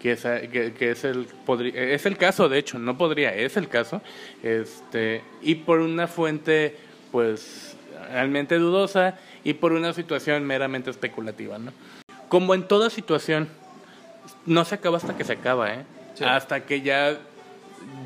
Que, 0.00 0.12
es, 0.12 0.22
que, 0.22 0.90
es, 0.90 1.04
el, 1.04 1.26
es 1.74 2.06
el 2.06 2.16
caso, 2.16 2.48
de 2.48 2.58
hecho, 2.58 2.78
no 2.78 2.96
podría, 2.98 3.34
es 3.34 3.56
el 3.56 3.68
caso. 3.68 4.02
Este, 4.42 5.22
y 5.42 5.56
por 5.56 5.80
una 5.80 6.06
fuente, 6.06 6.76
pues, 7.12 7.76
realmente 8.10 8.56
dudosa 8.56 9.18
y 9.44 9.54
por 9.54 9.72
una 9.72 9.92
situación 9.92 10.44
meramente 10.44 10.90
especulativa, 10.90 11.58
¿no? 11.58 11.72
Como 12.28 12.54
en 12.54 12.66
toda 12.66 12.90
situación, 12.90 13.48
no 14.44 14.64
se 14.64 14.74
acaba 14.74 14.96
hasta 14.96 15.16
que 15.16 15.24
se 15.24 15.34
acaba, 15.34 15.72
¿eh? 15.72 15.84
Hasta 16.24 16.64
que 16.64 16.80
ya 16.80 17.18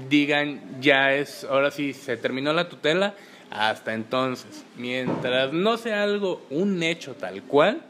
digan, 0.09 0.61
ya 0.81 1.15
es, 1.15 1.45
ahora 1.45 1.71
sí, 1.71 1.93
se 1.93 2.17
terminó 2.17 2.53
la 2.53 2.69
tutela, 2.69 3.15
hasta 3.51 3.95
entonces. 3.95 4.65
Mientras 4.77 5.53
no 5.53 5.77
sea 5.77 6.03
algo, 6.03 6.45
un 6.51 6.83
hecho 6.83 7.15
tal 7.15 7.43
cual, 7.43 7.83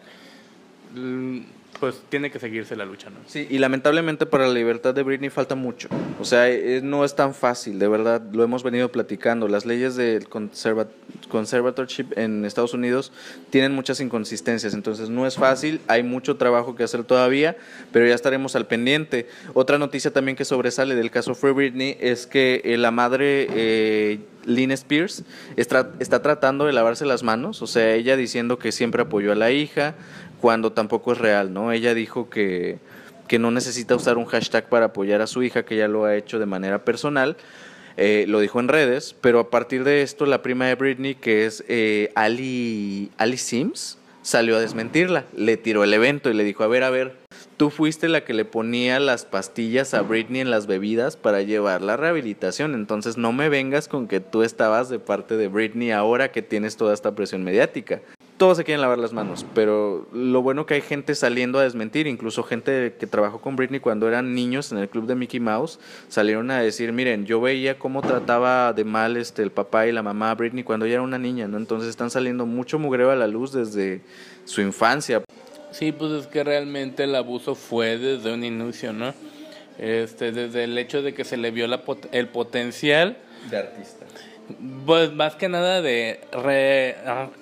pues 1.80 2.02
tiene 2.10 2.30
que 2.30 2.38
seguirse 2.38 2.76
la 2.76 2.84
lucha, 2.84 3.08
¿no? 3.08 3.16
Sí, 3.26 3.46
y 3.50 3.58
lamentablemente 3.58 4.26
para 4.26 4.46
la 4.46 4.52
libertad 4.52 4.94
de 4.94 5.02
Britney 5.02 5.30
falta 5.30 5.54
mucho. 5.54 5.88
O 6.20 6.24
sea, 6.24 6.48
eh, 6.48 6.80
no 6.82 7.04
es 7.04 7.16
tan 7.16 7.34
fácil, 7.34 7.78
de 7.78 7.88
verdad, 7.88 8.22
lo 8.32 8.44
hemos 8.44 8.62
venido 8.62 8.92
platicando. 8.92 9.48
Las 9.48 9.64
leyes 9.64 9.96
del 9.96 10.28
conservatorship 10.28 12.16
en 12.16 12.44
Estados 12.44 12.74
Unidos 12.74 13.12
tienen 13.48 13.74
muchas 13.74 14.00
inconsistencias, 14.00 14.74
entonces 14.74 15.08
no 15.08 15.26
es 15.26 15.36
fácil, 15.36 15.80
hay 15.88 16.02
mucho 16.02 16.36
trabajo 16.36 16.76
que 16.76 16.84
hacer 16.84 17.04
todavía, 17.04 17.56
pero 17.90 18.06
ya 18.06 18.14
estaremos 18.14 18.54
al 18.54 18.66
pendiente. 18.66 19.26
Otra 19.54 19.78
noticia 19.78 20.12
también 20.12 20.36
que 20.36 20.44
sobresale 20.44 20.94
del 20.94 21.10
caso 21.10 21.34
Free 21.34 21.52
Britney 21.52 21.96
es 22.00 22.26
que 22.26 22.60
eh, 22.64 22.76
la 22.76 22.90
madre... 22.90 23.48
Eh, 23.50 24.20
Lynn 24.44 24.70
Spears 24.72 25.24
está, 25.56 26.22
tratando 26.22 26.64
de 26.64 26.72
lavarse 26.72 27.04
las 27.04 27.22
manos, 27.22 27.62
o 27.62 27.66
sea, 27.66 27.94
ella 27.94 28.16
diciendo 28.16 28.58
que 28.58 28.72
siempre 28.72 29.02
apoyó 29.02 29.32
a 29.32 29.34
la 29.34 29.50
hija, 29.50 29.94
cuando 30.40 30.72
tampoco 30.72 31.12
es 31.12 31.18
real, 31.18 31.52
¿no? 31.52 31.72
Ella 31.72 31.94
dijo 31.94 32.30
que, 32.30 32.78
que 33.28 33.38
no 33.38 33.50
necesita 33.50 33.94
usar 33.94 34.18
un 34.18 34.24
hashtag 34.24 34.68
para 34.68 34.86
apoyar 34.86 35.20
a 35.20 35.26
su 35.26 35.42
hija, 35.42 35.64
que 35.64 35.76
ya 35.76 35.88
lo 35.88 36.04
ha 36.04 36.16
hecho 36.16 36.38
de 36.38 36.46
manera 36.46 36.84
personal. 36.84 37.36
Eh, 37.96 38.24
lo 38.28 38.40
dijo 38.40 38.60
en 38.60 38.68
redes, 38.68 39.14
pero 39.20 39.40
a 39.40 39.50
partir 39.50 39.84
de 39.84 40.02
esto 40.02 40.24
la 40.24 40.42
prima 40.42 40.66
de 40.66 40.74
Britney, 40.74 41.14
que 41.14 41.44
es 41.46 41.64
eh, 41.68 42.10
Ali, 42.14 43.10
Ali 43.18 43.36
Sims, 43.36 43.98
salió 44.22 44.56
a 44.56 44.60
desmentirla, 44.60 45.24
le 45.36 45.56
tiró 45.56 45.84
el 45.84 45.92
evento 45.92 46.30
y 46.30 46.34
le 46.34 46.44
dijo, 46.44 46.64
a 46.64 46.68
ver, 46.68 46.82
a 46.82 46.90
ver, 46.90 47.16
tú 47.56 47.70
fuiste 47.70 48.08
la 48.08 48.24
que 48.24 48.32
le 48.32 48.44
ponía 48.44 49.00
las 49.00 49.24
pastillas 49.24 49.92
a 49.92 50.02
Britney 50.02 50.40
en 50.40 50.50
las 50.50 50.66
bebidas 50.66 51.16
para 51.16 51.42
llevar 51.42 51.82
la 51.82 51.96
rehabilitación, 51.96 52.74
entonces 52.74 53.16
no 53.16 53.32
me 53.32 53.48
vengas 53.48 53.88
con 53.88 54.08
que 54.08 54.20
tú 54.20 54.42
estabas 54.42 54.88
de 54.88 54.98
parte 54.98 55.36
de 55.36 55.48
Britney 55.48 55.90
ahora 55.90 56.32
que 56.32 56.42
tienes 56.42 56.76
toda 56.76 56.94
esta 56.94 57.14
presión 57.14 57.44
mediática 57.44 58.00
todos 58.40 58.56
se 58.56 58.64
quieren 58.64 58.80
lavar 58.80 58.96
las 58.96 59.12
manos, 59.12 59.44
pero 59.54 60.08
lo 60.14 60.40
bueno 60.40 60.64
que 60.64 60.72
hay 60.72 60.80
gente 60.80 61.14
saliendo 61.14 61.58
a 61.58 61.62
desmentir, 61.62 62.06
incluso 62.06 62.42
gente 62.42 62.94
que 62.98 63.06
trabajó 63.06 63.42
con 63.42 63.54
Britney 63.54 63.80
cuando 63.80 64.08
eran 64.08 64.34
niños 64.34 64.72
en 64.72 64.78
el 64.78 64.88
club 64.88 65.04
de 65.04 65.14
Mickey 65.14 65.40
Mouse, 65.40 65.78
salieron 66.08 66.50
a 66.50 66.58
decir, 66.62 66.90
miren, 66.94 67.26
yo 67.26 67.42
veía 67.42 67.78
cómo 67.78 68.00
trataba 68.00 68.72
de 68.72 68.84
mal 68.84 69.18
este 69.18 69.42
el 69.42 69.50
papá 69.50 69.86
y 69.88 69.92
la 69.92 70.02
mamá 70.02 70.30
a 70.30 70.36
Britney 70.36 70.64
cuando 70.64 70.86
ella 70.86 70.94
era 70.94 71.02
una 71.02 71.18
niña, 71.18 71.48
¿no? 71.48 71.58
Entonces 71.58 71.90
están 71.90 72.10
saliendo 72.10 72.46
mucho 72.46 72.78
mugreo 72.78 73.10
a 73.10 73.14
la 73.14 73.26
luz 73.26 73.52
desde 73.52 74.00
su 74.46 74.62
infancia. 74.62 75.22
Sí, 75.70 75.92
pues 75.92 76.10
es 76.12 76.26
que 76.26 76.42
realmente 76.42 77.04
el 77.04 77.16
abuso 77.16 77.54
fue 77.54 77.98
desde 77.98 78.32
un 78.32 78.42
inicio, 78.42 78.94
¿no? 78.94 79.12
Este, 79.76 80.32
desde 80.32 80.64
el 80.64 80.78
hecho 80.78 81.02
de 81.02 81.12
que 81.12 81.26
se 81.26 81.36
le 81.36 81.50
vio 81.50 81.66
la 81.66 81.82
el 82.12 82.28
potencial 82.28 83.18
de 83.50 83.58
artista 83.58 84.06
pues 84.86 85.12
más 85.12 85.34
que 85.36 85.48
nada 85.48 85.82
de 85.82 86.20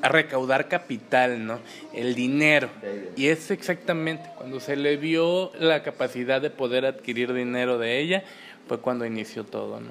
recaudar 0.03 0.69
capital, 0.69 1.47
¿no? 1.47 1.59
El 1.93 2.15
dinero. 2.15 2.69
Y 3.17 3.29
es 3.29 3.51
exactamente 3.51 4.29
cuando 4.37 4.61
se 4.61 4.77
le 4.77 4.97
vio 4.97 5.53
la 5.59 5.83
capacidad 5.83 6.41
de 6.41 6.51
poder 6.51 6.87
adquirir 6.87 7.33
dinero 7.33 7.79
de 7.79 7.99
ella, 7.99 8.25
fue 8.67 8.81
cuando 8.81 9.07
inició 9.07 9.45
todo, 9.45 9.81
¿no? 9.81 9.91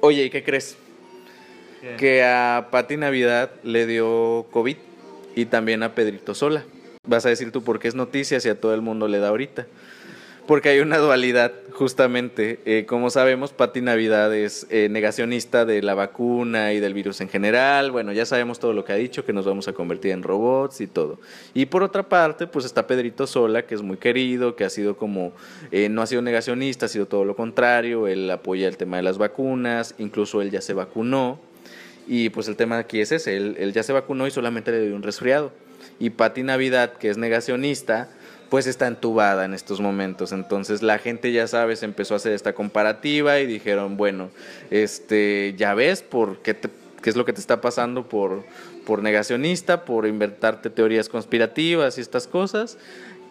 Oye, 0.00 0.24
¿y 0.24 0.30
qué 0.30 0.44
crees? 0.44 0.76
Que 1.98 2.24
a 2.24 2.68
Pati 2.70 2.96
Navidad 2.96 3.50
le 3.62 3.86
dio 3.86 4.46
COVID 4.50 4.76
y 5.34 5.46
también 5.46 5.82
a 5.82 5.94
Pedrito 5.94 6.34
Sola. 6.34 6.64
Vas 7.06 7.26
a 7.26 7.28
decir 7.28 7.52
tú 7.52 7.62
por 7.62 7.78
qué 7.78 7.88
es 7.88 7.94
noticia 7.94 8.40
si 8.40 8.48
a 8.48 8.60
todo 8.60 8.74
el 8.74 8.82
mundo 8.82 9.06
le 9.06 9.18
da 9.18 9.28
ahorita 9.28 9.66
porque 10.46 10.68
hay 10.68 10.80
una 10.80 10.98
dualidad, 10.98 11.52
justamente. 11.72 12.60
Eh, 12.64 12.86
como 12.86 13.10
sabemos, 13.10 13.52
Pati 13.52 13.80
Navidad 13.80 14.34
es 14.34 14.66
eh, 14.70 14.88
negacionista 14.88 15.64
de 15.64 15.82
la 15.82 15.94
vacuna 15.94 16.72
y 16.72 16.80
del 16.80 16.94
virus 16.94 17.20
en 17.20 17.28
general. 17.28 17.90
Bueno, 17.90 18.12
ya 18.12 18.24
sabemos 18.24 18.58
todo 18.58 18.72
lo 18.72 18.84
que 18.84 18.92
ha 18.92 18.96
dicho, 18.96 19.24
que 19.24 19.32
nos 19.32 19.44
vamos 19.44 19.68
a 19.68 19.72
convertir 19.72 20.12
en 20.12 20.22
robots 20.22 20.80
y 20.80 20.86
todo. 20.86 21.18
Y 21.52 21.66
por 21.66 21.82
otra 21.82 22.08
parte, 22.08 22.46
pues 22.46 22.64
está 22.64 22.86
Pedrito 22.86 23.26
Sola, 23.26 23.66
que 23.66 23.74
es 23.74 23.82
muy 23.82 23.96
querido, 23.96 24.56
que 24.56 24.64
ha 24.64 24.70
sido 24.70 24.96
como, 24.96 25.32
eh, 25.72 25.88
no 25.88 26.02
ha 26.02 26.06
sido 26.06 26.22
negacionista, 26.22 26.86
ha 26.86 26.88
sido 26.88 27.06
todo 27.06 27.24
lo 27.24 27.34
contrario. 27.36 28.06
Él 28.06 28.30
apoya 28.30 28.68
el 28.68 28.76
tema 28.76 28.96
de 28.96 29.02
las 29.02 29.18
vacunas, 29.18 29.94
incluso 29.98 30.42
él 30.42 30.50
ya 30.50 30.60
se 30.60 30.74
vacunó. 30.74 31.40
Y 32.06 32.28
pues 32.30 32.46
el 32.46 32.56
tema 32.56 32.78
aquí 32.78 33.00
es 33.00 33.10
ese, 33.10 33.36
él, 33.36 33.56
él 33.58 33.72
ya 33.72 33.82
se 33.82 33.92
vacunó 33.92 34.28
y 34.28 34.30
solamente 34.30 34.70
le 34.70 34.80
dio 34.86 34.94
un 34.94 35.02
resfriado. 35.02 35.52
Y 35.98 36.10
Pati 36.10 36.42
Navidad, 36.42 36.92
que 36.94 37.10
es 37.10 37.16
negacionista, 37.16 38.08
pues 38.48 38.66
está 38.66 38.86
entubada 38.86 39.44
en 39.44 39.54
estos 39.54 39.80
momentos. 39.80 40.32
Entonces 40.32 40.82
la 40.82 40.98
gente 40.98 41.32
ya 41.32 41.46
sabes 41.46 41.82
empezó 41.82 42.14
a 42.14 42.18
hacer 42.18 42.32
esta 42.32 42.54
comparativa 42.54 43.38
y 43.40 43.46
dijeron, 43.46 43.96
bueno, 43.96 44.30
este, 44.70 45.54
ya 45.56 45.74
ves 45.74 46.02
por 46.02 46.38
qué, 46.38 46.56
qué 46.56 47.10
es 47.10 47.16
lo 47.16 47.24
que 47.24 47.32
te 47.32 47.40
está 47.40 47.60
pasando 47.60 48.08
por, 48.08 48.44
por 48.84 49.02
negacionista, 49.02 49.84
por 49.84 50.06
inventarte 50.06 50.70
teorías 50.70 51.08
conspirativas 51.08 51.98
y 51.98 52.00
estas 52.00 52.26
cosas. 52.26 52.78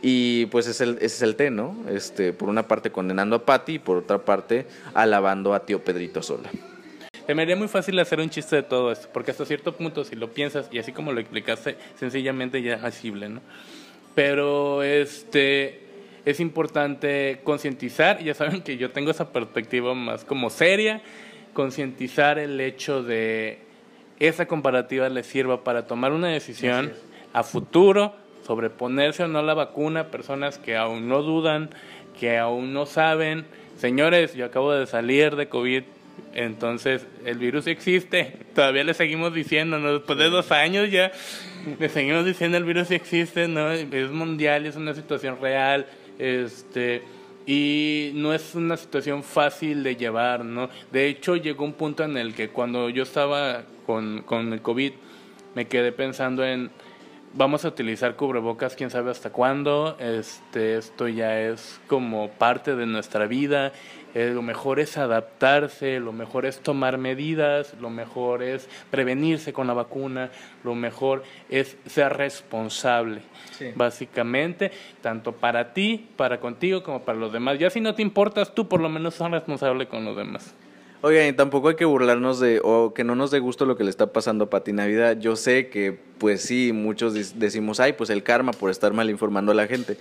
Y 0.02 0.46
pues 0.48 0.68
es 0.68 0.82
el, 0.82 0.98
ese 0.98 1.06
es 1.06 1.22
el 1.22 1.36
té, 1.36 1.50
¿no? 1.50 1.76
Este, 1.90 2.34
por 2.34 2.50
una 2.50 2.68
parte 2.68 2.92
condenando 2.92 3.38
a 3.38 3.46
Patti 3.46 3.76
y 3.76 3.80
por 3.80 3.98
otra 3.98 4.20
parte 4.20 4.68
alabando 4.94 5.54
a 5.54 5.66
tío 5.66 5.84
Pedrito 5.84 6.22
Sola. 6.22 6.50
Se 7.26 7.34
me 7.34 7.42
haría 7.42 7.56
muy 7.56 7.68
fácil 7.68 7.98
hacer 7.98 8.20
un 8.20 8.30
chiste 8.30 8.58
de 8.58 8.64
todo 8.64 8.92
esto, 8.92 9.08
porque 9.12 9.32
hasta 9.32 9.46
cierto 9.46 9.76
punto, 9.76 10.04
si 10.04 10.16
lo 10.16 10.30
piensas 10.30 10.68
y 10.72 10.78
así 10.78 10.92
como 10.92 11.12
lo 11.12 11.20
explicaste, 11.20 11.76
sencillamente 12.00 12.62
ya 12.62 12.76
es 12.76 12.84
asible, 12.84 13.30
¿no? 13.30 13.42
Pero 14.16 14.82
este 14.82 15.82
es 16.26 16.40
importante 16.40 17.42
concientizar, 17.44 18.24
ya 18.24 18.34
saben 18.34 18.64
que 18.64 18.78
yo 18.78 18.92
tengo 18.92 19.12
esa 19.12 19.32
perspectiva 19.32 19.94
más 19.94 20.26
como 20.26 20.50
seria, 20.50 21.02
concientizar 21.54 22.40
el 22.40 22.60
hecho 22.60 23.04
de 23.04 23.60
esa 24.20 24.48
comparativa 24.48 25.10
le 25.10 25.24
sirva 25.24 25.64
para 25.64 25.86
tomar 25.88 26.14
una 26.14 26.30
decisión 26.30 26.94
a 27.34 27.44
futuro 27.44 28.14
sobre 28.46 28.70
ponerse 28.70 29.24
o 29.24 29.28
no 29.28 29.42
la 29.42 29.54
vacuna, 29.54 30.08
personas 30.12 30.58
que 30.58 30.78
aún 30.78 31.08
no 31.08 31.22
dudan, 31.22 31.70
que 32.20 32.38
aún 32.38 32.74
no 32.74 32.86
saben. 32.86 33.46
Señores, 33.78 34.36
yo 34.36 34.46
acabo 34.46 34.72
de 34.72 34.88
salir 34.88 35.36
de 35.36 35.50
COVID, 35.50 35.84
entonces 36.34 37.08
el 37.26 37.38
virus 37.38 37.68
existe, 37.68 38.34
todavía 38.54 38.84
le 38.84 38.94
seguimos 38.94 39.34
diciendo, 39.34 39.80
después 39.80 40.20
de 40.20 40.30
dos 40.30 40.52
años 40.52 40.92
ya 40.92 41.12
le 41.80 41.90
seguimos 41.90 42.26
diciendo 42.26 42.58
el 42.58 42.66
virus 42.66 42.92
existe, 42.92 43.48
¿no? 43.48 43.72
es 43.72 44.12
mundial, 44.12 44.66
es 44.66 44.76
una 44.76 44.94
situación 44.94 45.38
real, 45.42 45.86
este, 46.20 47.04
y 47.46 48.12
no 48.16 48.34
es 48.34 48.56
una 48.56 48.78
situación 48.78 49.24
fácil 49.24 49.84
de 49.84 49.96
llevar, 49.96 50.44
¿no? 50.44 50.70
De 50.92 51.08
hecho 51.08 51.36
llegó 51.36 51.64
un 51.64 51.74
punto 51.74 52.04
en 52.04 52.18
el 52.18 52.34
que 52.34 52.50
cuando 52.50 52.90
yo 52.90 53.04
estaba 53.04 53.64
con, 53.86 54.24
con 54.24 54.52
el 54.52 54.62
COVID 54.62 54.94
me 55.54 55.68
quedé 55.68 55.92
pensando 55.92 56.44
en 56.44 56.72
vamos 57.36 57.66
a 57.66 57.68
utilizar 57.68 58.16
cubrebocas 58.16 58.76
quién 58.76 58.90
sabe 58.90 59.12
hasta 59.12 59.30
cuándo. 59.30 59.98
Este, 60.00 60.78
esto 60.78 61.08
ya 61.08 61.40
es 61.40 61.80
como 61.88 62.30
parte 62.30 62.76
de 62.76 62.86
nuestra 62.86 63.28
vida. 63.28 63.74
Eh, 64.16 64.32
lo 64.34 64.42
mejor 64.42 64.80
es 64.80 64.98
adaptarse, 64.98 66.00
lo 66.00 66.14
mejor 66.14 66.46
es 66.46 66.62
tomar 66.62 66.98
medidas, 66.98 67.76
lo 67.82 67.90
mejor 67.90 68.44
es 68.44 68.70
prevenirse 68.90 69.52
con 69.52 69.68
la 69.68 69.74
vacuna, 69.74 70.32
lo 70.64 70.74
mejor 70.74 71.24
es 71.50 71.78
ser 71.86 72.14
responsable, 72.14 73.22
básicamente, 73.76 74.72
tanto 75.02 75.34
para 75.34 75.74
ti, 75.74 76.08
para 76.16 76.40
contigo, 76.40 76.82
como 76.82 77.02
para 77.02 77.20
los 77.20 77.34
demás. 77.34 77.60
Ya 77.60 77.70
si 77.70 77.82
no 77.82 77.94
te 77.94 78.04
importas, 78.04 78.56
tú 78.56 78.70
por 78.70 78.80
lo 78.80 78.88
menos 78.88 79.16
seas 79.16 79.32
responsable 79.32 79.88
con 79.88 80.06
los 80.06 80.16
demás. 80.16 80.56
Oigan, 81.08 81.28
y 81.28 81.34
tampoco 81.34 81.70
hay 81.70 81.76
que 81.76 81.86
burlarnos 81.86 82.40
de, 82.40 82.60
o 82.64 82.96
que 82.96 83.04
no 83.04 83.14
nos 83.14 83.30
dé 83.30 83.38
gusto 83.38 83.68
lo 83.68 83.78
que 83.78 83.84
le 83.84 83.92
está 83.92 84.12
pasando 84.12 84.46
a 84.46 84.50
Pati 84.50 84.74
Navidad. 84.74 85.16
Yo 85.20 85.36
sé 85.36 85.70
que, 85.70 86.00
pues 86.18 86.42
sí, 86.42 86.72
muchos 86.74 87.14
decimos, 87.38 87.80
ay, 87.80 87.94
pues 87.94 88.10
el 88.10 88.24
karma 88.24 88.54
por 88.54 88.72
estar 88.72 88.92
mal 88.92 89.12
informando 89.12 89.52
a 89.52 89.56
la 89.56 89.68
gente. 89.68 89.98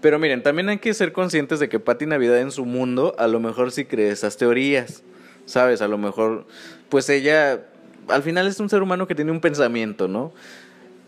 Pero 0.00 0.18
miren, 0.18 0.42
también 0.42 0.70
hay 0.70 0.78
que 0.78 0.94
ser 0.94 1.12
conscientes 1.12 1.60
de 1.60 1.68
que 1.68 1.78
Pati 1.78 2.06
Navidad 2.06 2.38
en 2.40 2.52
su 2.52 2.64
mundo 2.64 3.14
a 3.18 3.26
lo 3.26 3.38
mejor 3.38 3.70
sí 3.70 3.84
cree 3.84 4.08
esas 4.08 4.38
teorías, 4.38 5.02
¿sabes? 5.44 5.82
A 5.82 5.88
lo 5.88 5.98
mejor, 5.98 6.46
pues 6.88 7.10
ella, 7.10 7.66
al 8.08 8.22
final 8.22 8.46
es 8.46 8.58
un 8.58 8.70
ser 8.70 8.80
humano 8.80 9.06
que 9.06 9.14
tiene 9.14 9.32
un 9.32 9.42
pensamiento, 9.42 10.08
¿no? 10.08 10.32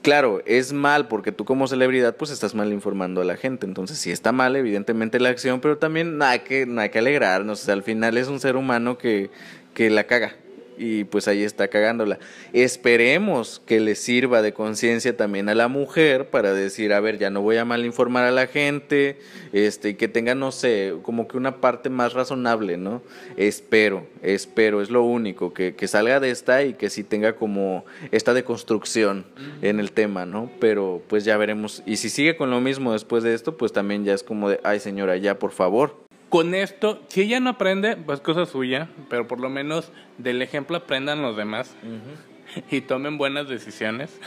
Claro, 0.02 0.42
es 0.46 0.72
mal 0.72 1.08
porque 1.08 1.32
tú 1.32 1.44
como 1.44 1.66
celebridad 1.66 2.16
pues 2.16 2.30
estás 2.30 2.54
mal 2.54 2.72
informando 2.72 3.20
a 3.20 3.24
la 3.24 3.36
gente, 3.36 3.66
entonces 3.66 3.98
sí 3.98 4.12
está 4.12 4.30
mal 4.30 4.54
evidentemente 4.54 5.18
la 5.18 5.28
acción, 5.30 5.60
pero 5.60 5.76
también 5.76 6.22
hay 6.22 6.40
que, 6.40 6.66
hay 6.78 6.88
que 6.90 7.00
alegrarnos, 7.00 7.68
o 7.68 7.72
al 7.72 7.82
final 7.82 8.16
es 8.16 8.28
un 8.28 8.38
ser 8.38 8.56
humano 8.56 8.96
que, 8.96 9.30
que 9.74 9.90
la 9.90 10.04
caga, 10.04 10.36
y 10.78 11.04
pues 11.04 11.28
ahí 11.28 11.42
está 11.42 11.68
cagándola. 11.68 12.18
Esperemos 12.52 13.60
que 13.66 13.80
le 13.80 13.94
sirva 13.94 14.42
de 14.42 14.52
conciencia 14.52 15.16
también 15.16 15.48
a 15.48 15.54
la 15.54 15.68
mujer 15.68 16.30
para 16.30 16.52
decir, 16.52 16.92
a 16.92 17.00
ver, 17.00 17.18
ya 17.18 17.30
no 17.30 17.42
voy 17.42 17.56
a 17.56 17.64
mal 17.64 17.84
informar 17.84 18.24
a 18.24 18.30
la 18.30 18.46
gente, 18.46 19.18
este, 19.52 19.96
que 19.96 20.08
tenga, 20.08 20.34
no 20.34 20.52
sé, 20.52 20.94
como 21.02 21.28
que 21.28 21.36
una 21.36 21.60
parte 21.60 21.90
más 21.90 22.12
razonable, 22.12 22.76
¿no? 22.76 23.02
Espero, 23.36 24.06
espero, 24.22 24.82
es 24.82 24.90
lo 24.90 25.02
único, 25.02 25.52
que, 25.52 25.74
que 25.74 25.88
salga 25.88 26.20
de 26.20 26.30
esta 26.30 26.62
y 26.62 26.74
que 26.74 26.90
sí 26.90 27.04
tenga 27.04 27.34
como 27.34 27.84
esta 28.12 28.34
deconstrucción 28.34 29.24
en 29.62 29.80
el 29.80 29.92
tema, 29.92 30.26
¿no? 30.26 30.50
Pero 30.60 31.02
pues 31.08 31.24
ya 31.24 31.36
veremos. 31.36 31.82
Y 31.86 31.96
si 31.96 32.08
sigue 32.10 32.36
con 32.36 32.50
lo 32.50 32.60
mismo 32.60 32.92
después 32.92 33.22
de 33.22 33.34
esto, 33.34 33.56
pues 33.56 33.72
también 33.72 34.04
ya 34.04 34.14
es 34.14 34.22
como 34.22 34.50
de, 34.50 34.60
ay 34.64 34.80
señora, 34.80 35.16
ya 35.16 35.38
por 35.38 35.52
favor 35.52 36.07
con 36.28 36.54
esto, 36.54 37.02
si 37.08 37.22
ella 37.22 37.40
no 37.40 37.50
aprende, 37.50 37.96
pues 37.96 38.20
cosa 38.20 38.46
suya, 38.46 38.88
pero 39.08 39.26
por 39.26 39.40
lo 39.40 39.48
menos 39.48 39.92
del 40.18 40.42
ejemplo 40.42 40.76
aprendan 40.76 41.22
los 41.22 41.36
demás 41.36 41.74
y 42.70 42.82
tomen 42.82 43.18
buenas 43.18 43.48
decisiones 43.48 44.18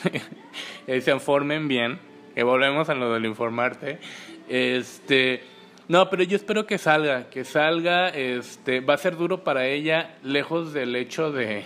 y 0.88 1.02
se 1.02 1.12
informen 1.12 1.68
bien. 1.68 2.00
Que 2.34 2.44
volvemos 2.44 2.88
a 2.88 2.96
lo 2.96 3.14
del 3.14 3.26
informarte. 3.26 4.00
Este, 4.48 5.44
no, 5.90 6.10
pero 6.10 6.24
yo 6.24 6.38
espero 6.38 6.66
que 6.66 6.78
salga, 6.78 7.30
que 7.30 7.44
salga, 7.44 8.08
este, 8.08 8.80
va 8.80 8.94
a 8.94 8.98
ser 8.98 9.18
duro 9.18 9.44
para 9.44 9.66
ella, 9.68 10.16
lejos 10.24 10.72
del 10.72 10.96
hecho 10.96 11.34
de, 11.34 11.66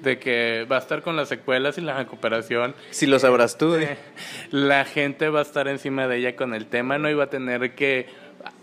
de 0.00 0.18
que 0.20 0.64
va 0.70 0.76
a 0.76 0.78
estar 0.78 1.02
con 1.02 1.16
las 1.16 1.28
secuelas 1.28 1.78
y 1.78 1.80
la 1.80 1.96
recuperación. 1.96 2.76
Si 2.90 3.06
lo 3.06 3.18
sabrás 3.18 3.58
tú. 3.58 3.74
¿eh? 3.74 3.98
La 4.52 4.84
gente 4.84 5.28
va 5.28 5.40
a 5.40 5.42
estar 5.42 5.66
encima 5.66 6.06
de 6.06 6.18
ella 6.18 6.36
con 6.36 6.54
el 6.54 6.66
tema, 6.66 6.98
no 6.98 7.10
iba 7.10 7.24
a 7.24 7.30
tener 7.30 7.74
que 7.74 8.06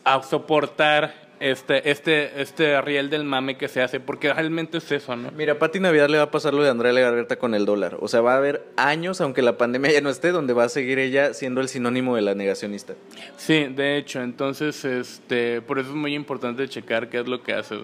a 0.06 0.24
soportar 0.24 1.26
este, 1.40 1.92
este, 1.92 2.42
este 2.42 2.82
riel 2.82 3.10
del 3.10 3.26
mame 3.26 3.58
que 3.58 3.68
se 3.68 3.82
hace, 3.82 4.00
porque 4.00 4.34
realmente 4.34 4.78
es 4.78 4.92
eso, 4.92 5.16
¿no? 5.16 5.32
Mira, 5.32 5.60
Pati 5.60 5.80
Navidad 5.80 6.08
le 6.10 6.18
va 6.18 6.26
a 6.26 6.32
pasar 6.32 6.54
lo 6.54 6.64
de 6.64 6.70
Andrea 6.70 6.94
Legarreta 6.94 7.36
con 7.36 7.54
el 7.54 7.66
dólar. 7.66 7.98
O 8.00 8.08
sea, 8.08 8.22
va 8.22 8.36
a 8.36 8.38
haber 8.38 8.66
años, 8.78 9.20
aunque 9.20 9.42
la 9.42 9.58
pandemia 9.58 9.92
ya 9.92 10.02
no 10.02 10.10
esté, 10.10 10.32
donde 10.32 10.54
va 10.54 10.64
a 10.64 10.70
seguir 10.70 10.98
ella 10.98 11.34
siendo 11.34 11.60
el 11.60 11.68
sinónimo 11.68 12.16
de 12.16 12.22
la 12.22 12.36
negacionista. 12.36 12.94
Sí, 13.36 13.66
de 13.66 13.98
hecho, 13.98 14.22
entonces, 14.22 14.86
este, 14.86 15.62
por 15.62 15.80
eso 15.80 15.90
es 15.90 15.96
muy 15.96 16.16
importante 16.16 16.68
checar 16.70 17.10
qué 17.10 17.20
es 17.20 17.28
lo 17.28 17.44
que 17.44 17.54
haces. 17.54 17.80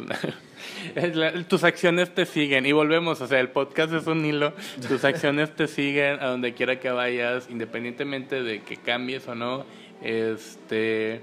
tus 1.50 1.64
acciones 1.64 2.14
te 2.14 2.26
siguen 2.26 2.66
y 2.66 2.72
volvemos, 2.72 3.20
o 3.20 3.28
sea, 3.28 3.40
el 3.40 3.50
podcast 3.50 3.94
es 3.94 4.08
un 4.08 4.24
hilo, 4.24 4.54
tus 4.88 5.04
acciones 5.04 5.54
te 5.56 5.68
siguen 5.68 6.20
a 6.22 6.28
donde 6.28 6.54
quiera 6.54 6.80
que 6.80 6.90
vayas, 6.90 7.50
independientemente 7.50 8.44
de 8.44 8.62
que 8.62 8.78
cambies 8.78 9.28
o 9.28 9.36
no, 9.36 9.66
este 10.02 11.22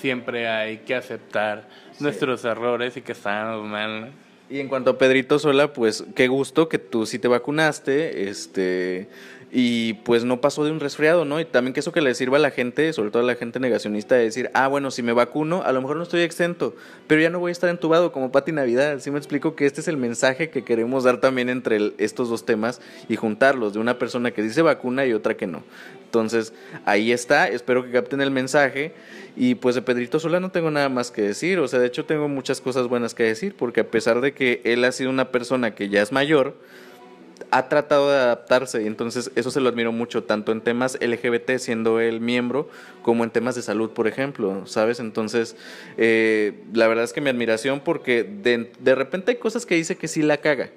siempre 0.00 0.48
hay 0.48 0.78
que 0.78 0.94
aceptar 0.94 1.68
nuestros 1.98 2.44
errores 2.44 2.96
y 2.96 3.02
que 3.02 3.12
estamos 3.12 3.68
mal. 3.68 4.12
Y 4.48 4.58
en 4.58 4.68
cuanto 4.68 4.90
a 4.90 4.98
Pedrito 4.98 5.38
Sola, 5.38 5.72
pues 5.72 6.04
qué 6.16 6.26
gusto 6.26 6.68
que 6.68 6.78
tú 6.78 7.06
sí 7.06 7.20
te 7.20 7.28
vacunaste, 7.28 8.28
este, 8.28 9.08
y 9.52 9.94
pues 9.94 10.24
no 10.24 10.40
pasó 10.40 10.64
de 10.64 10.70
un 10.70 10.80
resfriado, 10.80 11.24
¿no? 11.24 11.38
Y 11.38 11.44
también 11.44 11.72
que 11.72 11.80
eso 11.80 11.92
que 11.92 12.00
le 12.00 12.14
sirva 12.14 12.36
a 12.36 12.40
la 12.40 12.50
gente, 12.50 12.92
sobre 12.92 13.10
todo 13.10 13.22
a 13.22 13.26
la 13.26 13.34
gente 13.34 13.60
negacionista, 13.60 14.14
de 14.16 14.24
decir, 14.24 14.50
ah, 14.54 14.68
bueno, 14.68 14.90
si 14.90 15.02
me 15.02 15.12
vacuno, 15.12 15.62
a 15.62 15.72
lo 15.72 15.80
mejor 15.80 15.96
no 15.96 16.02
estoy 16.02 16.22
exento, 16.22 16.74
pero 17.06 17.20
ya 17.20 17.30
no 17.30 17.38
voy 17.38 17.50
a 17.50 17.52
estar 17.52 17.70
entubado 17.70 18.10
como 18.10 18.32
Pati 18.32 18.52
Navidad. 18.52 18.98
Sí 19.00 19.10
me 19.10 19.18
explico 19.18 19.54
que 19.54 19.66
este 19.66 19.80
es 19.80 19.88
el 19.88 19.96
mensaje 19.96 20.50
que 20.50 20.64
queremos 20.64 21.04
dar 21.04 21.18
también 21.18 21.48
entre 21.48 21.92
estos 21.98 22.28
dos 22.28 22.44
temas 22.44 22.80
y 23.08 23.16
juntarlos, 23.16 23.72
de 23.72 23.80
una 23.80 23.98
persona 23.98 24.30
que 24.32 24.42
dice 24.42 24.62
vacuna 24.62 25.06
y 25.06 25.12
otra 25.12 25.36
que 25.36 25.46
no. 25.46 25.62
Entonces, 26.10 26.52
ahí 26.84 27.12
está, 27.12 27.46
espero 27.46 27.84
que 27.84 27.92
capten 27.92 28.20
el 28.20 28.32
mensaje. 28.32 28.92
Y 29.36 29.54
pues 29.54 29.76
de 29.76 29.82
Pedrito 29.82 30.18
Sola 30.18 30.40
no 30.40 30.50
tengo 30.50 30.72
nada 30.72 30.88
más 30.88 31.12
que 31.12 31.22
decir, 31.22 31.60
o 31.60 31.68
sea, 31.68 31.78
de 31.78 31.86
hecho 31.86 32.04
tengo 32.04 32.26
muchas 32.26 32.60
cosas 32.60 32.88
buenas 32.88 33.14
que 33.14 33.22
decir, 33.22 33.54
porque 33.56 33.82
a 33.82 33.88
pesar 33.88 34.20
de 34.20 34.34
que 34.34 34.60
él 34.64 34.84
ha 34.84 34.90
sido 34.90 35.08
una 35.08 35.30
persona 35.30 35.72
que 35.72 35.88
ya 35.88 36.02
es 36.02 36.10
mayor, 36.10 36.56
ha 37.52 37.68
tratado 37.68 38.10
de 38.10 38.16
adaptarse 38.16 38.82
y 38.82 38.86
entonces 38.88 39.30
eso 39.36 39.52
se 39.52 39.60
lo 39.60 39.68
admiro 39.68 39.92
mucho, 39.92 40.24
tanto 40.24 40.50
en 40.50 40.60
temas 40.60 40.98
LGBT 41.00 41.58
siendo 41.58 42.00
él 42.00 42.20
miembro, 42.20 42.68
como 43.02 43.22
en 43.22 43.30
temas 43.30 43.54
de 43.54 43.62
salud, 43.62 43.90
por 43.90 44.08
ejemplo, 44.08 44.66
¿sabes? 44.66 44.98
Entonces, 44.98 45.56
eh, 45.96 46.54
la 46.72 46.88
verdad 46.88 47.04
es 47.04 47.12
que 47.12 47.20
mi 47.20 47.30
admiración 47.30 47.80
porque 47.80 48.24
de, 48.24 48.72
de, 48.80 48.94
repente 48.96 49.30
hay 49.30 49.38
cosas 49.38 49.64
que 49.64 49.76
dice 49.76 49.96
que 49.96 50.08
sí 50.08 50.22
la 50.22 50.38
caga, 50.38 50.70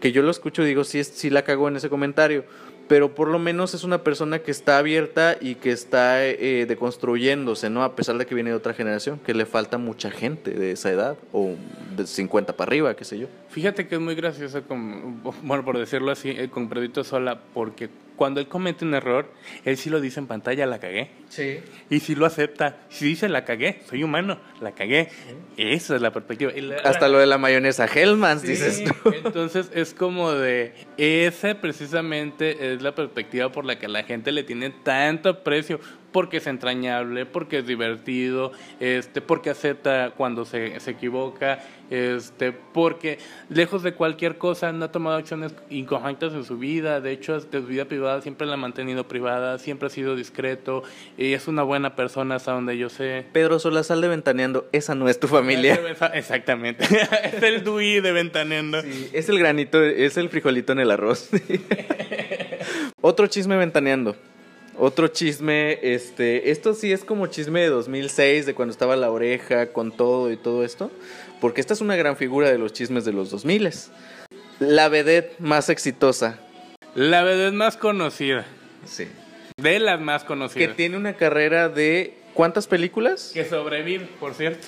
que 0.00 0.12
yo 0.12 0.22
lo 0.22 0.30
escucho 0.30 0.62
y 0.62 0.66
digo, 0.66 0.84
sí, 0.84 1.02
sí 1.02 1.30
la 1.30 1.42
cagó 1.42 1.68
en 1.68 1.76
ese 1.76 1.88
comentario, 1.88 2.44
pero 2.88 3.14
por 3.14 3.28
lo 3.28 3.38
menos 3.38 3.74
es 3.74 3.84
una 3.84 4.02
persona 4.02 4.40
que 4.40 4.50
está 4.50 4.78
abierta 4.78 5.36
y 5.40 5.56
que 5.56 5.72
está 5.72 6.24
eh, 6.24 6.66
deconstruyéndose, 6.66 7.70
¿no? 7.70 7.82
A 7.82 7.96
pesar 7.96 8.18
de 8.18 8.26
que 8.26 8.34
viene 8.34 8.50
de 8.50 8.56
otra 8.56 8.74
generación, 8.74 9.18
que 9.18 9.34
le 9.34 9.46
falta 9.46 9.78
mucha 9.78 10.10
gente 10.10 10.52
de 10.52 10.72
esa 10.72 10.90
edad, 10.90 11.16
o 11.32 11.54
de 11.96 12.06
50 12.06 12.56
para 12.56 12.68
arriba, 12.68 12.94
qué 12.94 13.04
sé 13.04 13.18
yo. 13.18 13.26
Fíjate 13.56 13.88
que 13.88 13.94
es 13.94 14.00
muy 14.02 14.14
gracioso, 14.14 14.64
con, 14.64 15.22
bueno, 15.42 15.64
por 15.64 15.78
decirlo 15.78 16.12
así, 16.12 16.28
eh, 16.28 16.50
con 16.50 16.68
Predito 16.68 17.02
Sola, 17.04 17.40
porque 17.54 17.88
cuando 18.14 18.38
él 18.38 18.48
comete 18.48 18.84
un 18.84 18.92
error, 18.92 19.32
él 19.64 19.78
sí 19.78 19.88
lo 19.88 19.98
dice 19.98 20.20
en 20.20 20.26
pantalla, 20.26 20.66
la 20.66 20.78
cagué. 20.78 21.10
Sí. 21.30 21.60
Y 21.88 22.00
sí 22.00 22.14
lo 22.14 22.26
acepta. 22.26 22.76
Si 22.90 23.06
dice, 23.06 23.30
la 23.30 23.46
cagué, 23.46 23.80
soy 23.88 24.02
humano, 24.02 24.38
la 24.60 24.72
cagué. 24.72 25.08
Esa 25.56 25.96
es 25.96 26.02
la 26.02 26.12
perspectiva. 26.12 26.52
Hasta 26.84 27.08
lo 27.08 27.18
de 27.18 27.24
la 27.24 27.38
mayonesa 27.38 27.86
Hellmann's, 27.86 28.42
dices 28.42 28.84
tú. 28.84 29.10
Entonces 29.24 29.70
es 29.72 29.94
como 29.94 30.32
de, 30.32 30.74
esa 30.98 31.54
precisamente 31.58 32.74
es 32.74 32.82
la 32.82 32.94
perspectiva 32.94 33.50
por 33.50 33.64
la 33.64 33.78
que 33.78 33.88
la 33.88 34.02
gente 34.02 34.32
le 34.32 34.42
tiene 34.42 34.68
tanto 34.68 35.30
aprecio 35.30 35.80
porque 36.16 36.38
es 36.38 36.46
entrañable, 36.46 37.26
porque 37.26 37.58
es 37.58 37.66
divertido, 37.66 38.50
este, 38.80 39.20
porque 39.20 39.50
acepta 39.50 40.12
cuando 40.16 40.46
se, 40.46 40.80
se 40.80 40.92
equivoca, 40.92 41.58
este, 41.90 42.52
porque 42.52 43.18
lejos 43.50 43.82
de 43.82 43.92
cualquier 43.92 44.38
cosa 44.38 44.72
no 44.72 44.86
ha 44.86 44.90
tomado 44.90 45.18
acciones 45.18 45.54
incorrectas 45.68 46.32
en 46.32 46.44
su 46.44 46.56
vida, 46.56 47.02
de 47.02 47.12
hecho 47.12 47.38
de 47.38 47.60
su 47.60 47.66
vida 47.66 47.84
privada 47.84 48.22
siempre 48.22 48.46
la 48.46 48.54
ha 48.54 48.56
mantenido 48.56 49.06
privada, 49.06 49.58
siempre 49.58 49.88
ha 49.88 49.90
sido 49.90 50.16
discreto 50.16 50.84
y 51.18 51.34
es 51.34 51.48
una 51.48 51.64
buena 51.64 51.94
persona 51.96 52.36
hasta 52.36 52.52
donde 52.52 52.78
yo 52.78 52.88
sé. 52.88 53.26
Pedro 53.34 53.58
sal 53.58 54.00
de 54.00 54.08
Ventaneando, 54.08 54.70
esa 54.72 54.94
no 54.94 55.10
es 55.10 55.20
tu 55.20 55.28
familia. 55.28 55.78
Exactamente, 56.14 56.82
es 57.24 57.42
el 57.42 57.62
Dui 57.62 58.00
de 58.00 58.12
Ventaneando. 58.12 58.78
es 58.78 59.28
el 59.28 59.38
granito, 59.38 59.84
es 59.84 60.16
el 60.16 60.30
frijolito 60.30 60.72
en 60.72 60.80
el 60.80 60.90
arroz. 60.92 61.28
Otro 63.02 63.26
chisme 63.26 63.58
Ventaneando. 63.58 64.16
Otro 64.78 65.08
chisme, 65.08 65.78
este, 65.82 66.50
esto 66.50 66.74
sí 66.74 66.92
es 66.92 67.02
como 67.02 67.28
chisme 67.28 67.60
de 67.60 67.68
2006, 67.68 68.44
de 68.44 68.54
cuando 68.54 68.72
estaba 68.72 68.94
la 68.96 69.10
oreja 69.10 69.72
con 69.72 69.90
todo 69.90 70.30
y 70.30 70.36
todo 70.36 70.64
esto, 70.64 70.90
porque 71.40 71.62
esta 71.62 71.72
es 71.72 71.80
una 71.80 71.96
gran 71.96 72.16
figura 72.16 72.50
de 72.50 72.58
los 72.58 72.74
chismes 72.74 73.06
de 73.06 73.12
los 73.12 73.30
2000. 73.30 73.70
La 74.58 74.88
vedette 74.88 75.38
más 75.40 75.70
exitosa. 75.70 76.38
La 76.94 77.22
vedette 77.22 77.54
más 77.54 77.78
conocida. 77.78 78.46
Sí. 78.84 79.08
De 79.56 79.78
las 79.80 79.98
más 79.98 80.24
conocidas. 80.24 80.68
Que 80.68 80.74
tiene 80.74 80.98
una 80.98 81.14
carrera 81.14 81.70
de 81.70 82.18
¿cuántas 82.34 82.66
películas? 82.66 83.30
Que 83.32 83.46
sobrevive, 83.46 84.06
por 84.20 84.34
cierto. 84.34 84.66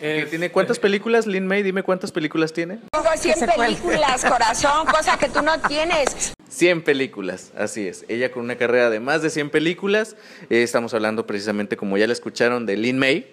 Que 0.00 0.26
tiene 0.30 0.50
cuántas 0.50 0.78
películas, 0.80 1.26
Lin 1.26 1.46
May, 1.46 1.62
dime 1.62 1.82
cuántas 1.82 2.10
películas 2.10 2.54
tiene. 2.54 2.78
Tengo 2.90 3.06
100 3.14 3.50
películas, 3.54 4.24
corazón, 4.24 4.86
cosa 4.86 5.18
que 5.18 5.28
tú 5.28 5.42
no 5.42 5.60
tienes. 5.60 6.32
100 6.52 6.82
películas, 6.82 7.50
así 7.56 7.88
es. 7.88 8.04
Ella 8.08 8.30
con 8.30 8.44
una 8.44 8.56
carrera 8.56 8.90
de 8.90 9.00
más 9.00 9.22
de 9.22 9.30
100 9.30 9.48
películas. 9.48 10.16
Eh, 10.50 10.62
estamos 10.62 10.92
hablando 10.92 11.26
precisamente, 11.26 11.78
como 11.78 11.96
ya 11.96 12.06
la 12.06 12.12
escucharon, 12.12 12.66
de 12.66 12.76
Lin 12.76 12.98
May. 12.98 13.26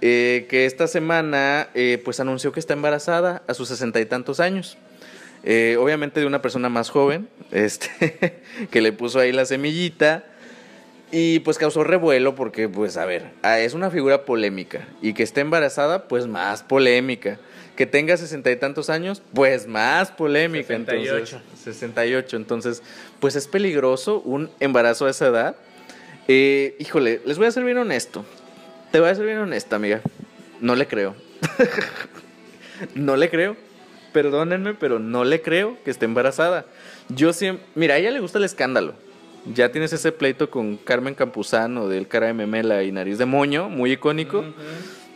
Eh, 0.00 0.46
que 0.48 0.66
esta 0.66 0.86
semana 0.86 1.70
eh, 1.74 2.00
pues 2.04 2.20
anunció 2.20 2.52
que 2.52 2.60
está 2.60 2.74
embarazada 2.74 3.42
a 3.48 3.54
sus 3.54 3.68
sesenta 3.68 4.00
y 4.00 4.06
tantos 4.06 4.38
años. 4.38 4.78
obviamente 5.42 6.20
de 6.20 6.26
una 6.26 6.40
persona 6.40 6.68
más 6.68 6.90
joven, 6.90 7.28
este, 7.50 8.40
que 8.70 8.80
le 8.80 8.92
puso 8.92 9.18
ahí 9.18 9.32
la 9.32 9.44
semillita. 9.44 10.24
Y 11.10 11.40
pues 11.40 11.58
causó 11.58 11.82
revuelo 11.82 12.34
porque, 12.34 12.68
pues, 12.68 12.96
a 12.96 13.06
ver, 13.06 13.30
ah, 13.42 13.60
es 13.60 13.74
una 13.74 13.90
figura 13.90 14.24
polémica. 14.24 14.86
Y 15.02 15.14
que 15.14 15.22
esté 15.24 15.40
embarazada, 15.40 16.06
pues 16.08 16.26
más 16.28 16.62
polémica. 16.62 17.38
Que 17.76 17.86
tenga 17.86 18.16
sesenta 18.16 18.50
y 18.50 18.56
tantos 18.56 18.88
años, 18.88 19.22
pues 19.34 19.66
más 19.66 20.10
polémica. 20.10 20.68
68. 20.68 21.36
Entonces, 21.36 21.62
68. 21.62 22.36
Entonces, 22.36 22.82
pues 23.20 23.36
es 23.36 23.46
peligroso 23.46 24.20
un 24.20 24.50
embarazo 24.60 25.06
a 25.06 25.10
esa 25.10 25.26
edad. 25.26 25.56
Eh, 26.28 26.74
híjole, 26.78 27.20
les 27.24 27.38
voy 27.38 27.46
a 27.46 27.50
ser 27.50 27.64
bien 27.64 27.78
honesto. 27.78 28.24
Te 28.90 29.00
voy 29.00 29.10
a 29.10 29.14
ser 29.14 29.26
bien 29.26 29.38
honesta, 29.38 29.76
amiga. 29.76 30.00
No 30.60 30.74
le 30.74 30.86
creo. 30.86 31.14
no 32.94 33.16
le 33.16 33.28
creo. 33.28 33.56
perdónenme, 34.12 34.72
pero 34.72 34.98
no 34.98 35.24
le 35.24 35.42
creo 35.42 35.76
que 35.84 35.90
esté 35.90 36.06
embarazada. 36.06 36.64
Yo 37.10 37.34
siempre, 37.34 37.66
mira, 37.74 37.94
a 37.94 37.98
ella 37.98 38.10
le 38.10 38.20
gusta 38.20 38.38
el 38.38 38.44
escándalo. 38.44 38.94
Ya 39.54 39.70
tienes 39.70 39.92
ese 39.92 40.10
pleito 40.10 40.50
con 40.50 40.76
Carmen 40.76 41.14
Campuzano 41.14 41.88
del 41.88 42.08
cara 42.08 42.26
de 42.26 42.32
memela 42.32 42.82
y 42.82 42.90
nariz 42.90 43.18
de 43.18 43.26
moño, 43.26 43.68
muy 43.68 43.92
icónico. 43.92 44.44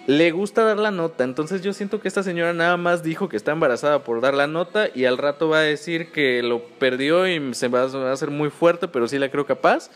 Le 0.07 0.31
gusta 0.33 0.65
dar 0.65 0.79
la 0.79 0.91
nota, 0.91 1.25
entonces 1.25 1.63
yo 1.63 1.73
siento 1.73 2.01
que 2.01 2.09
esta 2.09 2.23
señora 2.23 2.53
nada 2.53 2.77
más 2.77 3.03
dijo 3.03 3.29
que 3.29 3.37
está 3.37 3.53
embarazada 3.53 4.03
por 4.03 4.21
dar 4.21 4.35
la 4.35 4.47
nota 4.47 4.89
y 4.95 5.05
al 5.05 5.19
rato 5.19 5.49
va 5.49 5.59
a 5.59 5.63
decir 5.63 6.11
que 6.11 6.43
lo 6.43 6.65
perdió 6.65 7.29
y 7.29 7.55
se 7.55 7.69
va 7.69 7.83
a 7.83 8.13
hacer 8.13 8.31
muy 8.31 8.51
fuerte, 8.51 8.89
pero 8.89 9.07
sí 9.07 9.19
la 9.19 9.31
creo 9.31 9.47
capaz. 9.47 9.91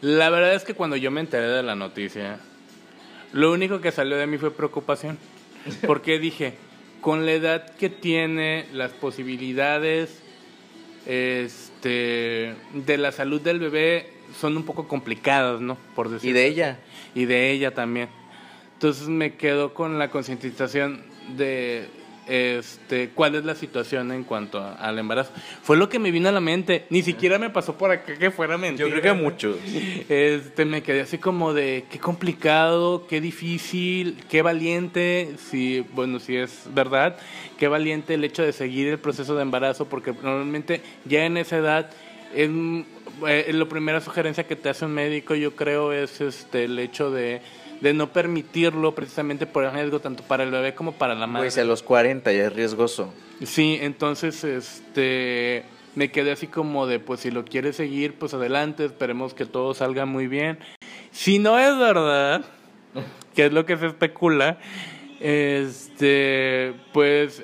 La 0.00 0.30
verdad 0.30 0.54
es 0.54 0.64
que 0.64 0.74
cuando 0.74 0.96
yo 0.96 1.10
me 1.10 1.20
enteré 1.20 1.46
de 1.46 1.62
la 1.62 1.74
noticia, 1.74 2.40
lo 3.32 3.52
único 3.52 3.80
que 3.80 3.92
salió 3.92 4.16
de 4.16 4.26
mí 4.26 4.38
fue 4.38 4.50
preocupación. 4.50 5.18
Porque 5.86 6.18
dije, 6.18 6.54
con 7.00 7.26
la 7.26 7.32
edad 7.32 7.70
que 7.76 7.90
tiene, 7.90 8.66
las 8.72 8.92
posibilidades 8.92 10.22
este, 11.06 12.54
de 12.72 12.98
la 12.98 13.12
salud 13.12 13.40
del 13.40 13.58
bebé 13.58 14.12
son 14.38 14.56
un 14.56 14.64
poco 14.64 14.88
complicadas, 14.88 15.60
¿no? 15.60 15.76
Por 15.94 16.08
decir. 16.08 16.30
Y 16.30 16.32
de 16.32 16.46
ella. 16.46 16.78
Y 17.14 17.24
de 17.26 17.50
ella 17.50 17.72
también. 17.74 18.08
Entonces 18.80 19.08
me 19.08 19.34
quedo 19.34 19.74
con 19.74 19.98
la 19.98 20.08
concientización 20.08 21.02
de 21.36 21.86
este, 22.26 23.10
cuál 23.10 23.34
es 23.34 23.44
la 23.44 23.54
situación 23.54 24.10
en 24.10 24.24
cuanto 24.24 24.58
a- 24.58 24.72
al 24.72 24.98
embarazo. 24.98 25.32
Fue 25.62 25.76
lo 25.76 25.90
que 25.90 25.98
me 25.98 26.10
vino 26.10 26.30
a 26.30 26.32
la 26.32 26.40
mente. 26.40 26.86
Ni 26.88 27.02
siquiera 27.02 27.38
me 27.38 27.50
pasó 27.50 27.76
por 27.76 27.90
acá 27.90 28.14
que 28.16 28.30
fuera 28.30 28.56
mentira. 28.56 28.88
Yo 28.88 28.98
creo 28.98 29.02
que 29.14 29.22
muchos. 29.22 29.56
Este, 30.08 30.64
me 30.64 30.82
quedé 30.82 31.02
así 31.02 31.18
como 31.18 31.52
de 31.52 31.84
qué 31.90 31.98
complicado, 31.98 33.06
qué 33.06 33.20
difícil, 33.20 34.16
qué 34.30 34.40
valiente, 34.40 35.34
si, 35.50 35.80
bueno, 35.92 36.18
si 36.18 36.36
es 36.36 36.62
verdad, 36.72 37.18
qué 37.58 37.68
valiente 37.68 38.14
el 38.14 38.24
hecho 38.24 38.42
de 38.42 38.54
seguir 38.54 38.88
el 38.88 38.98
proceso 38.98 39.34
de 39.36 39.42
embarazo, 39.42 39.90
porque 39.90 40.12
normalmente 40.22 40.80
ya 41.04 41.26
en 41.26 41.36
esa 41.36 41.58
edad, 41.58 41.90
es, 42.34 42.48
eh, 43.28 43.50
la 43.52 43.66
primera 43.66 44.00
sugerencia 44.00 44.46
que 44.46 44.56
te 44.56 44.70
hace 44.70 44.86
un 44.86 44.92
médico, 44.92 45.34
yo 45.34 45.54
creo, 45.54 45.92
es 45.92 46.22
este, 46.22 46.64
el 46.64 46.78
hecho 46.78 47.10
de, 47.10 47.42
de 47.80 47.94
no 47.94 48.12
permitirlo 48.12 48.94
precisamente 48.94 49.46
por 49.46 49.64
el 49.64 49.72
riesgo 49.72 50.00
tanto 50.00 50.22
para 50.22 50.42
el 50.44 50.50
bebé 50.50 50.74
como 50.74 50.92
para 50.92 51.14
la 51.14 51.26
madre. 51.26 51.46
Pues 51.46 51.58
a 51.58 51.64
los 51.64 51.82
40 51.82 52.30
ya 52.32 52.46
es 52.46 52.52
riesgoso. 52.52 53.12
Sí, 53.42 53.78
entonces 53.80 54.44
este 54.44 55.64
me 55.94 56.10
quedé 56.12 56.30
así 56.32 56.46
como 56.46 56.86
de 56.86 56.98
pues 57.00 57.20
si 57.20 57.30
lo 57.30 57.44
quiere 57.44 57.72
seguir, 57.72 58.14
pues 58.18 58.34
adelante, 58.34 58.84
esperemos 58.84 59.34
que 59.34 59.46
todo 59.46 59.74
salga 59.74 60.04
muy 60.06 60.26
bien. 60.28 60.58
Si 61.10 61.38
no 61.38 61.58
es 61.58 61.76
verdad, 61.78 62.44
que 63.34 63.46
es 63.46 63.52
lo 63.52 63.64
que 63.66 63.76
se 63.78 63.86
especula, 63.86 64.58
este 65.20 66.74
pues 66.92 67.42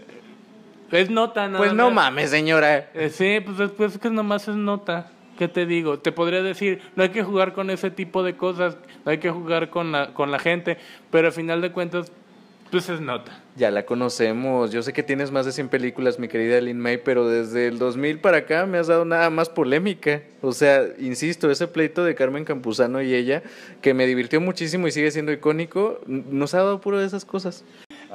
es 0.92 1.10
nota 1.10 1.46
nada 1.46 1.58
Pues 1.58 1.72
no 1.72 1.86
más. 1.90 1.94
mames, 2.12 2.30
señora. 2.30 2.90
Eh, 2.94 3.10
sí, 3.10 3.40
pues 3.44 3.58
después 3.58 3.94
es 3.94 3.98
que 3.98 4.10
nomás 4.10 4.46
es 4.48 4.54
nota. 4.56 5.10
¿Qué 5.36 5.48
te 5.48 5.66
digo? 5.66 5.98
Te 5.98 6.12
podría 6.12 6.42
decir, 6.42 6.80
no 6.96 7.02
hay 7.02 7.10
que 7.10 7.22
jugar 7.22 7.52
con 7.52 7.70
ese 7.70 7.90
tipo 7.90 8.22
de 8.22 8.36
cosas, 8.36 8.76
no 9.04 9.10
hay 9.10 9.18
que 9.18 9.30
jugar 9.30 9.70
con 9.70 9.92
la, 9.92 10.14
con 10.14 10.30
la 10.30 10.38
gente, 10.38 10.78
pero 11.10 11.28
al 11.28 11.32
final 11.32 11.60
de 11.60 11.72
cuentas, 11.72 12.10
pues 12.70 12.88
es 12.88 13.00
nota. 13.00 13.42
Ya 13.54 13.70
la 13.70 13.84
conocemos. 13.86 14.72
Yo 14.72 14.82
sé 14.82 14.92
que 14.92 15.02
tienes 15.02 15.30
más 15.30 15.46
de 15.46 15.52
100 15.52 15.68
películas, 15.68 16.18
mi 16.18 16.28
querida 16.28 16.60
Lin 16.60 16.80
May, 16.80 16.98
pero 16.98 17.28
desde 17.28 17.68
el 17.68 17.78
2000 17.78 18.20
para 18.20 18.38
acá 18.38 18.66
me 18.66 18.78
has 18.78 18.86
dado 18.86 19.04
nada 19.04 19.30
más 19.30 19.48
polémica. 19.48 20.22
O 20.42 20.52
sea, 20.52 20.84
insisto, 20.98 21.50
ese 21.50 21.68
pleito 21.68 22.04
de 22.04 22.14
Carmen 22.14 22.44
Campuzano 22.44 23.00
y 23.02 23.14
ella, 23.14 23.42
que 23.82 23.94
me 23.94 24.06
divirtió 24.06 24.40
muchísimo 24.40 24.88
y 24.88 24.92
sigue 24.92 25.10
siendo 25.10 25.32
icónico, 25.32 26.00
nos 26.06 26.54
ha 26.54 26.58
dado 26.58 26.80
puro 26.80 26.98
de 26.98 27.06
esas 27.06 27.24
cosas. 27.24 27.64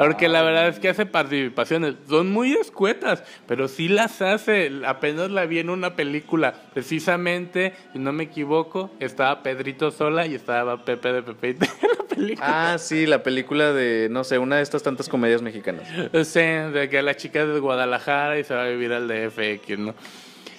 Porque 0.02 0.28
la 0.28 0.42
verdad 0.42 0.68
es 0.68 0.80
que 0.80 0.90
hace 0.90 1.06
participaciones, 1.06 1.94
son 2.10 2.32
muy 2.32 2.54
escuetas, 2.54 3.24
pero 3.48 3.68
sí 3.68 3.88
las 3.88 4.20
hace. 4.24 4.72
Apenas 4.86 5.30
la 5.30 5.46
vi 5.46 5.60
en 5.60 5.70
una 5.70 5.96
película, 5.96 6.56
precisamente, 6.74 7.74
si 7.94 8.00
no 8.00 8.12
me 8.12 8.24
equivoco, 8.24 8.90
estaba 9.00 9.44
Pedrito 9.44 9.92
Sola 9.92 10.26
y 10.26 10.34
estaba 10.34 10.84
Pepe 10.84 11.14
de 11.14 11.22
Pepe 11.22 11.50
en 11.82 11.98
la 11.98 12.04
película. 12.16 12.74
Ah, 12.74 12.78
sí, 12.80 13.06
la 13.06 13.22
película 13.22 13.74
de, 13.74 14.08
no 14.10 14.24
sé, 14.24 14.40
una 14.40 14.56
de 14.56 14.64
estas 14.64 14.82
tantas 14.82 15.08
comedias 15.08 15.44
mexicanas. 15.44 15.88
Sí, 16.26 16.40
de 16.40 16.90
que 16.90 17.02
la 17.04 17.16
chica 17.16 17.42
es 17.42 17.50
de 17.50 17.60
Guadalajara 17.60 18.40
y 18.40 18.44
se 18.44 18.56
va 18.56 18.64
a 18.64 18.70
vivir 18.70 18.94
al 18.94 19.08
DFX, 19.08 19.78
¿no? 19.78 19.94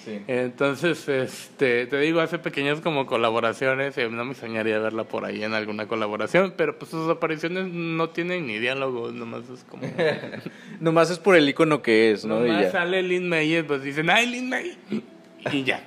Sí. 0.03 0.21
Entonces, 0.27 1.07
este, 1.07 1.85
te 1.85 1.99
digo, 1.99 2.19
hace 2.19 2.39
pequeñas 2.39 2.81
como 2.81 3.05
colaboraciones, 3.05 3.97
y 3.97 4.01
no 4.09 4.25
me 4.25 4.31
extrañaría 4.31 4.79
verla 4.79 5.05
por 5.05 5.25
ahí 5.25 5.43
en 5.43 5.53
alguna 5.53 5.87
colaboración, 5.87 6.53
pero 6.57 6.77
pues 6.77 6.91
sus 6.91 7.09
apariciones 7.09 7.67
no 7.67 8.09
tienen 8.09 8.47
ni 8.47 8.59
diálogos, 8.59 9.13
nomás 9.13 9.49
es 9.49 9.63
como... 9.63 9.83
Nomás 10.79 11.09
es 11.09 11.19
por 11.19 11.35
el 11.35 11.47
icono 11.47 11.81
que 11.81 12.11
es, 12.11 12.25
¿no? 12.25 12.45
Y 12.45 12.49
nomás 12.49 12.63
ya. 12.63 12.71
sale 12.71 13.01
Lin 13.03 13.29
May 13.29 13.57
y 13.57 13.63
pues 13.63 13.83
dicen, 13.83 14.09
¡ay, 14.09 14.27
Lin 14.27 14.49
May! 14.49 14.77
Y 15.51 15.63
ya. 15.63 15.83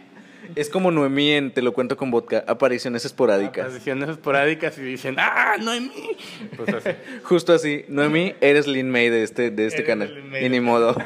Es 0.55 0.71
como 0.71 0.91
Noemí 0.91 1.33
en 1.33 1.51
Te 1.51 1.63
lo 1.63 1.73
cuento 1.73 1.97
con 1.97 2.11
vodka, 2.11 2.45
apariciones 2.47 3.05
esporádicas. 3.05 3.67
Apariciones 3.67 4.09
esporádicas 4.11 4.79
y 4.79 4.83
dicen, 4.83 5.17
¡ah, 5.19 5.57
no 5.61 5.73
es 5.73 5.83
mí! 5.83 6.17
Pues 6.57 6.73
así. 6.75 6.91
Justo 7.25 7.53
así, 7.53 7.85
Noemí, 7.89 8.35
eres 8.41 8.67
Lin 8.67 8.91
May 8.91 9.11
de 9.11 9.23
este, 9.23 9.51
de 9.51 9.67
este 9.67 9.79
Eres 9.79 9.89
canal. 9.89 10.25
Y 10.41 10.49
ni 10.49 10.61
modo. 10.61 10.97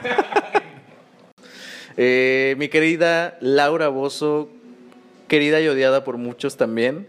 Eh, 2.02 2.54
mi 2.56 2.68
querida 2.68 3.36
Laura 3.42 3.88
Bozo, 3.88 4.48
querida 5.28 5.60
y 5.60 5.68
odiada 5.68 6.02
por 6.02 6.16
muchos 6.16 6.56
también, 6.56 7.06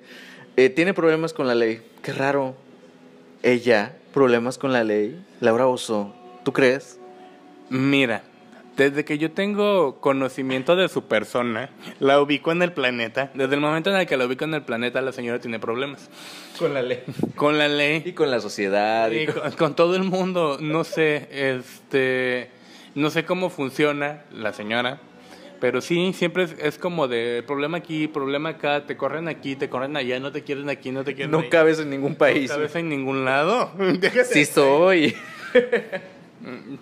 eh, 0.58 0.68
tiene 0.70 0.94
problemas 0.94 1.32
con 1.32 1.48
la 1.48 1.56
ley. 1.56 1.82
Qué 2.04 2.12
raro. 2.12 2.56
Ella, 3.42 3.96
problemas 4.14 4.58
con 4.58 4.74
la 4.74 4.84
ley. 4.84 5.18
Laura 5.40 5.64
Bozo, 5.64 6.14
¿tú 6.44 6.52
crees? 6.52 7.00
Mira, 7.70 8.24
desde 8.76 9.06
que 9.06 9.18
yo 9.18 9.32
tengo 9.32 10.02
conocimiento 10.02 10.76
de 10.76 10.90
su 10.90 11.06
persona, 11.06 11.70
la 12.02 12.22
ubico 12.22 12.52
en 12.52 12.62
el 12.62 12.74
planeta. 12.74 13.32
Desde 13.34 13.56
el 13.56 13.62
momento 13.62 13.92
en 13.92 13.96
el 13.96 14.06
que 14.08 14.18
la 14.18 14.26
ubico 14.26 14.44
en 14.44 14.56
el 14.56 14.64
planeta, 14.64 15.02
la 15.02 15.14
señora 15.14 15.40
tiene 15.40 15.58
problemas. 15.60 16.10
Con 16.60 16.74
la 16.74 16.82
ley. 16.82 17.02
Con 17.38 17.58
la 17.58 17.70
ley. 17.70 18.04
Y 18.06 18.12
con 18.12 18.30
la 18.30 18.42
sociedad. 18.42 19.10
y 19.10 19.20
Y 19.22 19.26
con- 19.28 19.40
con, 19.42 19.52
con 19.54 19.76
todo 19.78 19.96
el 19.96 20.04
mundo, 20.04 20.58
no 20.60 20.84
sé, 20.84 21.30
este, 21.32 22.50
no 22.96 23.10
sé 23.10 23.26
cómo 23.26 23.50
funciona 23.50 24.24
la 24.32 24.54
señora, 24.54 25.00
pero 25.60 25.80
sí, 25.80 26.12
siempre 26.14 26.44
es, 26.44 26.56
es 26.60 26.78
como 26.78 27.08
de 27.08 27.44
problema 27.46 27.78
aquí, 27.78 28.08
problema 28.08 28.50
acá, 28.50 28.86
te 28.86 28.98
corren 28.98 29.28
aquí, 29.28 29.56
te 29.56 29.70
corren 29.70 29.96
allá, 29.96 30.20
no 30.20 30.32
te 30.32 30.44
quieren 30.44 30.70
aquí, 30.70 30.92
no 30.92 31.04
te 31.04 31.14
quieren 31.14 31.32
No 31.32 31.48
cabes 31.50 31.80
en 31.80 31.92
ningún 31.92 32.16
país. 32.16 32.50
No 32.50 32.56
cabes 32.56 32.76
en 32.76 32.90
ningún 32.90 33.26
lado. 33.26 33.72
Déjate. 33.78 34.26
Sí 34.26 34.46
soy. 34.46 35.16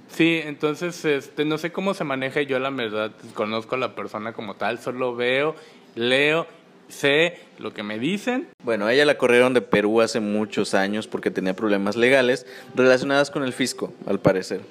Sí, 0.07 0.39
entonces, 0.43 1.03
este, 1.03 1.43
no 1.43 1.57
sé 1.57 1.71
cómo 1.71 1.93
se 1.93 2.05
maneja, 2.05 2.41
yo 2.41 2.59
la 2.59 2.69
verdad 2.69 3.11
conozco 3.33 3.75
a 3.75 3.77
la 3.77 3.93
persona 3.93 4.31
como 4.31 4.55
tal, 4.55 4.79
solo 4.79 5.15
veo, 5.15 5.53
leo, 5.95 6.47
sé 6.87 7.39
lo 7.57 7.73
que 7.73 7.83
me 7.83 7.99
dicen. 7.99 8.47
Bueno, 8.63 8.85
a 8.85 8.93
ella 8.93 9.05
la 9.05 9.17
corrieron 9.17 9.53
de 9.53 9.61
Perú 9.61 10.01
hace 10.01 10.21
muchos 10.21 10.73
años 10.73 11.07
porque 11.07 11.29
tenía 11.29 11.55
problemas 11.55 11.97
legales 11.97 12.45
relacionadas 12.73 13.31
con 13.31 13.43
el 13.43 13.51
fisco, 13.51 13.93
al 14.07 14.19
parecer. 14.19 14.61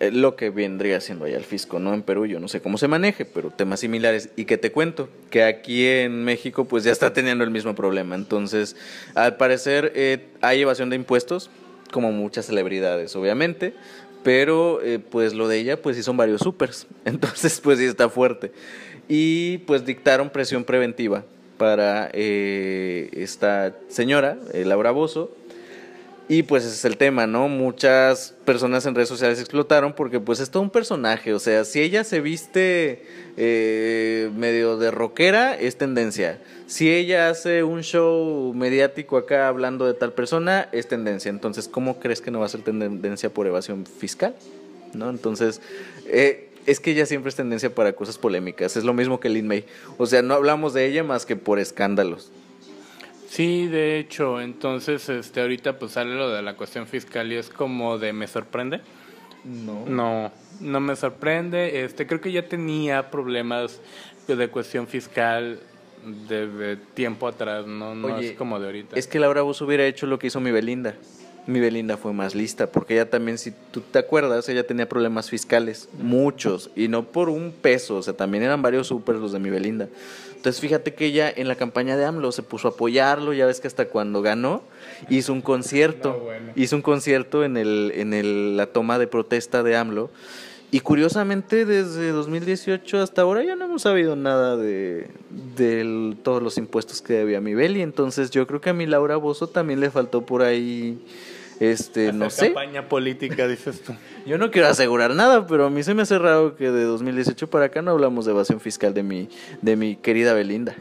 Eh, 0.00 0.12
lo 0.12 0.36
que 0.36 0.50
vendría 0.50 1.00
siendo 1.00 1.24
allá 1.24 1.36
el 1.36 1.44
fisco, 1.44 1.80
¿no? 1.80 1.92
En 1.92 2.02
Perú 2.02 2.24
yo 2.26 2.38
no 2.38 2.46
sé 2.46 2.60
cómo 2.60 2.78
se 2.78 2.86
maneje, 2.86 3.24
pero 3.24 3.50
temas 3.50 3.80
similares. 3.80 4.30
Y 4.36 4.44
que 4.44 4.56
te 4.56 4.70
cuento, 4.70 5.08
que 5.28 5.42
aquí 5.42 5.86
en 5.86 6.24
México 6.24 6.66
pues 6.66 6.84
ya 6.84 6.92
está 6.92 7.12
teniendo 7.12 7.42
el 7.42 7.50
mismo 7.50 7.74
problema. 7.74 8.14
Entonces, 8.14 8.76
al 9.14 9.36
parecer 9.36 9.92
eh, 9.96 10.28
hay 10.40 10.62
evasión 10.62 10.88
de 10.88 10.96
impuestos, 10.96 11.50
como 11.90 12.12
muchas 12.12 12.46
celebridades, 12.46 13.16
obviamente. 13.16 13.74
Pero 14.22 14.80
eh, 14.82 14.98
pues 14.98 15.34
lo 15.34 15.48
de 15.48 15.58
ella 15.58 15.82
pues 15.82 15.96
sí 15.96 16.02
son 16.02 16.16
varios 16.16 16.42
supers. 16.42 16.86
Entonces 17.04 17.60
pues 17.60 17.78
sí 17.78 17.84
está 17.84 18.08
fuerte. 18.08 18.52
Y 19.08 19.58
pues 19.58 19.84
dictaron 19.84 20.30
presión 20.30 20.64
preventiva 20.64 21.24
para 21.56 22.08
eh, 22.12 23.10
esta 23.12 23.74
señora, 23.88 24.38
eh, 24.52 24.64
Laura 24.64 24.92
Bozo. 24.92 25.34
Y 26.30 26.42
pues 26.42 26.62
ese 26.64 26.74
es 26.74 26.84
el 26.84 26.98
tema, 26.98 27.26
¿no? 27.26 27.48
Muchas 27.48 28.34
personas 28.44 28.84
en 28.84 28.94
redes 28.94 29.08
sociales 29.08 29.40
explotaron 29.40 29.94
porque 29.94 30.20
pues 30.20 30.40
es 30.40 30.50
todo 30.50 30.62
un 30.62 30.68
personaje. 30.68 31.32
O 31.32 31.38
sea, 31.38 31.64
si 31.64 31.80
ella 31.80 32.04
se 32.04 32.20
viste 32.20 33.02
eh, 33.38 34.30
medio 34.36 34.76
de 34.76 34.90
rockera, 34.90 35.58
es 35.58 35.78
tendencia. 35.78 36.38
Si 36.66 36.92
ella 36.92 37.30
hace 37.30 37.62
un 37.62 37.82
show 37.82 38.52
mediático 38.52 39.16
acá 39.16 39.48
hablando 39.48 39.86
de 39.86 39.94
tal 39.94 40.12
persona, 40.12 40.68
es 40.72 40.86
tendencia. 40.86 41.30
Entonces, 41.30 41.66
¿cómo 41.66 41.98
crees 41.98 42.20
que 42.20 42.30
no 42.30 42.40
va 42.40 42.46
a 42.46 42.50
ser 42.50 42.60
tendencia 42.60 43.30
por 43.30 43.46
evasión 43.46 43.86
fiscal? 43.86 44.34
¿No? 44.92 45.08
Entonces, 45.08 45.62
eh, 46.08 46.50
es 46.66 46.78
que 46.78 46.90
ella 46.90 47.06
siempre 47.06 47.30
es 47.30 47.36
tendencia 47.36 47.74
para 47.74 47.94
cosas 47.94 48.18
polémicas. 48.18 48.76
Es 48.76 48.84
lo 48.84 48.92
mismo 48.92 49.18
que 49.18 49.30
Lin 49.30 49.46
May. 49.46 49.64
O 49.96 50.04
sea, 50.04 50.20
no 50.20 50.34
hablamos 50.34 50.74
de 50.74 50.84
ella 50.84 51.02
más 51.04 51.24
que 51.24 51.36
por 51.36 51.58
escándalos. 51.58 52.30
Sí, 53.28 53.66
de 53.66 53.98
hecho, 53.98 54.40
entonces, 54.40 55.08
este, 55.08 55.42
ahorita 55.42 55.78
pues 55.78 55.92
sale 55.92 56.14
lo 56.14 56.30
de 56.30 56.40
la 56.42 56.56
cuestión 56.56 56.86
fiscal 56.86 57.30
y 57.30 57.36
es 57.36 57.50
como 57.50 57.98
de 57.98 58.12
me 58.12 58.26
sorprende. 58.26 58.80
No. 59.44 59.84
No, 59.86 60.32
no 60.60 60.80
me 60.80 60.96
sorprende. 60.96 61.84
Este, 61.84 62.06
creo 62.06 62.20
que 62.20 62.32
ya 62.32 62.48
tenía 62.48 63.10
problemas 63.10 63.80
de 64.26 64.48
cuestión 64.48 64.86
fiscal 64.86 65.60
desde 66.28 66.76
tiempo 66.76 67.28
atrás, 67.28 67.66
no, 67.66 67.94
no 67.94 68.08
Oye, 68.08 68.30
es 68.30 68.36
como 68.36 68.58
de 68.58 68.66
ahorita. 68.66 68.96
Es 68.96 69.06
que 69.06 69.18
Laura 69.18 69.42
Bozo 69.42 69.66
hubiera 69.66 69.84
hecho 69.84 70.06
lo 70.06 70.18
que 70.18 70.28
hizo 70.28 70.40
mi 70.40 70.50
Belinda. 70.50 70.94
mi 71.46 71.60
Belinda 71.60 71.96
fue 71.96 72.12
más 72.12 72.34
lista, 72.34 72.70
porque 72.70 72.94
ella 72.94 73.10
también, 73.10 73.38
si 73.38 73.52
tú 73.70 73.80
te 73.80 73.98
acuerdas, 73.98 74.48
ella 74.48 74.66
tenía 74.66 74.88
problemas 74.88 75.30
fiscales, 75.30 75.88
muchos, 75.98 76.70
y 76.76 76.88
no 76.88 77.04
por 77.04 77.28
un 77.30 77.52
peso, 77.52 77.96
o 77.96 78.02
sea, 78.02 78.14
también 78.14 78.44
eran 78.44 78.62
varios 78.62 78.86
super 78.86 79.16
los 79.16 79.32
de 79.32 79.38
mi 79.38 79.50
Belinda. 79.50 79.88
Entonces 80.38 80.60
fíjate 80.60 80.94
que 80.94 81.06
ella 81.06 81.32
en 81.34 81.48
la 81.48 81.56
campaña 81.56 81.96
de 81.96 82.04
AMLO 82.04 82.30
se 82.30 82.44
puso 82.44 82.68
a 82.68 82.70
apoyarlo, 82.70 83.32
ya 83.32 83.44
ves 83.44 83.58
que 83.58 83.66
hasta 83.66 83.88
cuando 83.88 84.22
ganó 84.22 84.62
hizo 85.10 85.32
un 85.32 85.42
concierto, 85.42 86.28
hizo 86.54 86.76
un 86.76 86.82
concierto 86.82 87.42
en, 87.42 87.56
el, 87.56 87.90
en 87.96 88.14
el, 88.14 88.56
la 88.56 88.66
toma 88.66 89.00
de 89.00 89.08
protesta 89.08 89.64
de 89.64 89.76
AMLO. 89.76 90.10
Y 90.70 90.78
curiosamente 90.78 91.64
desde 91.64 92.10
2018 92.10 93.00
hasta 93.02 93.22
ahora 93.22 93.42
ya 93.42 93.56
no 93.56 93.64
hemos 93.64 93.82
sabido 93.82 94.14
nada 94.14 94.56
de, 94.56 95.08
de 95.56 96.14
todos 96.22 96.40
los 96.40 96.56
impuestos 96.56 97.02
que 97.02 97.14
debía 97.14 97.40
mi 97.40 97.54
Beli. 97.54 97.82
Entonces 97.82 98.30
yo 98.30 98.46
creo 98.46 98.60
que 98.60 98.70
a 98.70 98.74
mi 98.74 98.86
Laura 98.86 99.16
Bozo 99.16 99.48
también 99.48 99.80
le 99.80 99.90
faltó 99.90 100.24
por 100.24 100.42
ahí 100.42 101.04
este, 101.60 102.12
no 102.12 102.30
sé. 102.30 102.46
campaña 102.46 102.88
política, 102.88 103.46
dices 103.48 103.82
tú. 103.82 103.94
Yo 104.26 104.38
no 104.38 104.50
quiero 104.50 104.68
asegurar 104.68 105.14
nada, 105.14 105.46
pero 105.46 105.66
a 105.66 105.70
mí 105.70 105.82
se 105.82 105.94
me 105.94 106.02
hace 106.02 106.18
raro 106.18 106.56
que 106.56 106.70
de 106.70 106.84
2018 106.84 107.48
para 107.48 107.66
acá 107.66 107.82
no 107.82 107.90
hablamos 107.90 108.26
de 108.26 108.32
evasión 108.32 108.60
fiscal 108.60 108.94
de 108.94 109.02
mi, 109.02 109.28
de 109.62 109.76
mi 109.76 109.96
querida 109.96 110.34
Belinda. 110.34 110.76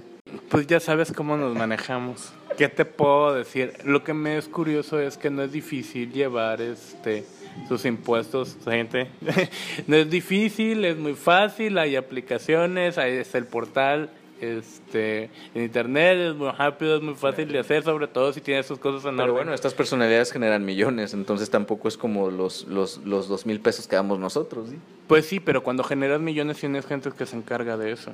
Pues 0.49 0.67
ya 0.67 0.79
sabes 0.79 1.11
cómo 1.11 1.37
nos 1.37 1.55
manejamos. 1.55 2.33
¿Qué 2.57 2.69
te 2.69 2.85
puedo 2.85 3.33
decir? 3.33 3.73
Lo 3.85 4.03
que 4.03 4.13
me 4.13 4.37
es 4.37 4.47
curioso 4.47 4.99
es 4.99 5.17
que 5.17 5.29
no 5.29 5.43
es 5.43 5.51
difícil 5.51 6.11
llevar 6.11 6.61
este 6.61 7.25
sus 7.67 7.85
impuestos, 7.85 8.57
gente. 8.65 9.07
no 9.87 9.95
es 9.95 10.09
difícil, 10.09 10.85
es 10.85 10.97
muy 10.97 11.15
fácil, 11.15 11.77
hay 11.77 11.95
aplicaciones, 11.95 12.97
ahí 12.97 13.13
está 13.13 13.37
el 13.37 13.45
portal 13.45 14.09
este, 14.41 15.29
en 15.53 15.63
internet, 15.63 16.17
es 16.17 16.35
muy 16.35 16.49
rápido, 16.49 16.97
es 16.97 17.01
muy 17.01 17.15
fácil 17.15 17.51
de 17.51 17.59
hacer, 17.59 17.83
sobre 17.83 18.07
todo 18.07 18.33
si 18.33 18.41
tienes 18.41 18.65
sus 18.65 18.79
cosas 18.79 19.05
en 19.05 19.17
Pero 19.17 19.33
bueno, 19.33 19.53
estas 19.53 19.73
personalidades 19.73 20.31
generan 20.31 20.65
millones, 20.65 21.13
entonces 21.13 21.49
tampoco 21.49 21.87
es 21.87 21.97
como 21.97 22.29
los, 22.29 22.65
los, 22.67 22.97
los 22.99 23.27
dos 23.27 23.45
mil 23.45 23.59
pesos 23.59 23.87
que 23.87 23.95
damos 23.95 24.19
nosotros. 24.19 24.69
Pues 25.07 25.25
sí, 25.25 25.39
pero 25.39 25.63
cuando 25.63 25.83
generas 25.83 26.19
millones 26.19 26.57
tienes 26.57 26.85
gente 26.85 27.11
que 27.17 27.25
se 27.25 27.35
encarga 27.35 27.77
de 27.77 27.91
eso. 27.91 28.11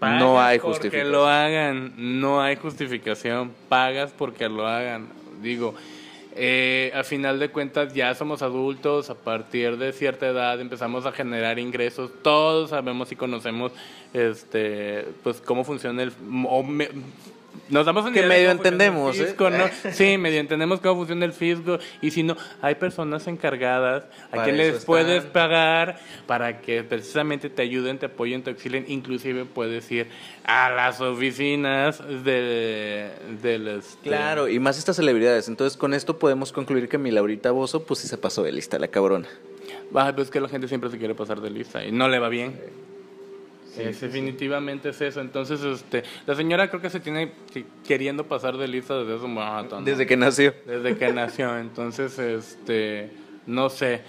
no 0.00 0.40
hay 0.40 0.58
justificación. 0.58 1.02
Porque 1.02 1.10
lo 1.10 1.26
hagan, 1.26 1.94
no 1.96 2.40
hay 2.42 2.56
justificación, 2.56 3.52
pagas 3.68 4.12
porque 4.12 4.48
lo 4.48 4.66
hagan. 4.66 5.08
Digo, 5.42 5.74
eh, 6.36 6.90
a 6.94 7.04
final 7.04 7.38
de 7.38 7.50
cuentas 7.50 7.94
ya 7.94 8.14
somos 8.14 8.42
adultos, 8.42 9.08
a 9.10 9.14
partir 9.14 9.76
de 9.76 9.92
cierta 9.92 10.26
edad 10.26 10.60
empezamos 10.60 11.06
a 11.06 11.12
generar 11.12 11.58
ingresos, 11.58 12.10
todos 12.22 12.70
sabemos 12.70 13.12
y 13.12 13.16
conocemos 13.16 13.72
este 14.12 15.06
pues 15.22 15.40
cómo 15.40 15.64
funciona 15.64 16.02
el 16.02 16.12
nos 17.68 17.86
damos 17.86 18.10
que 18.10 18.22
medio 18.26 18.50
entendemos, 18.50 19.18
¿eh? 19.18 19.34
Sí, 19.92 20.18
medio 20.18 20.40
entendemos 20.40 20.80
cómo 20.80 20.96
funciona 20.96 21.24
el 21.24 21.32
fisco 21.32 21.78
y 22.00 22.10
si 22.10 22.22
no, 22.22 22.36
hay 22.60 22.74
personas 22.74 23.26
encargadas 23.26 24.04
a 24.30 24.44
quien 24.44 24.56
les 24.56 24.84
puedes 24.84 25.24
pagar 25.24 25.98
para 26.26 26.60
que 26.60 26.82
precisamente 26.84 27.50
te 27.50 27.62
ayuden, 27.62 27.98
te 27.98 28.06
apoyen, 28.06 28.42
te 28.42 28.50
auxilien, 28.50 28.84
inclusive 28.88 29.44
puedes 29.44 29.90
ir 29.90 30.08
a 30.44 30.70
las 30.70 31.00
oficinas 31.00 32.02
de, 32.24 33.10
del... 33.42 33.68
Este, 33.68 34.08
claro, 34.08 34.48
y 34.48 34.58
más 34.58 34.78
estas 34.78 34.96
celebridades. 34.96 35.48
Entonces, 35.48 35.76
con 35.76 35.94
esto 35.94 36.18
podemos 36.18 36.52
concluir 36.52 36.88
que 36.88 36.98
mi 36.98 37.10
Laurita 37.10 37.50
Bozo, 37.50 37.84
pues 37.84 38.00
sí 38.00 38.08
se 38.08 38.18
pasó 38.18 38.42
de 38.42 38.52
lista, 38.52 38.78
la 38.78 38.88
cabrona. 38.88 39.28
Va, 39.94 40.14
pues 40.14 40.30
que 40.30 40.40
la 40.40 40.48
gente 40.48 40.68
siempre 40.68 40.90
se 40.90 40.98
quiere 40.98 41.14
pasar 41.14 41.40
de 41.40 41.50
lista 41.50 41.84
y 41.84 41.92
no 41.92 42.08
le 42.08 42.18
va 42.18 42.28
bien 42.28 42.54
definitivamente 43.76 44.90
es 44.90 45.00
eso. 45.00 45.20
Entonces, 45.20 45.62
este, 45.62 46.02
la 46.26 46.34
señora 46.34 46.68
creo 46.68 46.80
que 46.80 46.90
se 46.90 47.00
tiene 47.00 47.32
queriendo 47.86 48.24
pasar 48.26 48.56
de 48.56 48.68
lista 48.68 48.98
desde 48.98 49.16
hace 49.16 49.24
un 49.24 49.84
Desde 49.84 50.06
que 50.06 50.16
nació. 50.16 50.54
Desde 50.66 50.96
que 50.96 51.12
nació. 51.12 51.58
Entonces, 51.58 52.18
este, 52.18 53.10
no 53.46 53.70
sé. 53.70 54.02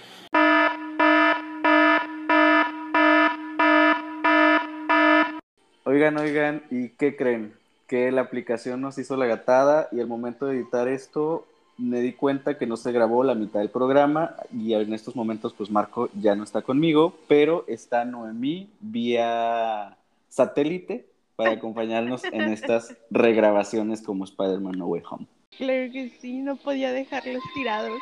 Oigan, 5.84 6.18
oigan, 6.18 6.62
¿y 6.70 6.90
qué 6.90 7.16
creen? 7.16 7.54
Que 7.86 8.10
la 8.10 8.22
aplicación 8.22 8.80
nos 8.80 8.98
hizo 8.98 9.16
la 9.16 9.26
gatada 9.26 9.88
y 9.92 10.00
al 10.00 10.08
momento 10.08 10.46
de 10.46 10.56
editar 10.56 10.88
esto 10.88 11.46
me 11.78 12.00
di 12.00 12.12
cuenta 12.12 12.58
que 12.58 12.66
no 12.66 12.76
se 12.76 12.92
grabó 12.92 13.22
la 13.24 13.34
mitad 13.34 13.60
del 13.60 13.70
programa 13.70 14.34
y 14.52 14.74
en 14.74 14.92
estos 14.94 15.14
momentos 15.14 15.52
pues 15.52 15.70
Marco 15.70 16.08
ya 16.20 16.34
no 16.34 16.44
está 16.44 16.62
conmigo, 16.62 17.16
pero 17.28 17.64
está 17.68 18.04
Noemí 18.04 18.70
vía 18.80 19.96
satélite 20.28 21.06
para 21.36 21.52
acompañarnos 21.52 22.24
en 22.24 22.42
estas 22.52 22.96
regrabaciones 23.10 24.02
como 24.02 24.24
Spider-Man 24.24 24.78
No 24.78 24.86
Way 24.86 25.02
Home. 25.10 25.26
Claro 25.56 25.92
que 25.92 26.10
sí, 26.20 26.38
no 26.38 26.56
podía 26.56 26.92
dejarlos 26.92 27.42
tirados. 27.54 27.98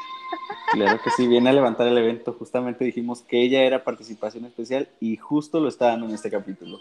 Claro 0.72 1.00
que 1.02 1.10
sí, 1.10 1.28
viene 1.28 1.50
a 1.50 1.52
levantar 1.52 1.86
el 1.86 1.98
evento. 1.98 2.32
Justamente 2.32 2.84
dijimos 2.84 3.22
que 3.22 3.42
ella 3.42 3.62
era 3.62 3.84
participación 3.84 4.44
especial 4.44 4.88
y 4.98 5.16
justo 5.16 5.60
lo 5.60 5.68
está 5.68 5.86
dando 5.86 6.06
en 6.06 6.14
este 6.14 6.30
capítulo. 6.30 6.78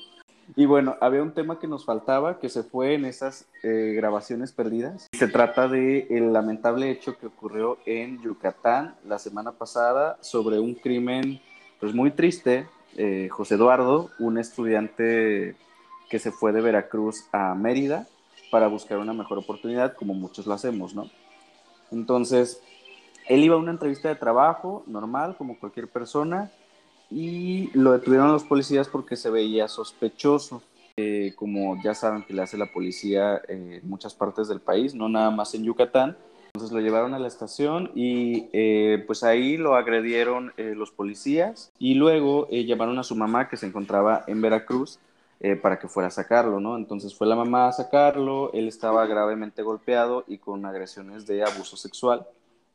Y 0.56 0.66
bueno, 0.66 0.96
había 1.02 1.24
un 1.24 1.34
tema 1.34 1.60
que 1.60 1.68
nos 1.68 1.86
faltaba, 1.86 2.40
que 2.40 2.50
se 2.50 2.64
fue 2.64 2.94
en 2.94 3.06
esas 3.06 3.48
eh, 3.64 3.94
grabaciones 3.96 4.52
perdidas. 4.52 5.08
Se 5.14 5.28
trata 5.28 5.68
de 5.68 6.08
el 6.12 6.32
lamentable 6.32 6.92
hecho 6.92 7.18
que 7.18 7.28
ocurrió 7.28 7.80
en 7.86 8.22
Yucatán 8.22 8.96
la 9.06 9.18
semana 9.18 9.54
pasada 9.54 10.18
sobre 10.22 10.60
un 10.60 10.76
crimen 10.76 11.42
pues 11.80 11.94
muy 11.94 12.12
triste. 12.12 12.68
Eh, 12.96 13.30
José 13.32 13.56
Eduardo, 13.56 14.12
un 14.20 14.38
estudiante 14.38 15.56
que 16.10 16.20
se 16.20 16.32
fue 16.32 16.52
de 16.52 16.62
Veracruz 16.62 17.28
a 17.32 17.56
Mérida 17.56 18.08
para 18.52 18.68
buscar 18.68 19.00
una 19.00 19.14
mejor 19.14 19.40
oportunidad, 19.40 19.96
como 19.96 20.14
muchos 20.14 20.46
lo 20.46 20.54
hacemos, 20.54 20.94
¿no? 20.94 21.10
Entonces, 21.92 22.62
él 23.28 23.44
iba 23.44 23.56
a 23.56 23.60
una 23.60 23.72
entrevista 23.72 24.10
de 24.10 24.16
trabajo 24.16 24.84
normal, 24.86 25.36
como 25.38 25.58
cualquier 25.58 25.88
persona, 25.88 26.52
y 27.14 27.70
lo 27.74 27.92
detuvieron 27.92 28.32
los 28.32 28.44
policías 28.44 28.88
porque 28.88 29.16
se 29.16 29.30
veía 29.30 29.68
sospechoso. 29.68 30.64
Eh, 30.96 31.34
como 31.36 31.82
ya 31.82 31.96
saben 31.96 32.24
que 32.24 32.34
le 32.34 32.44
hace 32.44 32.58
la 32.58 32.72
policía 32.72 33.42
en 33.48 33.82
muchas 33.84 34.14
partes 34.14 34.48
del 34.48 34.62
país, 34.62 34.94
no 34.94 35.10
nada 35.10 35.32
más 35.32 35.54
en 35.54 35.64
Yucatán. 35.64 36.18
Entonces 36.54 36.72
lo 36.72 36.82
llevaron 36.82 37.16
a 37.16 37.20
la 37.20 37.28
estación 37.28 37.92
y 37.96 38.48
eh, 38.54 39.04
pues 39.08 39.24
ahí 39.24 39.58
lo 39.58 39.76
agredieron 39.76 40.54
eh, 40.58 40.74
los 40.76 40.92
policías 40.92 41.72
y 41.80 41.96
luego 41.96 42.48
llamaron 42.50 43.00
a 43.00 43.04
su 43.04 43.16
mamá 43.16 43.50
que 43.50 43.58
se 43.58 43.66
encontraba 43.66 44.24
en 44.28 44.42
Veracruz 44.42 45.00
para 45.62 45.78
que 45.78 45.90
fuera 45.90 46.08
a 46.08 46.12
sacarlo, 46.12 46.62
¿no? 46.62 46.78
Entonces 46.78 47.14
fue 47.14 47.28
la 47.28 47.36
mamá 47.36 47.68
a 47.68 47.74
sacarlo, 47.74 48.54
él 48.54 48.70
estaba 48.70 49.06
gravemente 49.08 49.62
golpeado 49.62 50.24
y 50.26 50.38
con 50.38 50.66
agresiones 50.66 51.26
de 51.26 51.44
abuso 51.44 51.76
sexual. 51.76 52.26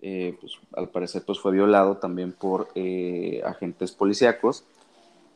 Eh, 0.00 0.36
pues, 0.40 0.52
al 0.74 0.90
parecer 0.90 1.22
pues, 1.26 1.40
fue 1.40 1.52
violado 1.52 1.96
también 1.96 2.32
por 2.32 2.68
eh, 2.74 3.42
agentes 3.44 3.92
policíacos. 3.92 4.64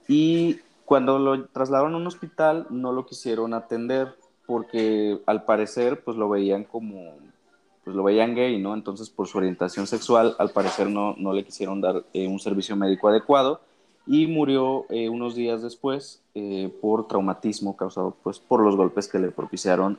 Y 0.06 0.60
cuando 0.84 1.18
lo 1.18 1.46
trasladaron 1.46 1.94
a 1.94 1.96
un 1.96 2.06
hospital 2.06 2.66
no 2.70 2.92
lo 2.92 3.06
quisieron 3.06 3.54
atender 3.54 4.14
porque 4.46 5.20
al 5.26 5.44
parecer 5.44 6.02
pues 6.04 6.16
lo 6.16 6.28
veían 6.28 6.64
como, 6.64 7.16
pues 7.84 7.96
lo 7.96 8.04
veían 8.04 8.34
gay, 8.34 8.60
¿no? 8.60 8.74
Entonces 8.74 9.08
por 9.08 9.26
su 9.26 9.38
orientación 9.38 9.86
sexual 9.86 10.36
al 10.38 10.50
parecer 10.50 10.88
no, 10.88 11.14
no 11.16 11.32
le 11.32 11.44
quisieron 11.44 11.80
dar 11.80 12.04
eh, 12.12 12.26
un 12.26 12.38
servicio 12.38 12.76
médico 12.76 13.08
adecuado 13.08 13.60
y 14.04 14.26
murió 14.26 14.84
unos 14.90 15.36
días 15.36 15.62
después 15.62 16.20
por 16.80 17.06
traumatismo 17.06 17.76
causado 17.76 18.16
pues 18.24 18.40
por 18.40 18.60
los 18.60 18.74
golpes 18.74 19.06
que 19.06 19.20
le 19.20 19.30
propiciaron 19.30 19.96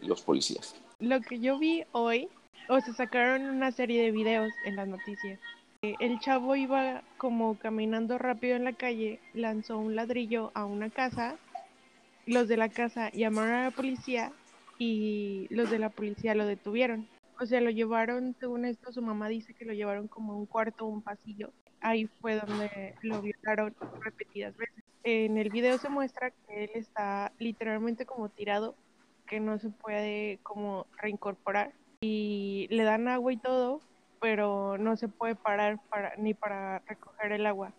los 0.00 0.22
policías. 0.22 0.74
Lo 0.98 1.20
que 1.20 1.38
yo 1.40 1.58
vi 1.58 1.84
hoy 1.92 2.30
o 2.68 2.80
se 2.80 2.92
sacaron 2.92 3.42
una 3.42 3.72
serie 3.72 4.02
de 4.02 4.10
videos 4.10 4.52
en 4.64 4.76
las 4.76 4.88
noticias. 4.88 5.38
Eh, 5.82 5.94
el 6.00 6.18
chavo 6.20 6.56
iba 6.56 7.02
como 7.18 7.58
caminando 7.58 8.16
rápido 8.18 8.56
en 8.56 8.64
la 8.64 8.72
calle, 8.72 9.20
lanzó 9.34 9.78
un 9.78 9.96
ladrillo 9.96 10.50
a 10.54 10.64
una 10.64 10.90
casa, 10.90 11.36
los 12.26 12.48
de 12.48 12.56
la 12.56 12.70
casa 12.70 13.10
llamaron 13.10 13.54
a 13.54 13.64
la 13.64 13.70
policía 13.70 14.32
y 14.78 15.46
los 15.50 15.70
de 15.70 15.78
la 15.78 15.90
policía 15.90 16.34
lo 16.34 16.46
detuvieron. 16.46 17.06
O 17.38 17.46
sea, 17.46 17.60
lo 17.60 17.70
llevaron, 17.70 18.34
según 18.38 18.64
esto, 18.64 18.92
su 18.92 19.02
mamá 19.02 19.28
dice 19.28 19.54
que 19.54 19.64
lo 19.64 19.74
llevaron 19.74 20.08
como 20.08 20.38
un 20.38 20.46
cuarto 20.46 20.86
o 20.86 20.88
un 20.88 21.02
pasillo. 21.02 21.52
Ahí 21.80 22.08
fue 22.20 22.36
donde 22.36 22.94
lo 23.02 23.20
violaron 23.20 23.74
repetidas 24.00 24.56
veces. 24.56 24.84
En 25.02 25.36
el 25.36 25.50
video 25.50 25.76
se 25.76 25.90
muestra 25.90 26.30
que 26.30 26.64
él 26.64 26.70
está 26.74 27.32
literalmente 27.38 28.06
como 28.06 28.30
tirado, 28.30 28.74
que 29.26 29.38
no 29.38 29.58
se 29.58 29.68
puede 29.68 30.38
como 30.42 30.86
reincorporar 30.96 31.72
y 32.04 32.68
le 32.68 32.84
dan 32.84 33.08
agua 33.08 33.32
y 33.32 33.38
todo, 33.38 33.80
pero 34.20 34.76
no 34.76 34.94
se 34.96 35.08
puede 35.08 35.34
parar 35.34 35.78
para, 35.88 36.14
ni 36.16 36.34
para 36.34 36.80
recoger 36.80 37.32
el 37.32 37.46
agua. 37.46 37.72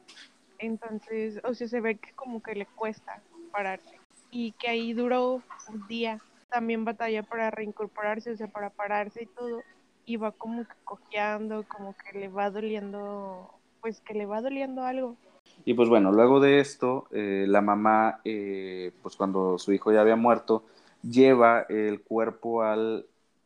Entonces, 0.57 1.39
o 1.43 1.53
sea, 1.53 1.67
se 1.67 1.79
ve 1.79 1.97
que 1.97 2.11
como 2.13 2.41
que 2.41 2.55
le 2.55 2.65
cuesta 2.65 3.21
pararse. 3.51 3.99
Y 4.31 4.53
que 4.53 4.69
ahí 4.69 4.93
duró 4.93 5.43
un 5.69 5.87
día. 5.87 6.19
También 6.49 6.85
batalla 6.85 7.21
para 7.21 7.51
reincorporarse, 7.51 8.31
o 8.31 8.37
sea, 8.37 8.47
para 8.47 8.71
pararse 8.71 9.23
y 9.23 9.25
todo. 9.27 9.61
Y 10.05 10.17
va 10.17 10.31
como 10.31 10.63
que 10.63 10.75
cojeando, 10.83 11.63
como 11.67 11.95
que 11.95 12.17
le 12.17 12.27
va 12.27 12.49
doliendo, 12.49 13.51
pues 13.81 14.01
que 14.01 14.15
le 14.15 14.25
va 14.25 14.41
doliendo 14.41 14.83
algo. 14.83 15.17
Y 15.65 15.75
pues 15.75 15.87
bueno, 15.87 16.11
luego 16.11 16.39
de 16.39 16.59
esto, 16.59 17.07
eh, 17.11 17.45
la 17.47 17.61
mamá, 17.61 18.21
eh, 18.23 18.91
pues 19.03 19.15
cuando 19.15 19.59
su 19.59 19.71
hijo 19.71 19.91
ya 19.91 20.01
había 20.01 20.15
muerto, 20.15 20.63
lleva 21.03 21.61
el 21.69 22.01
cuerpo 22.01 22.63
al 22.63 23.05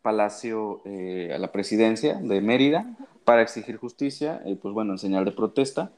Palacio, 0.10 0.82
a 0.86 1.38
la 1.38 1.52
presidencia 1.52 2.16
de 2.16 2.42
Mérida 2.42 2.86
para 3.26 3.44
exigir 3.44 3.78
justicia, 3.78 4.42
pues 4.62 4.74
bueno, 4.74 4.94
en 4.94 4.98
señal 4.98 5.24
de 5.26 5.32
protesta. 5.32 5.92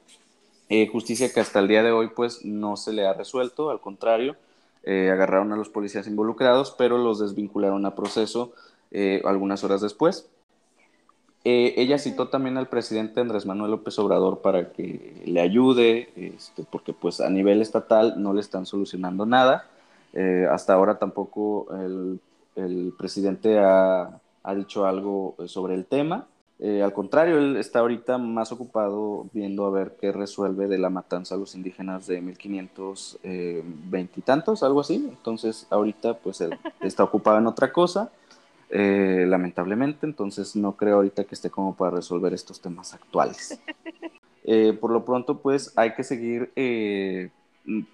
justicia 0.91 1.31
que 1.31 1.39
hasta 1.39 1.59
el 1.59 1.67
día 1.67 1.81
de 1.81 1.91
hoy 1.91 2.09
pues 2.13 2.43
no 2.43 2.75
se 2.75 2.91
le 2.91 3.07
ha 3.07 3.13
resuelto, 3.13 3.69
al 3.69 3.79
contrario, 3.79 4.35
agarraron 4.85 5.53
a 5.53 5.55
los 5.55 5.69
policías 5.69 6.07
involucrados, 6.07 6.75
pero 6.77 6.97
los 6.97 7.19
desvincularon 7.19 7.85
a 7.85 7.95
proceso 7.95 8.51
algunas 9.23 9.63
horas 9.63 9.79
después. 9.79 10.29
Eh, 11.43 11.73
ella 11.77 11.97
citó 11.97 12.27
también 12.27 12.57
al 12.57 12.67
presidente 12.67 13.19
Andrés 13.19 13.47
Manuel 13.47 13.71
López 13.71 13.97
Obrador 13.97 14.41
para 14.41 14.71
que 14.71 15.23
le 15.25 15.41
ayude, 15.41 16.09
este, 16.15 16.63
porque 16.69 16.93
pues 16.93 17.19
a 17.19 17.29
nivel 17.31 17.61
estatal 17.61 18.21
no 18.21 18.33
le 18.33 18.41
están 18.41 18.65
solucionando 18.65 19.25
nada. 19.25 19.67
Eh, 20.13 20.45
hasta 20.51 20.73
ahora 20.73 20.99
tampoco 20.99 21.67
el, 21.73 22.19
presidente 22.97 23.59
ha, 23.59 24.19
dicho 24.55 24.85
algo20 24.85 25.71
el 25.71 25.85
tema. 25.85 26.27
Eh, 26.59 26.83
al 26.83 26.93
contrario, 26.93 27.39
él 27.39 27.57
está 27.57 27.79
ahorita 27.79 28.19
más 28.19 28.51
ocupado 28.51 29.25
viendo 29.33 29.65
a 29.65 29.71
ver 29.71 29.97
qué 29.99 30.11
resuelve 30.11 30.67
de 30.67 30.77
la 30.77 30.91
matanza 30.91 31.33
a 31.33 31.37
los 31.37 31.55
indígenas 31.55 32.05
de 32.05 32.21
1520 32.21 34.19
y 34.19 34.21
tantos, 34.21 34.61
algo 34.61 34.81
así. 34.81 34.95
Entonces, 35.09 35.65
ahorita 35.71 36.19
pues 36.19 36.39
él 36.41 36.57
está 36.81 37.03
ocupado 37.03 37.39
en 37.39 37.47
otra 37.47 37.71
cosa. 37.71 38.11
Eh, 38.73 39.25
lamentablemente, 39.27 40.05
entonces 40.05 40.55
no 40.55 40.77
creo 40.77 40.95
ahorita 40.95 41.25
que 41.25 41.35
esté 41.35 41.49
como 41.49 41.75
para 41.75 41.97
resolver 41.97 42.33
estos 42.33 42.61
temas 42.61 42.93
actuales. 42.93 43.59
Eh, 44.43 44.73
por 44.73 44.89
lo 44.89 45.05
pronto, 45.05 45.37
pues 45.37 45.71
hay 45.75 45.93
que 45.93 46.03
seguir 46.03 46.51
eh, 46.55 47.29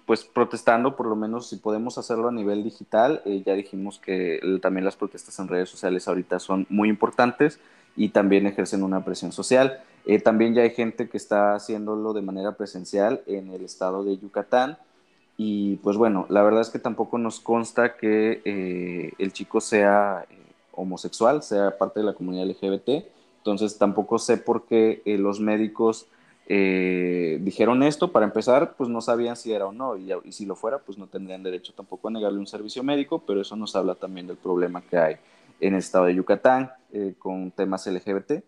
pues 0.06 0.24
protestando, 0.24 0.96
por 0.96 1.06
lo 1.06 1.16
menos 1.16 1.48
si 1.48 1.56
podemos 1.56 1.98
hacerlo 1.98 2.28
a 2.28 2.32
nivel 2.32 2.64
digital. 2.64 3.22
ya 3.44 3.54
dijimos 3.54 3.98
que 3.98 4.40
también 4.62 4.84
las 4.84 4.96
protestas 4.96 5.38
en 5.38 5.48
redes 5.48 5.68
sociales 5.68 6.08
ahorita 6.08 6.38
son 6.38 6.66
muy 6.68 6.88
importantes 6.88 7.60
y 7.96 8.10
también 8.10 8.46
ejercen 8.46 8.82
una 8.82 9.04
presión 9.04 9.32
social. 9.32 9.80
también 10.24 10.54
ya 10.54 10.62
hay 10.62 10.70
gente 10.70 11.08
que 11.08 11.16
está 11.16 11.54
haciéndolo 11.54 12.12
de 12.12 12.22
manera 12.22 12.52
presencial 12.56 13.22
en 13.26 13.50
el 13.50 13.64
estado 13.64 14.04
de 14.04 14.16
Yucatán. 14.18 14.78
Y 15.36 15.76
pues 15.76 15.96
bueno, 15.96 16.26
la 16.30 16.42
verdad 16.42 16.62
es 16.62 16.70
que 16.70 16.78
tampoco 16.78 17.18
nos 17.18 17.38
consta 17.40 17.96
que 17.96 19.14
el 19.18 19.32
chico 19.32 19.60
sea 19.60 20.24
homosexual, 20.78 21.42
sea 21.42 21.76
parte 21.76 22.00
de 22.00 22.06
la 22.06 22.14
comunidad 22.14 22.46
LGBT. 22.46 23.04
Entonces 23.38 23.78
tampoco 23.78 24.18
sé 24.18 24.36
por 24.36 24.66
qué 24.66 25.02
eh, 25.04 25.18
los 25.18 25.40
médicos 25.40 26.06
eh, 26.50 27.38
dijeron 27.42 27.82
esto. 27.82 28.10
Para 28.10 28.24
empezar, 28.24 28.74
pues 28.76 28.88
no 28.88 29.00
sabían 29.02 29.36
si 29.36 29.52
era 29.52 29.66
o 29.66 29.72
no, 29.72 29.96
y, 29.96 30.32
si 30.32 30.46
lo 30.46 30.56
fuera, 30.56 30.78
pues 30.78 30.96
no 30.98 31.06
tendrían 31.06 31.42
derecho 31.42 31.74
tampoco 31.74 32.08
a 32.08 32.10
negarle 32.10 32.38
un 32.38 32.46
servicio 32.46 32.82
médico, 32.82 33.22
pero 33.26 33.42
eso 33.42 33.54
nos 33.54 33.76
habla 33.76 33.94
también 33.94 34.26
del 34.26 34.38
problema 34.38 34.80
que 34.80 34.96
hay 34.96 35.16
en 35.60 35.74
el 35.74 35.80
estado 35.80 36.06
de 36.06 36.14
Yucatán 36.14 36.70
eh, 36.92 37.14
con 37.18 37.50
temas 37.50 37.86
LGBT. 37.86 38.42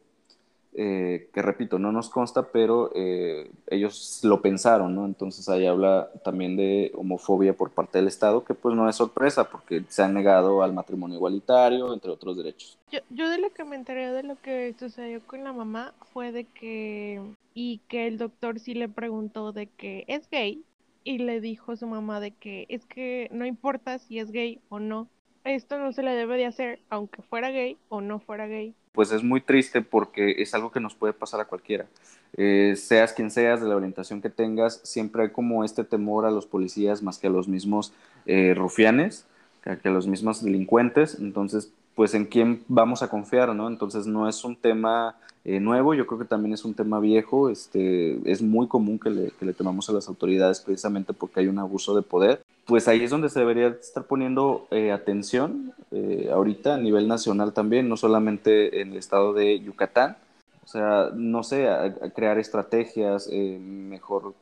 Eh, 0.73 1.29
que 1.35 1.43
repito, 1.43 1.81
no 1.81 1.91
nos 1.91 2.11
consta, 2.11 2.53
pero 2.53 2.93
eh, 2.95 3.51
ellos 3.67 4.21
lo 4.23 4.41
pensaron, 4.41 4.95
¿no? 4.95 5.05
Entonces 5.05 5.49
ahí 5.49 5.67
habla 5.67 6.11
también 6.23 6.57
de 6.57 6.93
homofobia 6.95 7.55
por 7.55 7.71
parte 7.71 7.99
del 7.99 8.07
Estado, 8.07 8.45
que 8.45 8.55
pues 8.55 8.77
no 8.77 8.89
es 8.89 8.95
sorpresa, 8.95 9.51
porque 9.51 9.83
se 9.89 10.03
han 10.05 10.15
negado 10.15 10.63
al 10.63 10.73
matrimonio 10.73 11.17
igualitario, 11.17 11.93
entre 11.93 12.13
otros 12.13 12.37
derechos. 12.37 12.79
Yo, 12.93 13.01
yo 13.11 13.29
de 13.29 13.39
lo 13.39 13.51
que 13.51 13.65
me 13.65 13.75
enteré 13.75 14.13
de 14.13 14.23
lo 14.23 14.37
que 14.41 14.75
sucedió 14.79 15.21
con 15.27 15.43
la 15.43 15.53
mamá 15.53 15.93
fue 16.13 16.31
de 16.31 16.45
que, 16.45 17.21
y 17.53 17.81
que 17.89 18.07
el 18.07 18.17
doctor 18.17 18.61
sí 18.61 18.75
le 18.75 18.89
preguntó 18.89 19.51
de 19.51 19.67
que 19.67 20.05
es 20.07 20.31
gay, 20.31 20.63
y 21.03 21.19
le 21.19 21.41
dijo 21.41 21.73
a 21.73 21.77
su 21.77 21.87
mamá 21.87 22.21
de 22.21 22.31
que 22.31 22.67
es 22.69 22.87
que 22.87 23.29
no 23.33 23.45
importa 23.45 23.99
si 23.99 24.21
es 24.21 24.31
gay 24.31 24.61
o 24.69 24.79
no, 24.79 25.09
esto 25.43 25.79
no 25.79 25.93
se 25.93 26.03
le 26.03 26.13
debe 26.13 26.37
de 26.37 26.47
hacer, 26.47 26.81
aunque 26.91 27.23
fuera 27.23 27.51
gay 27.51 27.77
o 27.89 28.01
no 28.01 28.21
fuera 28.21 28.47
gay 28.47 28.75
pues 28.93 29.13
es 29.13 29.23
muy 29.23 29.41
triste 29.41 29.83
porque 29.83 30.37
es 30.39 30.55
algo 30.55 30.71
que 30.71 30.81
nos 30.81 30.95
puede 30.95 31.13
pasar 31.13 31.41
a 31.41 31.45
cualquiera. 31.47 31.87
Eh, 32.37 32.75
seas 32.77 33.13
quien 33.13 33.31
seas, 33.31 33.61
de 33.61 33.69
la 33.69 33.77
orientación 33.77 34.21
que 34.21 34.31
tengas, 34.31 34.81
siempre 34.85 35.23
hay 35.23 35.31
como 35.31 35.65
este 35.65 35.85
temor 35.85 36.27
a 36.27 36.31
los 36.31 36.47
policías 36.47 37.03
más 37.03 37.19
que 37.19 37.27
a 37.27 37.31
los 37.31 37.49
mismos 37.49 37.93
eh, 38.27 38.55
rufianes, 38.55 39.27
que 39.63 39.89
a 39.89 39.93
los 39.93 40.07
mismos 40.07 40.43
delincuentes. 40.43 41.19
Entonces, 41.21 41.73
pues 42.01 42.15
en 42.15 42.25
quién 42.25 42.65
vamos 42.67 43.03
a 43.03 43.09
confiar, 43.09 43.55
¿no? 43.55 43.69
Entonces 43.69 44.07
no 44.07 44.27
es 44.27 44.43
un 44.43 44.57
tema 44.57 45.17
eh, 45.45 45.61
nuevo, 45.61 45.93
yo 45.93 46.07
creo 46.07 46.19
que 46.19 46.25
también 46.25 46.55
es 46.55 46.65
un 46.65 46.73
tema 46.73 46.99
viejo, 46.99 47.51
este, 47.51 48.19
es 48.25 48.41
muy 48.41 48.69
común 48.69 48.99
que 48.99 49.11
le, 49.11 49.31
que 49.33 49.45
le 49.45 49.53
temamos 49.53 49.91
a 49.91 49.93
las 49.93 50.09
autoridades 50.09 50.61
precisamente 50.61 51.13
porque 51.13 51.41
hay 51.41 51.49
un 51.49 51.59
abuso 51.59 51.95
de 51.95 52.01
poder. 52.01 52.43
Pues 52.65 52.89
ahí 52.89 53.05
es 53.05 53.11
donde 53.11 53.29
se 53.29 53.41
debería 53.41 53.67
estar 53.67 54.05
poniendo 54.05 54.67
eh, 54.71 54.93
atención 54.93 55.75
eh, 55.91 56.31
ahorita 56.33 56.77
a 56.77 56.79
nivel 56.79 57.07
nacional 57.07 57.53
también, 57.53 57.87
no 57.91 57.99
solamente 57.99 58.81
en 58.81 58.93
el 58.93 58.97
estado 58.97 59.35
de 59.35 59.61
Yucatán, 59.61 60.17
o 60.65 60.69
sea, 60.69 61.11
no 61.15 61.43
sé, 61.43 61.69
crear 62.15 62.39
estrategias, 62.39 63.29
mejor, 63.29 64.33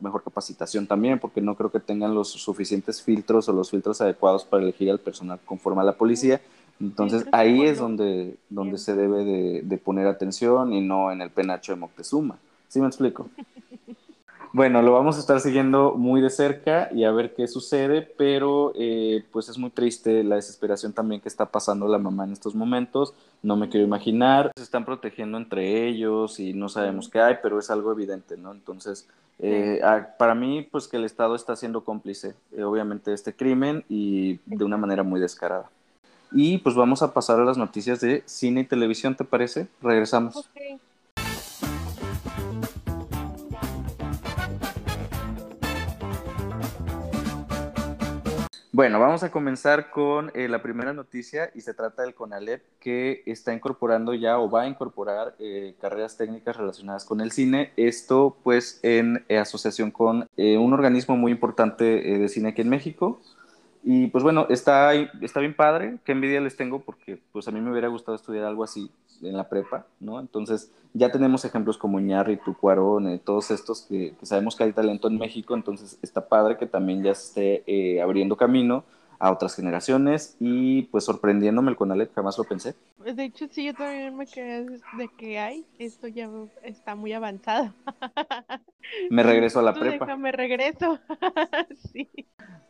mejor 0.00 0.22
capacitación 0.22 0.86
también, 0.86 1.18
porque 1.18 1.40
no 1.40 1.54
creo 1.54 1.72
que 1.72 1.80
tengan 1.80 2.14
los 2.14 2.28
suficientes 2.28 3.00
filtros 3.00 3.48
o 3.48 3.54
los 3.54 3.70
filtros 3.70 4.02
adecuados 4.02 4.44
para 4.44 4.64
elegir 4.64 4.90
al 4.90 4.98
personal 4.98 5.38
conforme 5.46 5.80
a 5.80 5.84
la 5.84 5.92
policía. 5.92 6.42
Entonces 6.80 7.26
ahí 7.32 7.62
es 7.62 7.78
donde, 7.78 8.36
donde 8.50 8.78
se 8.78 8.94
debe 8.94 9.24
de, 9.62 9.78
poner 9.78 10.06
atención 10.06 10.72
y 10.72 10.80
no 10.80 11.10
en 11.10 11.22
el 11.22 11.30
penacho 11.30 11.72
de 11.72 11.80
Moctezuma. 11.80 12.38
¿Sí 12.68 12.80
me 12.80 12.86
explico? 12.86 13.28
Bueno, 14.52 14.80
lo 14.80 14.92
vamos 14.92 15.18
a 15.18 15.20
estar 15.20 15.38
siguiendo 15.40 15.96
muy 15.98 16.22
de 16.22 16.30
cerca 16.30 16.88
y 16.90 17.04
a 17.04 17.10
ver 17.10 17.34
qué 17.34 17.46
sucede, 17.46 18.00
pero 18.00 18.72
eh, 18.74 19.22
pues 19.30 19.50
es 19.50 19.58
muy 19.58 19.68
triste 19.68 20.24
la 20.24 20.36
desesperación 20.36 20.94
también 20.94 21.20
que 21.20 21.28
está 21.28 21.44
pasando 21.44 21.86
la 21.88 21.98
mamá 21.98 22.24
en 22.24 22.32
estos 22.32 22.54
momentos. 22.54 23.12
No 23.42 23.56
me 23.56 23.68
quiero 23.68 23.84
imaginar. 23.84 24.52
Se 24.56 24.62
están 24.62 24.86
protegiendo 24.86 25.36
entre 25.36 25.86
ellos 25.86 26.40
y 26.40 26.54
no 26.54 26.70
sabemos 26.70 27.10
qué 27.10 27.20
hay, 27.20 27.34
pero 27.42 27.58
es 27.58 27.68
algo 27.68 27.92
evidente, 27.92 28.38
¿no? 28.38 28.50
Entonces, 28.50 29.06
eh, 29.40 29.82
para 30.18 30.34
mí, 30.34 30.66
pues 30.70 30.88
que 30.88 30.96
el 30.96 31.04
Estado 31.04 31.34
está 31.34 31.54
siendo 31.54 31.84
cómplice, 31.84 32.34
eh, 32.52 32.62
obviamente, 32.62 33.10
de 33.10 33.16
este 33.16 33.34
crimen 33.36 33.84
y 33.90 34.38
de 34.46 34.64
una 34.64 34.78
manera 34.78 35.02
muy 35.02 35.20
descarada. 35.20 35.68
Y 36.38 36.58
pues 36.58 36.74
vamos 36.74 37.02
a 37.02 37.14
pasar 37.14 37.40
a 37.40 37.44
las 37.46 37.56
noticias 37.56 37.98
de 38.02 38.22
cine 38.26 38.60
y 38.60 38.64
televisión, 38.64 39.16
¿te 39.16 39.24
parece? 39.24 39.68
Regresamos. 39.80 40.50
Bueno, 48.70 49.00
vamos 49.00 49.22
a 49.22 49.30
comenzar 49.30 49.88
con 49.88 50.30
eh, 50.34 50.48
la 50.48 50.60
primera 50.60 50.92
noticia 50.92 51.50
y 51.54 51.62
se 51.62 51.72
trata 51.72 52.02
del 52.02 52.14
CONALEP 52.14 52.62
que 52.78 53.22
está 53.24 53.54
incorporando 53.54 54.12
ya 54.12 54.38
o 54.38 54.50
va 54.50 54.64
a 54.64 54.68
incorporar 54.68 55.34
eh, 55.38 55.74
carreras 55.80 56.18
técnicas 56.18 56.58
relacionadas 56.58 57.06
con 57.06 57.22
el 57.22 57.32
cine. 57.32 57.72
Esto 57.78 58.36
pues 58.42 58.78
en 58.82 59.24
eh, 59.30 59.38
asociación 59.38 59.90
con 59.90 60.28
un 60.36 60.72
organismo 60.74 61.16
muy 61.16 61.32
importante 61.32 61.84
de 61.84 62.28
cine 62.28 62.50
aquí 62.50 62.60
en 62.60 62.68
México, 62.68 63.22
y 63.88 64.08
pues 64.08 64.24
bueno, 64.24 64.48
está, 64.50 64.94
está 64.94 65.38
bien 65.38 65.54
padre, 65.54 65.98
qué 66.04 66.10
envidia 66.10 66.40
les 66.40 66.56
tengo 66.56 66.80
porque 66.80 67.20
pues 67.30 67.46
a 67.46 67.52
mí 67.52 67.60
me 67.60 67.70
hubiera 67.70 67.86
gustado 67.86 68.16
estudiar 68.16 68.44
algo 68.44 68.64
así 68.64 68.90
en 69.22 69.36
la 69.36 69.48
prepa, 69.48 69.86
¿no? 70.00 70.18
Entonces 70.18 70.72
ya 70.92 71.12
tenemos 71.12 71.44
ejemplos 71.44 71.78
como 71.78 72.00
Iñárritu, 72.00 72.56
Cuarón, 72.56 73.06
eh, 73.06 73.20
todos 73.24 73.52
estos 73.52 73.82
que, 73.82 74.12
sabemos 74.22 74.56
que 74.56 74.64
hay 74.64 74.72
talento 74.72 75.06
en 75.06 75.18
México, 75.18 75.54
entonces 75.54 76.00
está 76.02 76.26
padre 76.26 76.56
que 76.56 76.66
también 76.66 77.04
ya 77.04 77.14
se 77.14 77.28
esté 77.28 77.64
eh, 77.68 78.02
abriendo 78.02 78.36
camino 78.36 78.82
a 79.18 79.30
otras 79.30 79.54
generaciones 79.54 80.36
y 80.40 80.82
pues 80.82 81.04
sorprendiéndome 81.04 81.70
el 81.70 81.76
Conalep, 81.76 82.14
jamás 82.14 82.36
lo 82.38 82.44
pensé. 82.44 82.74
De 82.98 83.24
hecho, 83.24 83.46
sí, 83.50 83.64
yo 83.64 83.74
también 83.74 84.16
me 84.16 84.26
quedé 84.26 84.66
de 84.98 85.08
que 85.16 85.38
hay, 85.38 85.64
esto 85.78 86.08
ya 86.08 86.28
está 86.62 86.94
muy 86.94 87.12
avanzado. 87.12 87.72
Me 89.10 89.24
regreso 89.24 89.58
a 89.58 89.62
la 89.62 89.74
prepa. 89.74 90.16
Me 90.16 90.30
regreso. 90.30 91.00
sí. 91.92 92.08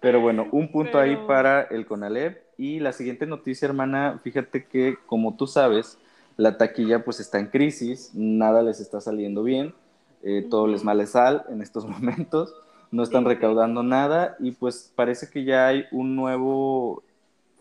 Pero 0.01 0.21
bueno, 0.21 0.47
un 0.51 0.71
punto 0.73 0.99
ahí 0.99 1.17
para 1.27 1.63
el 1.63 1.87
Conalep. 1.87 2.43
Y 2.57 2.81
la 2.81 2.93
siguiente 2.93 3.27
noticia, 3.27 3.67
hermana, 3.67 4.19
fíjate 4.25 4.65
que 4.65 4.97
como 5.05 5.37
tú 5.37 5.47
sabes, 5.47 5.99
la 6.37 6.57
taquilla 6.57 7.05
pues 7.05 7.21
está 7.21 7.39
en 7.39 7.49
crisis, 7.49 8.13
nada 8.15 8.63
les 8.63 8.81
está 8.81 9.01
saliendo 9.01 9.43
bien, 9.43 9.75
eh, 10.23 10.47
todo 10.49 10.67
les 10.67 10.85
male 10.85 11.07
sal 11.07 11.45
en 11.51 11.61
estos 11.61 11.87
momentos 11.89 12.55
no 12.91 13.03
están 13.03 13.25
recaudando 13.25 13.83
nada 13.83 14.37
y 14.39 14.53
pues 14.53 14.93
parece 14.95 15.29
que 15.31 15.45
ya 15.45 15.67
hay 15.67 15.85
un 15.93 16.17
nuevo 16.17 17.03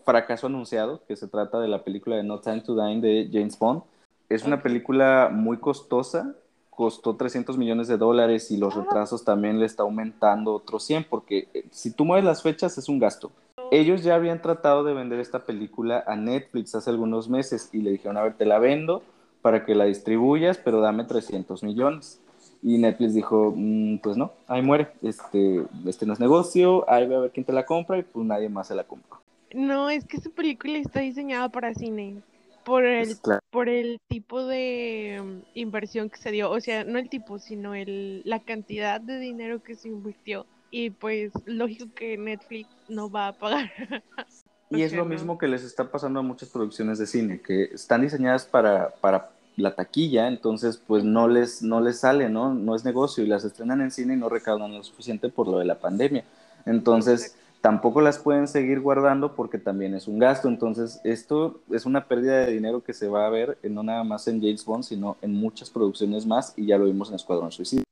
fracaso 0.04 0.46
anunciado, 0.46 1.02
que 1.06 1.16
se 1.16 1.26
trata 1.26 1.60
de 1.60 1.68
la 1.68 1.82
película 1.82 2.16
de 2.16 2.22
No 2.22 2.40
Time 2.40 2.60
to 2.60 2.74
Die 2.76 3.00
de 3.00 3.28
James 3.32 3.58
Bond. 3.58 3.82
Es 4.28 4.44
una 4.44 4.62
película 4.62 5.30
muy 5.32 5.58
costosa, 5.58 6.34
costó 6.70 7.16
300 7.16 7.58
millones 7.58 7.88
de 7.88 7.96
dólares 7.96 8.50
y 8.50 8.56
los 8.56 8.76
ah. 8.76 8.80
retrasos 8.80 9.24
también 9.24 9.58
le 9.58 9.66
está 9.66 9.82
aumentando 9.82 10.54
otros 10.54 10.84
100, 10.84 11.06
porque 11.10 11.48
eh, 11.54 11.64
si 11.70 11.92
tú 11.92 12.04
mueves 12.04 12.24
las 12.24 12.42
fechas 12.42 12.78
es 12.78 12.88
un 12.88 12.98
gasto. 12.98 13.32
Ellos 13.72 14.04
ya 14.04 14.14
habían 14.14 14.42
tratado 14.42 14.84
de 14.84 14.94
vender 14.94 15.18
esta 15.18 15.44
película 15.44 16.04
a 16.06 16.14
Netflix 16.14 16.74
hace 16.76 16.90
algunos 16.90 17.28
meses 17.28 17.68
y 17.72 17.78
le 17.78 17.90
dijeron, 17.90 18.16
a 18.16 18.22
ver, 18.22 18.34
te 18.34 18.46
la 18.46 18.60
vendo 18.60 19.02
para 19.42 19.64
que 19.64 19.74
la 19.74 19.84
distribuyas, 19.86 20.58
pero 20.58 20.80
dame 20.80 21.04
300 21.04 21.64
millones. 21.64 22.20
Y 22.66 22.78
Netflix 22.78 23.14
dijo, 23.14 23.54
mm, 23.56 23.98
pues 23.98 24.16
no, 24.16 24.32
ahí 24.48 24.60
muere, 24.60 24.88
este, 25.00 25.64
este 25.86 26.04
no 26.04 26.14
es 26.14 26.18
negocio, 26.18 26.84
ahí 26.90 27.06
voy 27.06 27.14
a 27.14 27.20
ver 27.20 27.30
quién 27.30 27.46
te 27.46 27.52
la 27.52 27.64
compra 27.64 27.96
y 27.96 28.02
pues 28.02 28.26
nadie 28.26 28.48
más 28.48 28.66
se 28.66 28.74
la 28.74 28.82
compra. 28.82 29.20
No, 29.54 29.88
es 29.88 30.04
que 30.04 30.20
su 30.20 30.32
película 30.32 30.76
está 30.78 30.98
diseñada 30.98 31.48
para 31.48 31.74
cine. 31.74 32.24
por 32.64 32.84
el, 32.84 33.06
Pues, 33.06 33.20
claro. 33.20 33.40
por 33.50 33.68
el 33.68 34.00
tipo 34.08 34.44
de 34.44 35.22
mm, 35.24 35.42
inversión 35.54 36.10
que 36.10 36.16
se 36.18 36.32
dio, 36.32 36.50
o 36.50 36.60
sea, 36.60 36.82
no 36.82 36.98
el 36.98 37.08
tipo, 37.08 37.38
sino 37.38 37.72
el, 37.76 38.22
la 38.24 38.40
cantidad 38.40 39.00
de 39.00 39.20
dinero 39.20 39.62
que 39.62 39.76
se 39.76 39.86
invirtió. 39.88 40.44
Y 40.72 40.90
pues 40.90 41.30
lógico 41.44 41.86
que 41.94 42.18
Netflix 42.18 42.68
no 42.88 43.08
va 43.08 43.28
a 43.28 43.38
pagar. 43.38 43.70
Y 44.68 44.82
es 44.82 44.92
lo 44.92 45.04
no. 45.04 45.10
mismo 45.10 45.38
que 45.38 45.46
les 45.46 45.62
está 45.62 45.92
pasando 45.92 46.18
a 46.18 46.22
muchas 46.24 46.48
producciones 46.48 46.98
de 46.98 47.06
cine, 47.06 47.40
que 47.40 47.64
están 47.66 48.00
diseñadas 48.02 48.46
para, 48.46 48.90
para 49.00 49.35
la 49.56 49.74
taquilla, 49.74 50.28
entonces 50.28 50.80
pues 50.86 51.04
no 51.04 51.28
les, 51.28 51.62
no 51.62 51.80
les 51.80 52.00
sale, 52.00 52.28
¿no? 52.28 52.54
No 52.54 52.74
es 52.74 52.84
negocio 52.84 53.24
y 53.24 53.26
las 53.26 53.44
estrenan 53.44 53.80
en 53.80 53.90
cine 53.90 54.14
y 54.14 54.16
no 54.16 54.28
recaudan 54.28 54.72
lo 54.72 54.82
suficiente 54.82 55.28
por 55.28 55.48
lo 55.48 55.58
de 55.58 55.64
la 55.64 55.78
pandemia. 55.80 56.24
Entonces 56.66 57.36
tampoco 57.60 58.00
las 58.00 58.18
pueden 58.18 58.48
seguir 58.48 58.80
guardando 58.80 59.34
porque 59.34 59.58
también 59.58 59.94
es 59.94 60.08
un 60.08 60.18
gasto. 60.18 60.48
Entonces 60.48 61.00
esto 61.04 61.60
es 61.70 61.86
una 61.86 62.06
pérdida 62.06 62.38
de 62.40 62.52
dinero 62.52 62.84
que 62.84 62.92
se 62.92 63.08
va 63.08 63.26
a 63.26 63.30
ver 63.30 63.58
eh, 63.62 63.70
no 63.70 63.82
nada 63.82 64.04
más 64.04 64.28
en 64.28 64.40
James 64.40 64.64
Bond, 64.64 64.84
sino 64.84 65.16
en 65.22 65.32
muchas 65.32 65.70
producciones 65.70 66.26
más 66.26 66.52
y 66.56 66.66
ya 66.66 66.78
lo 66.78 66.84
vimos 66.84 67.08
en 67.08 67.16
Escuadrón 67.16 67.50
Suicida. 67.50 67.82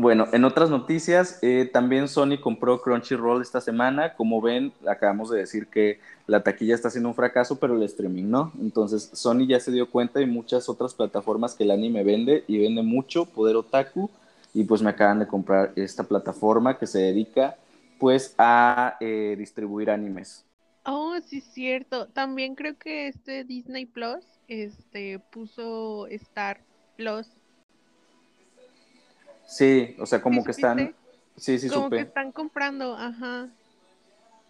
Bueno, 0.00 0.28
en 0.30 0.44
otras 0.44 0.70
noticias, 0.70 1.40
eh, 1.42 1.68
también 1.72 2.06
Sony 2.06 2.38
compró 2.40 2.80
Crunchyroll 2.80 3.42
esta 3.42 3.60
semana. 3.60 4.14
Como 4.14 4.40
ven, 4.40 4.72
acabamos 4.86 5.28
de 5.28 5.40
decir 5.40 5.66
que 5.66 5.98
la 6.28 6.44
taquilla 6.44 6.76
está 6.76 6.88
siendo 6.88 7.08
un 7.08 7.16
fracaso, 7.16 7.58
pero 7.58 7.74
el 7.74 7.82
streaming 7.82 8.30
no. 8.30 8.52
Entonces, 8.60 9.10
Sony 9.12 9.48
ya 9.48 9.58
se 9.58 9.72
dio 9.72 9.90
cuenta 9.90 10.20
y 10.20 10.26
muchas 10.26 10.68
otras 10.68 10.94
plataformas 10.94 11.56
que 11.56 11.64
el 11.64 11.72
anime 11.72 12.04
vende 12.04 12.44
y 12.46 12.58
vende 12.58 12.82
mucho, 12.82 13.24
Poder 13.24 13.56
Otaku, 13.56 14.08
y 14.54 14.62
pues 14.62 14.82
me 14.82 14.90
acaban 14.90 15.18
de 15.18 15.26
comprar 15.26 15.72
esta 15.74 16.04
plataforma 16.04 16.78
que 16.78 16.86
se 16.86 17.00
dedica 17.00 17.56
pues 17.98 18.36
a 18.38 18.98
eh, 19.00 19.34
distribuir 19.36 19.90
animes. 19.90 20.44
Oh, 20.84 21.16
sí, 21.26 21.40
cierto. 21.40 22.06
También 22.06 22.54
creo 22.54 22.78
que 22.78 23.08
este 23.08 23.42
Disney 23.42 23.84
Plus 23.84 24.24
este, 24.46 25.18
puso 25.18 26.06
Star 26.06 26.60
Plus. 26.96 27.37
Sí, 29.48 29.96
o 29.98 30.04
sea, 30.04 30.20
como 30.20 30.42
¿Sí 30.42 30.44
que 30.44 30.50
están... 30.50 30.94
Sí, 31.36 31.58
sí, 31.58 31.68
Como 31.68 31.84
supe. 31.84 31.96
que 31.96 32.02
están 32.02 32.32
comprando, 32.32 32.94
ajá. 32.94 33.48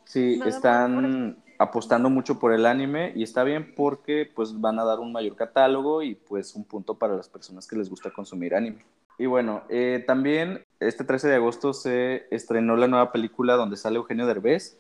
Sí, 0.05 0.39
Nada 0.39 0.51
están 0.51 1.37
apostando 1.59 2.11
mucho 2.11 2.39
por 2.41 2.53
el 2.53 2.67
anime 2.67 3.13
y 3.15 3.23
está 3.23 3.45
bien 3.45 3.75
porque 3.77 4.29
pues 4.35 4.61
van 4.61 4.79
a 4.79 4.85
dar 4.85 4.99
un 4.99 5.13
mayor 5.13 5.37
catálogo 5.37 6.03
y 6.03 6.15
pues 6.15 6.55
un 6.55 6.65
punto 6.65 6.95
para 6.95 7.15
las 7.15 7.29
personas 7.29 7.69
que 7.69 7.77
les 7.77 7.89
gusta 7.89 8.11
consumir 8.11 8.55
anime. 8.55 8.85
Y 9.19 9.27
bueno, 9.27 9.63
eh, 9.69 10.03
también 10.07 10.65
este 10.81 11.05
13 11.05 11.29
de 11.29 11.35
agosto 11.37 11.75
se 11.75 12.27
estrenó 12.31 12.77
la 12.77 12.89
nueva 12.89 13.13
película 13.13 13.55
donde 13.55 13.77
sale 13.77 13.97
Eugenio 13.97 14.27
Derbez, 14.27 14.79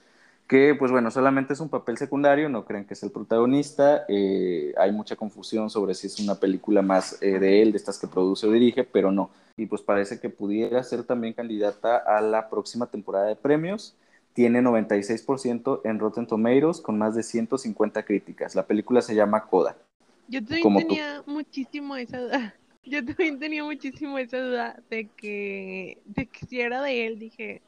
que 0.48 0.74
pues 0.74 0.90
bueno, 0.90 1.10
solamente 1.10 1.52
es 1.52 1.60
un 1.60 1.68
papel 1.68 1.98
secundario, 1.98 2.48
no 2.48 2.64
creen 2.64 2.86
que 2.86 2.94
es 2.94 3.02
el 3.02 3.10
protagonista, 3.10 4.04
eh, 4.08 4.72
hay 4.78 4.90
mucha 4.92 5.14
confusión 5.14 5.68
sobre 5.68 5.94
si 5.94 6.06
es 6.06 6.18
una 6.20 6.36
película 6.36 6.80
más 6.80 7.22
eh, 7.22 7.38
de 7.38 7.62
él, 7.62 7.72
de 7.72 7.78
estas 7.78 7.98
que 7.98 8.06
produce 8.06 8.46
o 8.46 8.52
dirige, 8.52 8.82
pero 8.84 9.12
no. 9.12 9.30
Y 9.58 9.66
pues 9.66 9.82
parece 9.82 10.18
que 10.18 10.30
pudiera 10.30 10.82
ser 10.82 11.04
también 11.04 11.34
candidata 11.34 11.98
a 11.98 12.22
la 12.22 12.48
próxima 12.48 12.86
temporada 12.86 13.26
de 13.26 13.36
premios 13.36 13.94
tiene 14.38 14.62
96% 14.62 15.80
en 15.82 15.98
Rotten 15.98 16.26
Tomatoes 16.28 16.80
con 16.80 16.96
más 16.96 17.16
de 17.16 17.24
150 17.24 18.04
críticas. 18.04 18.54
La 18.54 18.64
película 18.64 19.02
se 19.02 19.16
llama 19.16 19.44
Coda. 19.48 19.76
Yo 20.28 20.38
también 20.40 20.62
Como 20.62 20.80
tú. 20.80 20.86
tenía 20.86 21.24
muchísimo 21.26 21.96
esa 21.96 22.20
duda. 22.20 22.54
Yo 22.84 23.04
también 23.04 23.40
tenía 23.40 23.64
muchísimo 23.64 24.16
esa 24.16 24.38
duda 24.38 24.80
de 24.90 25.08
que, 25.08 25.98
de 26.04 26.26
que 26.26 26.46
si 26.46 26.60
era 26.60 26.80
de 26.80 27.06
él, 27.08 27.18
dije, 27.18 27.62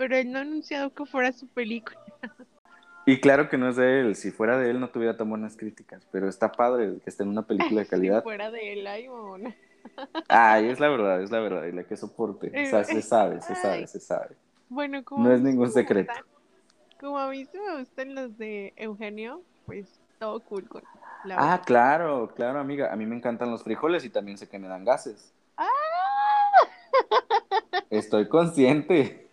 pero 0.00 0.16
él 0.16 0.32
no 0.32 0.38
ha 0.38 0.40
anunciado 0.40 0.94
que 0.94 1.04
fuera 1.04 1.30
su 1.30 1.46
película. 1.48 1.98
Y 3.04 3.20
claro 3.20 3.50
que 3.50 3.58
no 3.58 3.68
es 3.68 3.76
de 3.76 4.00
él, 4.00 4.16
si 4.16 4.30
fuera 4.30 4.56
de 4.56 4.70
él 4.70 4.80
no 4.80 4.88
tuviera 4.88 5.14
tan 5.14 5.28
buenas 5.28 5.58
críticas, 5.58 6.06
pero 6.10 6.26
está 6.26 6.50
padre 6.52 6.98
que 7.04 7.10
esté 7.10 7.22
en 7.22 7.28
una 7.28 7.42
película 7.42 7.80
de 7.80 7.84
Si 7.84 7.90
calidad. 7.90 8.22
fuera 8.22 8.50
de 8.50 8.72
él, 8.72 8.86
ay, 8.86 9.08
mamona. 9.08 9.54
Ay, 10.26 10.70
es 10.70 10.80
la 10.80 10.88
verdad, 10.88 11.20
es 11.22 11.30
la 11.30 11.40
verdad, 11.40 11.64
y 11.66 11.72
la 11.72 11.84
que 11.84 11.98
soporte. 11.98 12.46
O 12.46 12.70
sea, 12.70 12.80
Eh, 12.80 12.84
se 12.86 13.02
sabe, 13.02 13.42
se 13.42 13.54
sabe, 13.56 13.86
se 13.86 14.00
sabe. 14.00 14.36
Bueno, 14.70 15.04
como 15.04 15.22
No 15.28 15.34
es 15.34 15.42
ningún 15.42 15.70
secreto. 15.70 16.12
gustan- 16.14 16.24
como 16.98 17.18
a 17.18 17.28
mí 17.28 17.44
sí 17.44 17.58
me 17.58 17.78
gustan 17.80 18.14
los 18.14 18.38
de 18.38 18.72
Eugenio, 18.76 19.42
pues 19.66 20.00
todo 20.18 20.40
cool 20.40 20.66
con 20.66 20.82
la 21.26 21.34
Ah, 21.36 21.50
verdad. 21.50 21.64
claro, 21.66 22.32
claro, 22.34 22.58
amiga. 22.58 22.90
A 22.90 22.96
mí 22.96 23.04
me 23.04 23.16
encantan 23.16 23.50
los 23.50 23.64
frijoles 23.64 24.02
y 24.06 24.08
también 24.08 24.38
sé 24.38 24.48
que 24.48 24.58
me 24.58 24.66
dan 24.68 24.86
gases. 24.86 25.30
¡Ah! 25.58 25.68
Estoy 27.90 28.28
consciente. 28.28 29.29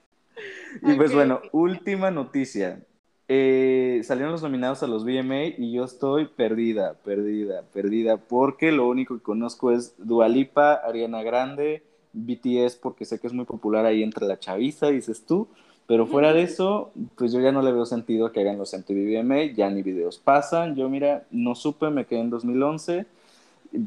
Y 0.82 0.94
pues 0.96 1.10
Ok. 1.10 1.16
bueno, 1.16 1.42
última 1.52 2.12
noticia. 2.12 2.82
Eh, 3.30 4.02
salieron 4.04 4.32
los 4.32 4.42
nominados 4.42 4.84
a 4.84 4.88
los 4.88 5.04
VMA 5.04 5.48
y 5.58 5.74
yo 5.74 5.84
estoy 5.84 6.28
perdida, 6.28 6.94
perdida, 7.04 7.64
perdida, 7.74 8.18
porque 8.18 8.72
lo 8.72 8.88
único 8.88 9.18
que 9.18 9.24
conozco 9.24 9.72
es 9.72 9.96
Dualipa, 9.98 10.74
Ariana 10.76 11.24
Grande, 11.24 11.84
BTS, 12.14 12.78
porque 12.78 13.04
sé 13.04 13.20
que 13.20 13.28
es 13.28 13.34
muy 13.34 13.44
popular 13.46 13.86
ahí 13.86 14.02
entre 14.02 14.26
la 14.28 14.40
chaviza, 14.40 14.88
dices 14.88 15.26
tú, 15.26 15.50
pero 15.88 16.06
fuera 16.08 16.32
de 16.34 16.44
eso, 16.44 16.92
pues 17.18 17.34
yo 17.34 17.42
ya 17.42 17.52
no 17.52 17.62
le 17.62 17.72
veo 17.74 17.86
sentido 17.86 18.32
que 18.32 18.40
hagan 18.42 18.58
los 18.58 18.74
MTV 18.74 19.22
VMA, 19.22 19.54
ya 19.54 19.70
ni 19.70 19.82
videos 19.82 20.18
pasan, 20.18 20.76
yo 20.76 20.90
mira, 20.90 21.26
no 21.30 21.54
supe, 21.54 21.90
me 21.90 22.06
quedé 22.06 22.22
en 22.22 22.30
2011, 22.30 23.06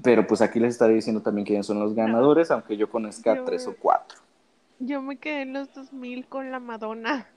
pero 0.02 0.26
pues 0.26 0.42
aquí 0.42 0.60
les 0.60 0.74
estaré 0.74 0.94
diciendo 0.94 1.22
también 1.22 1.46
quiénes 1.46 1.66
son 1.66 1.80
los 1.80 1.94
ganadores, 1.94 2.50
aunque 2.50 2.76
yo 2.76 2.90
conozca 2.90 3.42
tres 3.44 3.66
o 3.66 3.74
cuatro. 3.78 4.18
Yo 4.80 5.02
me 5.02 5.18
quedé 5.18 5.42
en 5.42 5.52
los 5.52 5.72
2000 5.74 6.26
con 6.26 6.50
la 6.50 6.58
Madonna. 6.58 7.28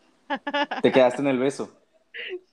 Te 0.81 0.91
quedaste 0.91 1.21
en 1.21 1.27
el 1.27 1.39
beso. 1.39 1.71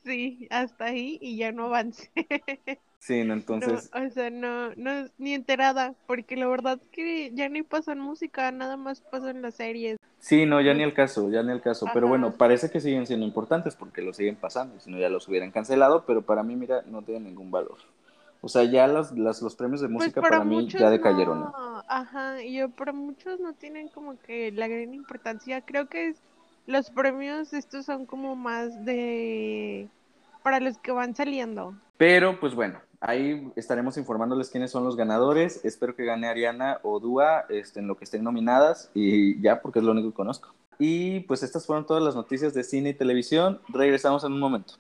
Sí, 0.04 0.48
hasta 0.50 0.86
ahí 0.86 1.18
y 1.20 1.36
ya 1.36 1.52
no 1.52 1.66
avancé. 1.66 2.10
Sí, 2.98 3.20
no, 3.20 3.28
No, 3.28 3.34
entonces... 3.34 3.90
o 3.94 4.10
sea, 4.10 4.28
no, 4.28 4.74
no, 4.76 5.06
ni 5.16 5.32
enterada, 5.32 5.94
porque 6.06 6.36
la 6.36 6.46
verdad 6.46 6.78
que 6.92 7.30
ya 7.32 7.48
ni 7.48 7.62
pasan 7.62 7.98
música, 7.98 8.52
nada 8.52 8.76
más 8.76 9.00
pasan 9.00 9.40
las 9.40 9.54
series. 9.54 9.96
Sí, 10.18 10.44
no, 10.44 10.60
ya 10.60 10.74
ni 10.74 10.82
el 10.82 10.92
caso, 10.92 11.30
ya 11.30 11.42
ni 11.42 11.50
el 11.50 11.62
caso. 11.62 11.86
Pero 11.94 12.08
bueno, 12.08 12.34
parece 12.36 12.70
que 12.70 12.78
siguen 12.78 13.06
siendo 13.06 13.24
importantes 13.24 13.74
porque 13.74 14.02
lo 14.02 14.12
siguen 14.12 14.36
pasando, 14.36 14.78
si 14.80 14.90
no 14.90 14.98
ya 14.98 15.08
los 15.08 15.26
hubieran 15.28 15.50
cancelado, 15.50 16.04
pero 16.06 16.20
para 16.20 16.42
mí, 16.42 16.56
mira, 16.56 16.82
no 16.86 17.00
tienen 17.00 17.24
ningún 17.24 17.50
valor. 17.50 17.78
O 18.42 18.48
sea, 18.48 18.64
ya 18.64 18.86
los, 18.86 19.12
las- 19.12 19.42
los 19.42 19.54
premios 19.54 19.80
de 19.80 19.88
Pues 19.88 19.94
música 19.94 20.20
para 20.20 20.38
para, 20.38 20.44
mí 20.44 20.66
ya 20.68 20.88
decayeron. 20.90 21.40
¿no? 21.40 21.44
no, 21.50 21.84
ajá, 21.88 22.42
y 22.42 22.54
yo, 22.54 22.70
para 22.70 22.92
muchos 22.92 23.38
no 23.40 23.52
tienen 23.52 23.88
como 23.88 24.18
que 24.20 24.50
la 24.52 24.66
gran 24.68 24.94
importancia. 24.94 25.60
Creo 25.62 25.88
que 25.88 26.08
es- 26.08 26.22
los 26.66 26.90
premios 26.90 27.52
estos 27.52 27.84
son 27.86 28.06
como 28.06 28.36
más 28.36 28.84
de 28.84 29.88
para 30.42 30.60
los 30.60 30.78
que 30.78 30.92
van 30.92 31.14
saliendo. 31.14 31.74
Pero 31.98 32.40
pues 32.40 32.54
bueno, 32.54 32.78
ahí 33.00 33.52
estaremos 33.56 33.98
informándoles 33.98 34.48
quiénes 34.48 34.70
son 34.70 34.84
los 34.84 34.96
ganadores. 34.96 35.62
Espero 35.64 35.94
que 35.94 36.04
gane 36.06 36.28
Ariana 36.28 36.78
o 36.82 36.98
Dua 36.98 37.44
este, 37.50 37.80
en 37.80 37.86
lo 37.86 37.96
que 37.96 38.04
estén 38.04 38.24
nominadas 38.24 38.90
y 38.94 39.38
ya, 39.42 39.60
porque 39.60 39.80
es 39.80 39.84
lo 39.84 39.92
único 39.92 40.08
que 40.10 40.14
conozco. 40.16 40.54
Y 40.78 41.20
pues 41.20 41.42
estas 41.42 41.66
fueron 41.66 41.84
todas 41.84 42.02
las 42.02 42.14
noticias 42.16 42.54
de 42.54 42.64
cine 42.64 42.90
y 42.90 42.94
televisión. 42.94 43.60
Regresamos 43.68 44.24
en 44.24 44.32
un 44.32 44.40
momento. 44.40 44.74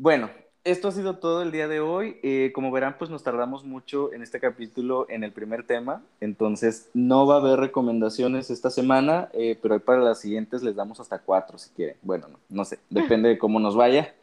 Bueno, 0.00 0.30
esto 0.62 0.86
ha 0.86 0.92
sido 0.92 1.16
todo 1.16 1.42
el 1.42 1.50
día 1.50 1.66
de 1.66 1.80
hoy. 1.80 2.18
Eh, 2.22 2.52
como 2.54 2.70
verán, 2.70 2.94
pues 2.98 3.10
nos 3.10 3.24
tardamos 3.24 3.64
mucho 3.64 4.12
en 4.12 4.22
este 4.22 4.38
capítulo 4.38 5.06
en 5.10 5.24
el 5.24 5.32
primer 5.32 5.66
tema, 5.66 6.04
entonces 6.20 6.88
no 6.94 7.26
va 7.26 7.34
a 7.34 7.38
haber 7.38 7.58
recomendaciones 7.58 8.48
esta 8.50 8.70
semana, 8.70 9.28
eh, 9.32 9.58
pero 9.60 9.80
para 9.80 9.98
las 9.98 10.20
siguientes 10.20 10.62
les 10.62 10.76
damos 10.76 11.00
hasta 11.00 11.18
cuatro 11.18 11.58
si 11.58 11.70
quieren. 11.70 11.96
Bueno, 12.02 12.28
no, 12.28 12.38
no 12.48 12.64
sé, 12.64 12.78
depende 12.90 13.28
de 13.28 13.38
cómo 13.38 13.58
nos 13.58 13.74
vaya, 13.74 14.14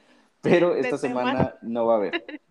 pero 0.41 0.76
esta 0.76 0.97
semana 0.97 1.55
no 1.61 1.86
va 1.88 1.95
a 1.95 1.97
haber. 1.97 2.23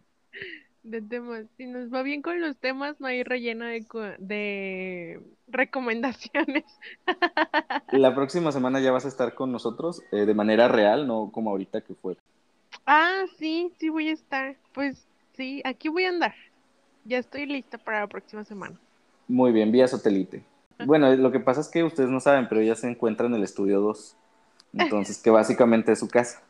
De 0.82 1.00
temas. 1.00 1.46
Si 1.56 1.64
nos 1.64 1.90
va 1.90 2.02
bien 2.02 2.20
con 2.20 2.42
los 2.42 2.58
temas, 2.58 3.00
no 3.00 3.06
hay 3.06 3.22
relleno 3.22 3.64
de 3.64 5.18
recomendaciones. 5.46 6.64
La 7.90 8.14
próxima 8.14 8.52
semana 8.52 8.80
ya 8.80 8.92
vas 8.92 9.06
a 9.06 9.08
estar 9.08 9.34
con 9.34 9.50
nosotros 9.50 10.02
eh, 10.12 10.26
de 10.26 10.34
manera 10.34 10.68
real, 10.68 11.06
no 11.06 11.30
como 11.32 11.48
ahorita 11.48 11.80
que 11.80 11.94
fue. 11.94 12.18
Ah, 12.86 13.24
sí, 13.38 13.72
sí 13.78 13.88
voy 13.90 14.08
a 14.08 14.12
estar. 14.12 14.56
Pues 14.72 15.06
sí, 15.34 15.60
aquí 15.64 15.88
voy 15.88 16.04
a 16.04 16.10
andar. 16.10 16.34
Ya 17.04 17.18
estoy 17.18 17.46
lista 17.46 17.78
para 17.78 18.00
la 18.00 18.08
próxima 18.08 18.44
semana. 18.44 18.80
Muy 19.28 19.52
bien, 19.52 19.72
vía 19.72 19.88
satélite. 19.88 20.44
Bueno, 20.78 21.14
lo 21.16 21.32
que 21.32 21.40
pasa 21.40 21.60
es 21.60 21.68
que 21.68 21.82
ustedes 21.84 22.10
no 22.10 22.20
saben, 22.20 22.48
pero 22.48 22.60
ella 22.60 22.74
se 22.74 22.88
encuentra 22.90 23.26
en 23.26 23.34
el 23.34 23.42
estudio 23.42 23.80
2. 23.80 24.16
Entonces, 24.74 25.18
que 25.18 25.30
básicamente 25.30 25.92
es 25.92 25.98
su 26.00 26.08
casa. 26.08 26.42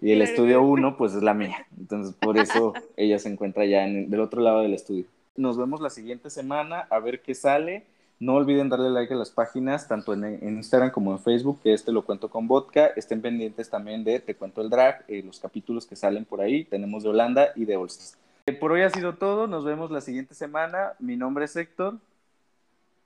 Y 0.00 0.12
el 0.12 0.18
Claro 0.18 0.30
estudio 0.30 0.60
que 0.60 0.64
sí. 0.66 0.70
1, 0.72 0.96
pues 0.96 1.14
es 1.14 1.22
la 1.22 1.34
mía. 1.34 1.66
Entonces, 1.78 2.14
por 2.16 2.38
eso 2.38 2.80
ella 2.96 3.18
se 3.18 3.30
encuentra 3.30 3.64
ya 3.66 3.86
en- 3.86 4.10
del 4.10 4.20
otro 4.20 4.40
lado 4.42 4.62
del 4.62 4.74
estudio. 4.74 5.06
Nos 5.36 5.58
vemos 5.58 5.80
la 5.80 5.90
siguiente 5.90 6.30
semana 6.30 6.86
a 6.90 6.98
ver 7.00 7.22
qué 7.22 7.34
sale. 7.34 7.86
No 8.22 8.36
olviden 8.36 8.68
darle 8.68 8.88
like 8.88 9.12
a 9.12 9.16
las 9.16 9.32
páginas, 9.32 9.88
tanto 9.88 10.14
en, 10.14 10.22
en 10.22 10.56
Instagram 10.56 10.92
como 10.92 11.10
en 11.10 11.18
Facebook, 11.18 11.58
que 11.60 11.74
este 11.74 11.90
lo 11.90 12.04
cuento 12.04 12.30
con 12.30 12.46
vodka. 12.46 12.86
Estén 12.94 13.20
pendientes 13.20 13.68
también 13.68 14.04
de 14.04 14.20
Te 14.20 14.36
Cuento 14.36 14.62
el 14.62 14.70
Drag, 14.70 15.04
eh, 15.08 15.24
los 15.26 15.40
capítulos 15.40 15.86
que 15.86 15.96
salen 15.96 16.24
por 16.24 16.40
ahí. 16.40 16.62
Tenemos 16.62 17.02
de 17.02 17.08
Holanda 17.08 17.48
y 17.56 17.64
de 17.64 17.76
Olsas. 17.76 18.16
Eh, 18.46 18.52
por 18.52 18.70
hoy 18.70 18.82
ha 18.82 18.90
sido 18.90 19.14
todo. 19.16 19.48
Nos 19.48 19.64
vemos 19.64 19.90
la 19.90 20.00
siguiente 20.00 20.36
semana. 20.36 20.92
Mi 21.00 21.16
nombre 21.16 21.46
es 21.46 21.56
Héctor. 21.56 21.98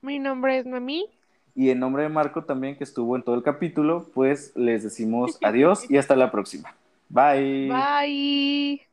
Mi 0.02 0.18
nombre 0.18 0.58
es 0.58 0.66
Mami. 0.66 1.06
Y 1.54 1.70
en 1.70 1.80
nombre 1.80 2.02
de 2.02 2.10
Marco 2.10 2.44
también, 2.44 2.76
que 2.76 2.84
estuvo 2.84 3.16
en 3.16 3.22
todo 3.22 3.36
el 3.36 3.42
capítulo, 3.42 4.10
pues 4.12 4.52
les 4.54 4.82
decimos 4.82 5.38
adiós 5.42 5.90
y 5.90 5.96
hasta 5.96 6.14
la 6.14 6.30
próxima. 6.30 6.76
Bye. 7.08 7.70
Bye. 7.70 8.86